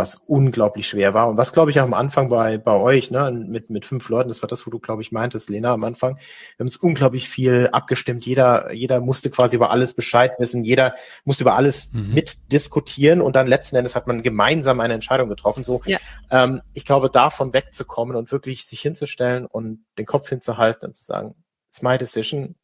was 0.00 0.16
unglaublich 0.26 0.88
schwer 0.88 1.12
war. 1.12 1.28
Und 1.28 1.36
was, 1.36 1.52
glaube 1.52 1.70
ich, 1.70 1.78
auch 1.78 1.84
am 1.84 1.92
Anfang 1.92 2.30
bei, 2.30 2.56
bei 2.56 2.72
euch, 2.72 3.10
ne, 3.10 3.30
mit, 3.30 3.68
mit 3.68 3.84
fünf 3.84 4.08
Leuten, 4.08 4.30
das 4.30 4.40
war 4.42 4.48
das, 4.48 4.66
wo 4.66 4.70
du, 4.70 4.78
glaube 4.78 5.02
ich, 5.02 5.12
meintest, 5.12 5.50
Lena, 5.50 5.72
am 5.72 5.84
Anfang, 5.84 6.16
wir 6.16 6.64
haben 6.64 6.68
es 6.68 6.78
unglaublich 6.78 7.28
viel 7.28 7.68
abgestimmt, 7.70 8.24
jeder, 8.24 8.72
jeder 8.72 9.00
musste 9.00 9.28
quasi 9.28 9.56
über 9.56 9.70
alles 9.70 9.92
Bescheid 9.92 10.32
wissen, 10.38 10.64
jeder 10.64 10.94
musste 11.24 11.44
über 11.44 11.54
alles 11.54 11.92
mhm. 11.92 12.14
mitdiskutieren. 12.14 13.20
Und 13.20 13.36
dann 13.36 13.46
letzten 13.46 13.76
Endes 13.76 13.94
hat 13.94 14.06
man 14.06 14.22
gemeinsam 14.22 14.80
eine 14.80 14.94
Entscheidung 14.94 15.28
getroffen, 15.28 15.62
so, 15.62 15.82
ja. 15.84 15.98
ähm, 16.30 16.62
ich 16.72 16.86
glaube, 16.86 17.10
davon 17.10 17.52
wegzukommen 17.52 18.16
und 18.16 18.32
wirklich 18.32 18.64
sich 18.64 18.80
hinzustellen 18.80 19.44
und 19.44 19.84
den 19.98 20.06
Kopf 20.06 20.30
hinzuhalten 20.30 20.88
und 20.88 20.96
zu 20.96 21.04
sagen, 21.04 21.34
it's 21.70 21.82
my 21.82 21.98
decision, 21.98 22.54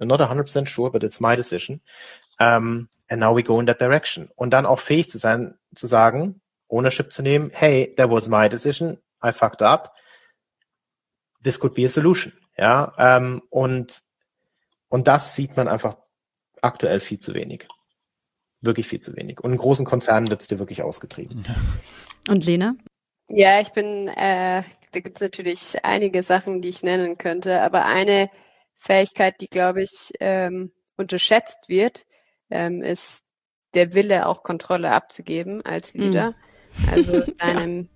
I'm 0.00 0.06
not 0.06 0.20
100% 0.20 0.66
sure, 0.66 0.90
but 0.90 1.04
it's 1.04 1.20
my 1.20 1.36
decision, 1.36 1.82
um, 2.40 2.88
and 3.08 3.20
now 3.20 3.36
we 3.36 3.42
go 3.42 3.60
in 3.60 3.66
that 3.66 3.80
direction. 3.80 4.30
Und 4.34 4.50
dann 4.50 4.64
auch 4.64 4.80
fähig 4.80 5.10
zu 5.10 5.18
sein, 5.18 5.54
zu 5.74 5.86
sagen, 5.86 6.40
Ownership 6.74 7.12
zu 7.12 7.22
nehmen. 7.22 7.50
Hey, 7.54 7.94
that 7.96 8.10
was 8.10 8.28
my 8.28 8.48
decision. 8.48 8.98
I 9.22 9.32
fucked 9.32 9.62
up. 9.62 9.94
This 11.42 11.58
could 11.58 11.74
be 11.74 11.84
a 11.84 11.88
solution. 11.88 12.32
Ja, 12.56 12.92
ähm, 12.98 13.42
und, 13.50 14.02
und 14.88 15.08
das 15.08 15.34
sieht 15.34 15.56
man 15.56 15.68
einfach 15.68 15.96
aktuell 16.62 17.00
viel 17.00 17.18
zu 17.18 17.34
wenig. 17.34 17.66
Wirklich 18.60 18.88
viel 18.88 19.00
zu 19.00 19.14
wenig. 19.16 19.40
Und 19.40 19.52
in 19.52 19.58
großen 19.58 19.84
Konzernen 19.84 20.30
wird 20.30 20.40
es 20.40 20.48
dir 20.48 20.58
wirklich 20.58 20.82
ausgetrieben. 20.82 21.44
Und 22.28 22.46
Lena? 22.46 22.74
Ja, 23.28 23.60
ich 23.60 23.70
bin, 23.72 24.08
äh, 24.08 24.62
da 24.92 25.00
gibt 25.00 25.18
es 25.18 25.20
natürlich 25.20 25.84
einige 25.84 26.22
Sachen, 26.22 26.62
die 26.62 26.70
ich 26.70 26.82
nennen 26.82 27.18
könnte, 27.18 27.60
aber 27.60 27.84
eine 27.84 28.30
Fähigkeit, 28.76 29.40
die, 29.42 29.48
glaube 29.48 29.82
ich, 29.82 30.12
ähm, 30.20 30.72
unterschätzt 30.96 31.68
wird, 31.68 32.06
ähm, 32.48 32.82
ist 32.82 33.22
der 33.74 33.92
Wille, 33.92 34.26
auch 34.26 34.42
Kontrolle 34.42 34.92
abzugeben 34.92 35.62
als 35.64 35.92
Leader. 35.92 36.30
Mhm. 36.30 36.34
Also 36.90 37.22
seinem 37.36 37.82
ja. 37.82 37.88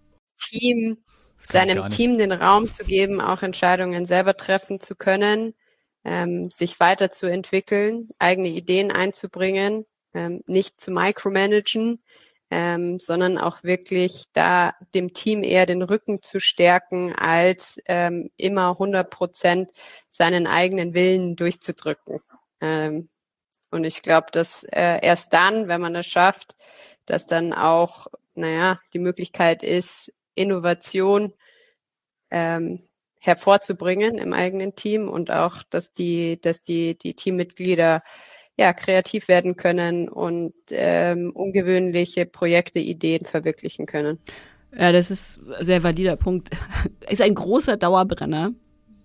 Team, 0.49 0.99
seinem 1.39 1.89
Team 1.89 2.19
den 2.19 2.33
Raum 2.33 2.71
zu 2.71 2.85
geben, 2.85 3.21
auch 3.21 3.43
Entscheidungen 3.43 4.05
selber 4.05 4.37
treffen 4.37 4.81
zu 4.81 4.95
können, 4.95 5.55
ähm, 6.05 6.51
sich 6.51 6.81
weiterzuentwickeln, 6.81 8.11
eigene 8.19 8.49
Ideen 8.49 8.91
einzubringen, 8.91 9.87
ähm, 10.15 10.43
nicht 10.47 10.81
zu 10.81 10.91
micromanagen, 10.91 12.03
ähm, 12.51 12.99
sondern 12.99 13.37
auch 13.37 13.63
wirklich 13.63 14.25
da 14.33 14.75
dem 14.95 15.13
Team 15.13 15.43
eher 15.45 15.67
den 15.67 15.83
Rücken 15.83 16.23
zu 16.23 16.41
stärken, 16.41 17.15
als 17.15 17.79
ähm, 17.87 18.31
immer 18.37 18.71
100 18.71 19.11
Prozent 19.11 19.71
seinen 20.09 20.47
eigenen 20.47 20.95
Willen 20.95 21.37
durchzudrücken. 21.37 22.21
Ähm, 22.61 23.11
und 23.71 23.85
ich 23.85 24.03
glaube, 24.03 24.29
dass 24.33 24.65
äh, 24.65 24.99
erst 25.03 25.33
dann, 25.35 25.69
wenn 25.69 25.81
man 25.81 25.95
es 25.95 26.07
schafft, 26.07 26.57
dass 27.05 27.27
dann 27.27 27.53
auch 27.53 28.07
naja, 28.39 28.81
die 28.93 28.99
Möglichkeit 28.99 29.63
ist, 29.63 30.13
Innovation 30.35 31.33
ähm, 32.31 32.89
hervorzubringen 33.21 34.19
im 34.19 34.33
eigenen 34.33 34.75
Team 34.77 35.09
und 35.09 35.31
auch, 35.31 35.63
dass 35.65 35.93
die, 35.93 36.41
dass 36.41 36.63
die, 36.63 36.97
die 36.97 37.15
Teammitglieder 37.15 38.03
ja 38.57 38.73
kreativ 38.73 39.29
werden 39.29 39.57
können 39.57 40.09
und 40.09 40.55
ähm, 40.71 41.31
ungewöhnliche 41.35 42.27
Projekte, 42.27 42.79
Ideen 42.81 43.25
verwirklichen 43.25 43.87
können. 43.87 44.19
Ja, 44.77 44.93
das 44.93 45.11
ist 45.11 45.41
ein 45.59 45.65
sehr 45.65 45.83
valider 45.83 46.17
Punkt. 46.17 46.51
Ist 47.09 47.23
ein 47.23 47.35
großer 47.35 47.77
Dauerbrenner 47.77 48.53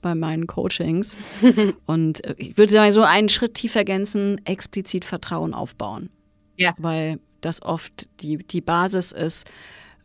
bei 0.02 0.14
meinen 0.14 0.46
Coachings. 0.48 1.18
und 1.86 2.22
ich 2.38 2.58
würde 2.58 2.72
sagen, 2.72 2.92
so 2.92 3.04
einen 3.04 3.30
Schritt 3.30 3.54
tiefer 3.54 3.80
ergänzen, 3.80 4.42
explizit 4.46 5.06
Vertrauen 5.06 5.54
aufbauen. 5.54 6.10
Ja. 6.58 6.74
Weil 6.78 7.20
das 7.46 7.62
oft 7.62 8.08
die, 8.22 8.38
die 8.38 8.62
Basis 8.62 9.12
ist, 9.12 9.48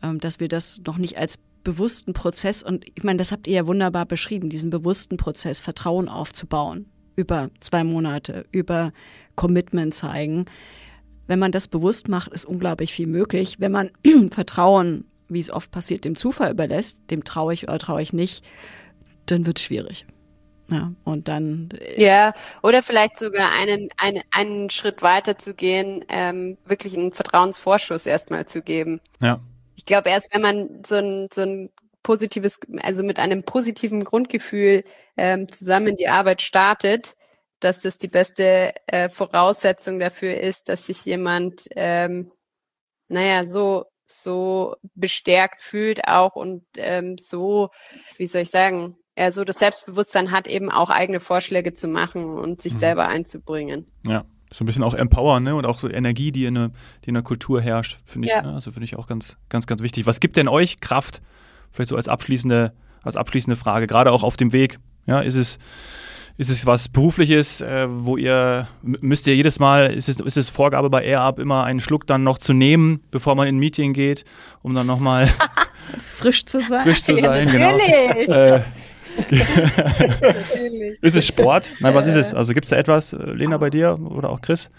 ähm, 0.01 0.19
dass 0.19 0.39
wir 0.39 0.47
das 0.47 0.81
noch 0.85 0.97
nicht 0.97 1.17
als 1.17 1.37
bewussten 1.63 2.13
Prozess, 2.13 2.63
und 2.63 2.85
ich 2.95 3.03
meine, 3.03 3.17
das 3.17 3.31
habt 3.31 3.47
ihr 3.47 3.55
ja 3.55 3.67
wunderbar 3.67 4.05
beschrieben, 4.05 4.49
diesen 4.49 4.69
bewussten 4.69 5.17
Prozess, 5.17 5.59
Vertrauen 5.59 6.07
aufzubauen, 6.07 6.85
über 7.15 7.49
zwei 7.59 7.83
Monate, 7.83 8.45
über 8.51 8.91
Commitment 9.35 9.93
zeigen. 9.93 10.45
Wenn 11.27 11.39
man 11.39 11.51
das 11.51 11.67
bewusst 11.67 12.07
macht, 12.07 12.31
ist 12.33 12.45
unglaublich 12.45 12.93
viel 12.93 13.07
möglich. 13.07 13.57
Wenn 13.59 13.71
man 13.71 13.91
Vertrauen, 14.31 15.05
wie 15.27 15.39
es 15.39 15.51
oft 15.51 15.69
passiert, 15.69 16.05
dem 16.05 16.15
Zufall 16.15 16.51
überlässt, 16.51 16.99
dem 17.11 17.23
traue 17.23 17.53
ich 17.53 17.63
oder 17.63 17.77
traue 17.77 18.01
ich 18.01 18.13
nicht, 18.13 18.43
dann 19.25 19.45
wird 19.45 19.59
es 19.59 19.65
schwierig. 19.65 20.05
Ja, 20.69 20.91
und 21.03 21.27
dann. 21.27 21.69
Äh, 21.79 22.01
ja, 22.01 22.33
oder 22.61 22.83
vielleicht 22.83 23.17
sogar 23.17 23.51
einen, 23.51 23.89
einen, 23.97 24.23
einen 24.31 24.69
Schritt 24.69 25.01
weiter 25.01 25.37
zu 25.37 25.53
gehen, 25.53 26.05
ähm, 26.09 26.57
wirklich 26.65 26.95
einen 26.95 27.13
Vertrauensvorschuss 27.13 28.05
erstmal 28.05 28.45
zu 28.45 28.61
geben. 28.61 29.01
Ja. 29.21 29.39
Ich 29.75 29.85
glaube, 29.85 30.09
erst 30.09 30.33
wenn 30.33 30.41
man 30.41 30.83
so 30.85 30.95
ein, 30.95 31.29
so 31.33 31.41
ein 31.41 31.69
positives, 32.03 32.59
also 32.81 33.03
mit 33.03 33.19
einem 33.19 33.43
positiven 33.43 34.03
Grundgefühl 34.03 34.83
ähm, 35.17 35.49
zusammen 35.49 35.95
die 35.95 36.07
Arbeit 36.07 36.41
startet, 36.41 37.15
dass 37.59 37.81
das 37.81 37.97
die 37.97 38.07
beste 38.07 38.73
äh, 38.87 39.09
Voraussetzung 39.09 39.99
dafür 39.99 40.39
ist, 40.39 40.69
dass 40.69 40.85
sich 40.85 41.03
jemand, 41.05 41.67
ähm, 41.75 42.31
naja, 43.07 43.47
so 43.47 43.85
so 44.11 44.75
bestärkt 44.95 45.61
fühlt 45.61 46.07
auch 46.07 46.35
und 46.35 46.65
ähm, 46.77 47.17
so, 47.19 47.69
wie 48.17 48.27
soll 48.27 48.41
ich 48.41 48.49
sagen, 48.49 48.97
er 49.19 49.33
so 49.33 49.43
das 49.43 49.59
Selbstbewusstsein 49.59 50.31
hat, 50.31 50.47
eben 50.47 50.71
auch 50.71 50.89
eigene 50.89 51.19
Vorschläge 51.19 51.73
zu 51.73 51.87
machen 51.87 52.37
und 52.37 52.61
sich 52.61 52.73
mhm. 52.73 52.79
selber 52.79 53.07
einzubringen. 53.07 53.85
Ja, 54.07 54.23
so 54.51 54.63
ein 54.63 54.65
bisschen 54.65 54.83
auch 54.83 54.93
empowern, 54.93 55.43
ne? 55.43 55.55
Und 55.55 55.65
auch 55.65 55.77
so 55.77 55.89
Energie, 55.89 56.31
die 56.31 56.45
in 56.45 56.55
der, 56.55 56.71
die 57.03 57.09
in 57.09 57.15
der 57.15 57.23
Kultur 57.23 57.61
herrscht, 57.61 57.99
finde 58.05 58.29
ich, 58.29 58.33
ja. 58.33 58.41
ne? 58.41 58.53
also 58.53 58.71
finde 58.71 58.85
ich 58.85 58.95
auch 58.95 59.07
ganz, 59.07 59.37
ganz, 59.49 59.67
ganz 59.67 59.81
wichtig. 59.81 60.07
Was 60.07 60.21
gibt 60.21 60.37
denn 60.37 60.47
euch 60.47 60.79
Kraft? 60.79 61.21
Vielleicht 61.71 61.89
so 61.89 61.97
als 61.97 62.07
abschließende, 62.07 62.71
als 63.03 63.17
abschließende 63.17 63.57
Frage, 63.57 63.87
gerade 63.87 64.11
auch 64.11 64.23
auf 64.23 64.37
dem 64.37 64.53
Weg. 64.53 64.79
Ja, 65.05 65.19
ist 65.19 65.35
es, 65.35 65.59
ist 66.37 66.49
es 66.49 66.65
was 66.65 66.87
Berufliches, 66.87 67.59
äh, 67.59 67.87
wo 67.89 68.15
ihr, 68.15 68.69
müsst 68.81 69.27
ihr 69.27 69.35
jedes 69.35 69.59
Mal, 69.59 69.91
ist 69.93 70.07
es, 70.07 70.21
ist 70.21 70.37
es 70.37 70.47
Vorgabe 70.49 70.89
bei 70.89 71.03
AirUp 71.03 71.39
immer 71.39 71.65
einen 71.65 71.81
Schluck 71.81 72.07
dann 72.07 72.23
noch 72.23 72.37
zu 72.37 72.53
nehmen, 72.53 73.03
bevor 73.11 73.35
man 73.35 73.49
in 73.49 73.57
ein 73.57 73.59
Meeting 73.59 73.91
geht, 73.91 74.23
um 74.61 74.73
dann 74.73 74.87
nochmal 74.87 75.29
frisch 75.97 76.45
zu 76.45 76.61
sein? 76.61 76.83
Frisch 76.83 77.03
zu 77.03 77.17
sein, 77.17 77.47
ja, 77.49 77.53
genau. 78.25 78.33
Äh, 78.33 78.61
ist 81.01 81.15
es 81.15 81.27
Sport? 81.27 81.71
Nein, 81.79 81.93
was 81.95 82.05
ist 82.05 82.15
es? 82.15 82.33
Also 82.33 82.53
gibt 82.53 82.65
es 82.65 82.69
da 82.69 82.77
etwas, 82.77 83.13
äh, 83.13 83.31
Lena, 83.31 83.57
bei 83.57 83.69
dir 83.69 83.97
oder 83.99 84.29
auch 84.29 84.41
Chris? 84.41 84.69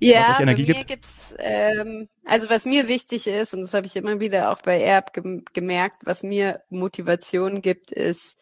Ja, 0.00 0.36
bei 0.38 0.46
mir 0.46 0.54
gibt? 0.54 0.86
gibt's, 0.86 1.34
ähm, 1.38 2.08
also 2.24 2.48
was 2.48 2.64
mir 2.64 2.88
wichtig 2.88 3.26
ist, 3.26 3.54
und 3.54 3.62
das 3.62 3.74
habe 3.74 3.86
ich 3.86 3.96
immer 3.96 4.18
wieder 4.18 4.50
auch 4.50 4.62
bei 4.62 4.80
Erb 4.80 5.12
gem 5.12 5.44
gemerkt, 5.52 6.02
was 6.04 6.22
mir 6.22 6.62
Motivation 6.70 7.62
gibt, 7.62 7.92
ist, 7.92 8.36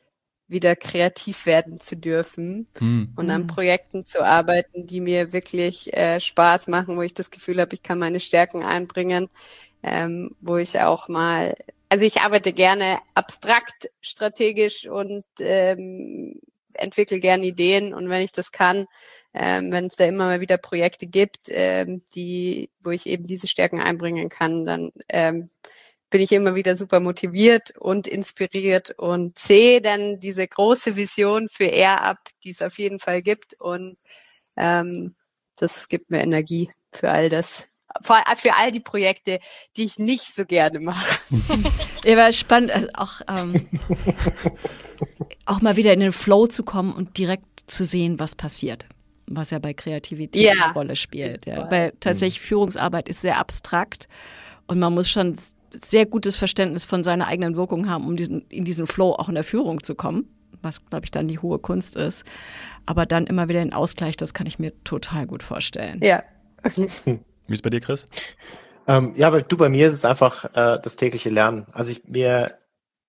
wieder 0.51 0.75
kreativ 0.75 1.47
werden 1.47 1.81
zu 1.81 1.97
dürfen 1.97 2.66
hm. 2.79 3.12
und 3.16 3.31
an 3.31 3.43
hm. 3.43 3.47
Projekten 3.47 4.05
zu 4.05 4.25
arbeiten, 4.25 4.87
die 4.87 5.01
mir 5.01 5.33
wirklich 5.33 5.93
äh, 5.97 6.18
Spaß 6.18 6.66
machen, 6.66 6.97
wo 6.97 7.03
ich 7.03 7.14
das 7.14 7.31
Gefühl 7.31 7.61
habe, 7.61 7.75
ich 7.75 7.83
kann 7.83 8.01
meine 8.01 8.18
Stärken 8.18 8.64
einbringen, 8.64 9.29
ähm, 9.83 10.35
wo 10.41 10.57
ich 10.57 10.81
auch 10.81 11.09
mal 11.09 11.55
also 11.91 12.05
ich 12.05 12.20
arbeite 12.20 12.53
gerne 12.53 13.01
abstrakt, 13.14 13.91
strategisch 14.01 14.86
und 14.86 15.24
ähm, 15.41 16.41
entwickle 16.72 17.18
gerne 17.18 17.45
Ideen. 17.45 17.93
Und 17.93 18.09
wenn 18.09 18.22
ich 18.22 18.30
das 18.30 18.53
kann, 18.53 18.86
ähm, 19.34 19.72
wenn 19.72 19.86
es 19.86 19.97
da 19.97 20.05
immer 20.05 20.26
mal 20.26 20.41
wieder 20.41 20.57
Projekte 20.57 21.09
gibt, 21.09 21.49
ähm, 21.49 22.03
die, 22.14 22.70
wo 22.78 22.91
ich 22.91 23.07
eben 23.07 23.26
diese 23.26 23.49
Stärken 23.49 23.80
einbringen 23.80 24.28
kann, 24.28 24.64
dann 24.64 24.93
ähm, 25.09 25.51
bin 26.11 26.20
ich 26.20 26.30
immer 26.30 26.55
wieder 26.55 26.76
super 26.76 27.01
motiviert 27.01 27.76
und 27.76 28.07
inspiriert 28.07 28.93
und 28.97 29.38
sehe 29.38 29.80
dann 29.80 30.20
diese 30.20 30.47
große 30.47 30.95
Vision 30.95 31.49
für 31.49 31.66
Air 31.66 32.03
ab, 32.03 32.18
die 32.45 32.51
es 32.51 32.62
auf 32.62 32.78
jeden 32.78 33.01
Fall 33.01 33.20
gibt. 33.20 33.55
Und 33.61 33.99
ähm, 34.57 35.16
das 35.57 35.88
gibt 35.88 36.11
mir 36.11 36.20
Energie 36.20 36.70
für 36.93 37.11
all 37.11 37.30
das, 37.30 37.68
für 38.03 38.55
all 38.55 38.72
die 38.72 38.80
Projekte, 38.80 39.41
die 39.76 39.84
ich 39.84 39.99
nicht 39.99 40.34
so 40.34 40.45
gerne 40.45 40.80
mache. 40.80 41.20
ja, 42.05 42.16
war 42.16 42.32
spannend, 42.32 42.70
also 42.70 42.88
auch, 42.95 43.20
ähm, 43.28 43.68
auch 45.47 45.61
mal 45.61 45.76
wieder 45.76 45.93
in 45.93 46.01
den 46.01 46.12
Flow 46.12 46.47
zu 46.47 46.62
kommen 46.62 46.93
und 46.93 47.18
direkt 47.18 47.45
zu 47.66 47.84
sehen, 47.84 48.18
was 48.18 48.34
passiert. 48.34 48.86
Was 49.26 49.51
ja 49.51 49.59
bei 49.59 49.74
Kreativität 49.74 50.43
ja. 50.43 50.53
eine 50.64 50.72
Rolle 50.72 50.97
spielt. 50.97 51.47
Ja. 51.47 51.70
Weil 51.70 51.93
tatsächlich 52.01 52.41
Führungsarbeit 52.41 53.09
ist 53.09 53.20
sehr 53.20 53.38
abstrakt 53.38 54.09
und 54.66 54.78
man 54.78 54.93
muss 54.93 55.09
schon 55.09 55.36
sehr 55.72 56.07
gutes 56.07 56.36
Verständnis 56.36 56.84
von 56.84 57.03
seiner 57.03 57.28
eigenen 57.28 57.57
Wirkung 57.57 57.88
haben, 57.88 58.07
um 58.07 58.16
diesen, 58.16 58.43
in 58.49 58.64
diesen 58.64 58.86
Flow 58.86 59.12
auch 59.12 59.28
in 59.28 59.36
der 59.36 59.45
Führung 59.45 59.82
zu 59.84 59.95
kommen, 59.95 60.28
was, 60.62 60.84
glaube 60.86 61.05
ich, 61.05 61.11
dann 61.12 61.28
die 61.28 61.38
hohe 61.38 61.61
Kunst 61.61 61.95
ist. 61.97 62.24
Aber 62.86 63.07
dann 63.07 63.26
immer 63.26 63.49
wieder 63.49 63.61
den 63.61 63.72
Ausgleich, 63.72 64.16
das 64.16 64.34
kann 64.34 64.47
ich 64.49 64.59
mir 64.59 64.72
total 64.82 65.26
gut 65.26 65.45
vorstellen. 65.45 66.01
Ja. 66.03 66.24
Wie 67.51 67.55
ist 67.55 67.62
bei 67.62 67.70
dir, 67.70 67.80
Chris? 67.80 68.09
Ähm, 68.86 69.14
ja, 69.16 69.26
aber 69.26 69.42
du, 69.42 69.57
bei 69.57 69.68
mir 69.68 69.88
ist 69.88 69.94
es 69.94 70.05
einfach 70.05 70.44
äh, 70.55 70.78
das 70.80 70.94
tägliche 70.94 71.30
Lernen. 71.30 71.66
Also 71.72 71.90
ich 71.90 72.05
mir, 72.05 72.59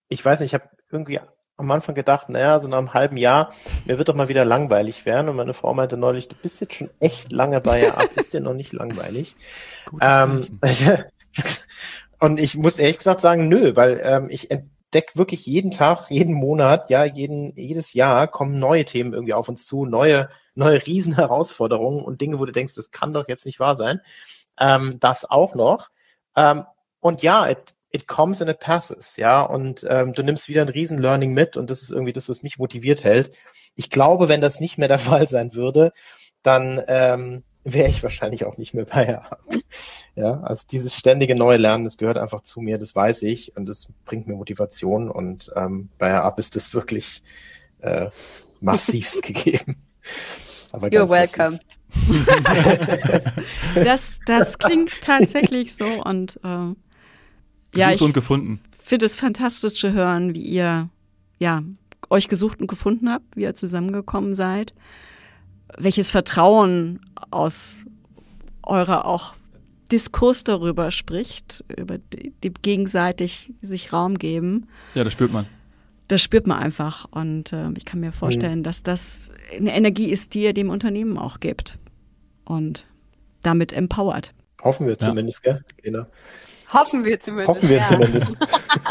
ich 0.10 0.26
weiß 0.26 0.40
nicht, 0.40 0.50
ich 0.50 0.54
habe 0.60 0.68
irgendwie 0.90 1.20
am 1.58 1.70
Anfang 1.70 1.94
gedacht, 1.94 2.28
naja, 2.28 2.60
so 2.60 2.68
nach 2.68 2.80
einem 2.80 2.96
halben 2.96 3.18
Jahr, 3.18 3.54
mir 3.86 4.00
wird 4.00 4.10
doch 4.10 4.16
mal 4.16 4.30
wieder 4.30 4.44
langweilig 4.44 5.06
werden. 5.06 5.30
Und 5.30 5.36
meine 5.36 5.54
Frau 5.54 5.76
meinte 5.76 5.96
neulich, 5.96 6.28
du 6.28 6.36
bist 6.42 6.60
jetzt 6.60 6.74
schon 6.74 6.90
echt 7.00 7.32
lange 7.32 7.60
bei 7.60 7.84
ihr 7.84 7.98
ab, 8.00 8.10
ist 8.16 8.34
dir 8.34 8.40
noch 8.40 8.56
nicht 8.56 8.74
langweilig. 8.74 9.36
Ähm, 10.02 10.48
und 12.20 12.40
ich 12.40 12.58
muss 12.58 12.80
ehrlich 12.80 12.98
gesagt 12.98 13.22
sagen, 13.22 13.48
nö, 13.48 13.76
weil 13.76 14.02
ähm, 14.04 14.28
ich 14.32 14.50
entdecke 14.50 15.20
wirklich 15.20 15.46
jeden 15.46 15.70
Tag, 15.70 16.10
jeden 16.10 16.34
Monat, 16.34 16.90
ja, 16.90 17.04
jeden, 17.04 17.56
jedes 17.56 17.94
Jahr 17.94 18.28
kommen 18.28 18.58
neue 18.58 18.86
Themen 18.86 19.14
irgendwie 19.14 19.36
auf 19.36 19.50
uns 19.50 19.68
zu, 19.68 19.86
neue 19.86 20.30
neue 20.56 20.86
Riesenherausforderungen 20.86 22.04
und 22.04 22.22
Dinge, 22.22 22.40
wo 22.40 22.46
du 22.46 22.52
denkst, 22.52 22.76
das 22.76 22.92
kann 22.92 23.14
doch 23.14 23.28
jetzt 23.28 23.46
nicht 23.46 23.60
wahr 23.60 23.76
sein. 23.76 24.02
Ähm, 24.60 24.98
das 25.00 25.30
auch 25.30 25.56
noch. 25.56 25.90
Ähm, 26.36 26.66
und 27.00 27.22
ja, 27.22 27.50
it, 27.50 27.76
it 27.92 28.08
comes 28.08 28.42
and 28.42 28.50
it 28.50 28.60
passes, 28.60 29.18
ja, 29.18 29.42
und 29.42 29.86
ähm, 29.90 30.14
du 30.14 30.24
nimmst 30.24 30.48
wieder 30.48 30.62
ein 30.62 30.70
Riesen-Learning 30.70 31.34
mit 31.34 31.58
und 31.58 31.70
das 31.70 31.82
ist 31.82 31.92
irgendwie 31.92 32.14
das, 32.14 32.30
was 32.30 32.44
mich 32.44 32.58
motiviert 32.58 33.04
hält. 33.04 33.34
Ich 33.76 33.90
glaube, 33.90 34.30
wenn 34.30 34.42
das 34.42 34.60
nicht 34.60 34.78
mehr 34.78 34.88
der 34.88 35.00
Fall 35.00 35.28
sein 35.28 35.54
würde, 35.54 35.94
dann 36.44 36.82
ähm, 36.88 37.44
wäre 37.64 37.90
ich 37.90 38.02
wahrscheinlich 38.02 38.46
auch 38.46 38.58
nicht 38.58 38.74
mehr 38.74 38.86
bei 38.86 39.06
Herab. 39.06 39.44
Ja, 40.16 40.42
also 40.42 40.66
dieses 40.70 40.96
ständige 40.96 41.36
neue 41.36 41.58
Lernen, 41.58 41.84
das 41.84 41.98
gehört 41.98 42.18
einfach 42.18 42.42
zu 42.42 42.60
mir, 42.62 42.78
das 42.78 42.96
weiß 42.96 43.22
ich 43.24 43.56
und 43.56 43.66
das 43.68 43.88
bringt 44.06 44.28
mir 44.28 44.36
Motivation 44.36 45.10
und 45.10 45.52
ähm, 45.56 45.90
bei 45.98 46.10
Herab 46.10 46.40
ist 46.40 46.56
das 46.56 46.74
wirklich 46.74 47.24
äh, 47.80 48.10
massivst 48.60 49.22
gegeben. 49.24 49.78
Aber 50.72 50.88
You're 50.88 51.10
welcome. 51.10 51.60
das, 53.76 54.20
das 54.26 54.58
klingt 54.58 54.92
tatsächlich 55.02 55.76
so 55.76 55.86
und 56.04 56.40
äh, 56.44 56.74
ja, 57.76 57.92
ich 57.92 58.02
und 58.02 58.14
gefunden. 58.14 58.62
finde 58.80 59.06
es 59.06 59.16
fantastisch 59.16 59.74
zu 59.74 59.92
hören, 59.92 60.34
wie 60.34 60.42
ihr 60.42 60.90
ja 61.40 61.64
euch 62.10 62.28
gesucht 62.30 62.62
und 62.62 62.68
gefunden 62.68 63.12
habt, 63.12 63.36
wie 63.36 63.42
ihr 63.42 63.56
zusammengekommen 63.56 64.36
seid, 64.36 64.74
welches 65.78 66.10
Vertrauen 66.10 67.02
aus 67.30 67.84
eurer 68.64 69.06
auch 69.06 69.36
Diskurs 69.92 70.46
darüber 70.46 70.92
spricht, 70.92 71.66
über 71.76 71.98
die, 71.98 72.34
die 72.44 72.54
gegenseitig 72.54 73.54
sich 73.62 73.92
Raum 73.92 74.18
geben. 74.18 74.68
Ja, 74.96 75.04
das 75.04 75.14
spürt 75.14 75.34
man 75.34 75.46
das 76.12 76.22
spürt 76.22 76.48
man 76.48 76.60
einfach. 76.60 77.06
Und 77.12 77.54
äh, 77.54 77.70
ich 77.78 77.86
kann 77.86 78.00
mir 78.00 78.12
vorstellen, 78.12 78.60
mhm. 78.60 78.64
dass 78.64 78.84
das 78.84 79.32
eine 79.56 79.74
Energie 79.74 80.10
ist, 80.10 80.34
die 80.34 80.44
ihr 80.44 80.54
dem 80.54 80.70
Unternehmen 80.70 81.18
auch 81.18 81.40
gibt. 81.40 81.78
Und 82.44 82.86
damit 83.44 83.74
empowert. 83.74 84.34
Hoffen 84.62 84.88
wir 84.88 85.00
zumindest, 85.00 85.42
ja. 85.46 85.54
gell? 85.54 85.62
Genau. 85.82 86.06
Hoffen 86.74 87.04
wir 87.06 87.20
zumindest. 87.20 87.50
Hoffen 87.50 87.70
wir 87.70 87.78
ja. 87.78 87.88
zumindest. 87.88 88.32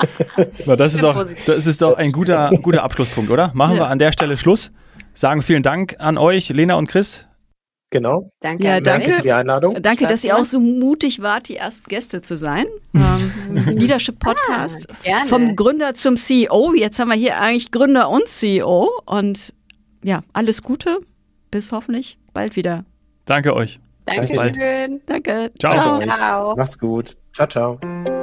Na, 0.67 0.77
das, 0.77 0.95
ist 0.95 1.03
doch, 1.03 1.27
das 1.47 1.67
ist 1.67 1.83
doch 1.83 1.97
ein 1.97 2.13
guter, 2.13 2.51
guter 2.63 2.83
Abschlusspunkt, 2.83 3.31
oder? 3.31 3.51
Machen 3.55 3.77
ja. 3.77 3.83
wir 3.83 3.87
an 3.89 3.99
der 3.99 4.13
Stelle 4.13 4.37
Schluss. 4.37 4.73
Sagen 5.15 5.43
vielen 5.43 5.63
Dank 5.63 5.97
an 5.99 6.19
euch, 6.19 6.49
Lena 6.51 6.75
und 6.75 6.89
Chris, 6.89 7.27
Genau. 7.91 8.31
Danke. 8.41 8.65
Ja, 8.65 8.81
danke 8.81 9.11
für 9.11 9.23
die 9.23 9.33
Einladung. 9.33 9.83
Danke, 9.83 10.07
dass 10.07 10.23
ihr 10.23 10.37
auch 10.37 10.45
so 10.45 10.61
mutig 10.61 11.21
wart, 11.23 11.49
die 11.49 11.57
ersten 11.57 11.89
Gäste 11.89 12.23
zu 12.23 12.37
sein. 12.37 12.67
Ähm, 12.95 13.57
Leadership 13.67 14.21
Podcast 14.21 14.87
ah, 15.07 15.25
vom 15.27 15.57
Gründer 15.57 15.95
zum 15.95 16.17
CEO. 16.17 16.73
Jetzt 16.75 17.01
haben 17.01 17.09
wir 17.09 17.17
hier 17.17 17.39
eigentlich 17.39 17.73
Gründer 17.73 18.09
und 18.09 18.29
CEO. 18.29 18.89
Und 19.07 19.53
ja, 20.05 20.21
alles 20.33 20.63
Gute. 20.63 20.99
Bis 21.51 21.73
hoffentlich 21.73 22.17
bald 22.33 22.55
wieder. 22.55 22.85
Danke 23.25 23.55
euch. 23.55 23.81
Dankeschön. 24.07 25.01
Danke. 25.07 25.53
Ciao. 25.59 26.01
ciao. 26.01 26.57
Macht's 26.57 26.79
gut. 26.79 27.17
Ciao, 27.35 27.49
ciao. 27.49 28.20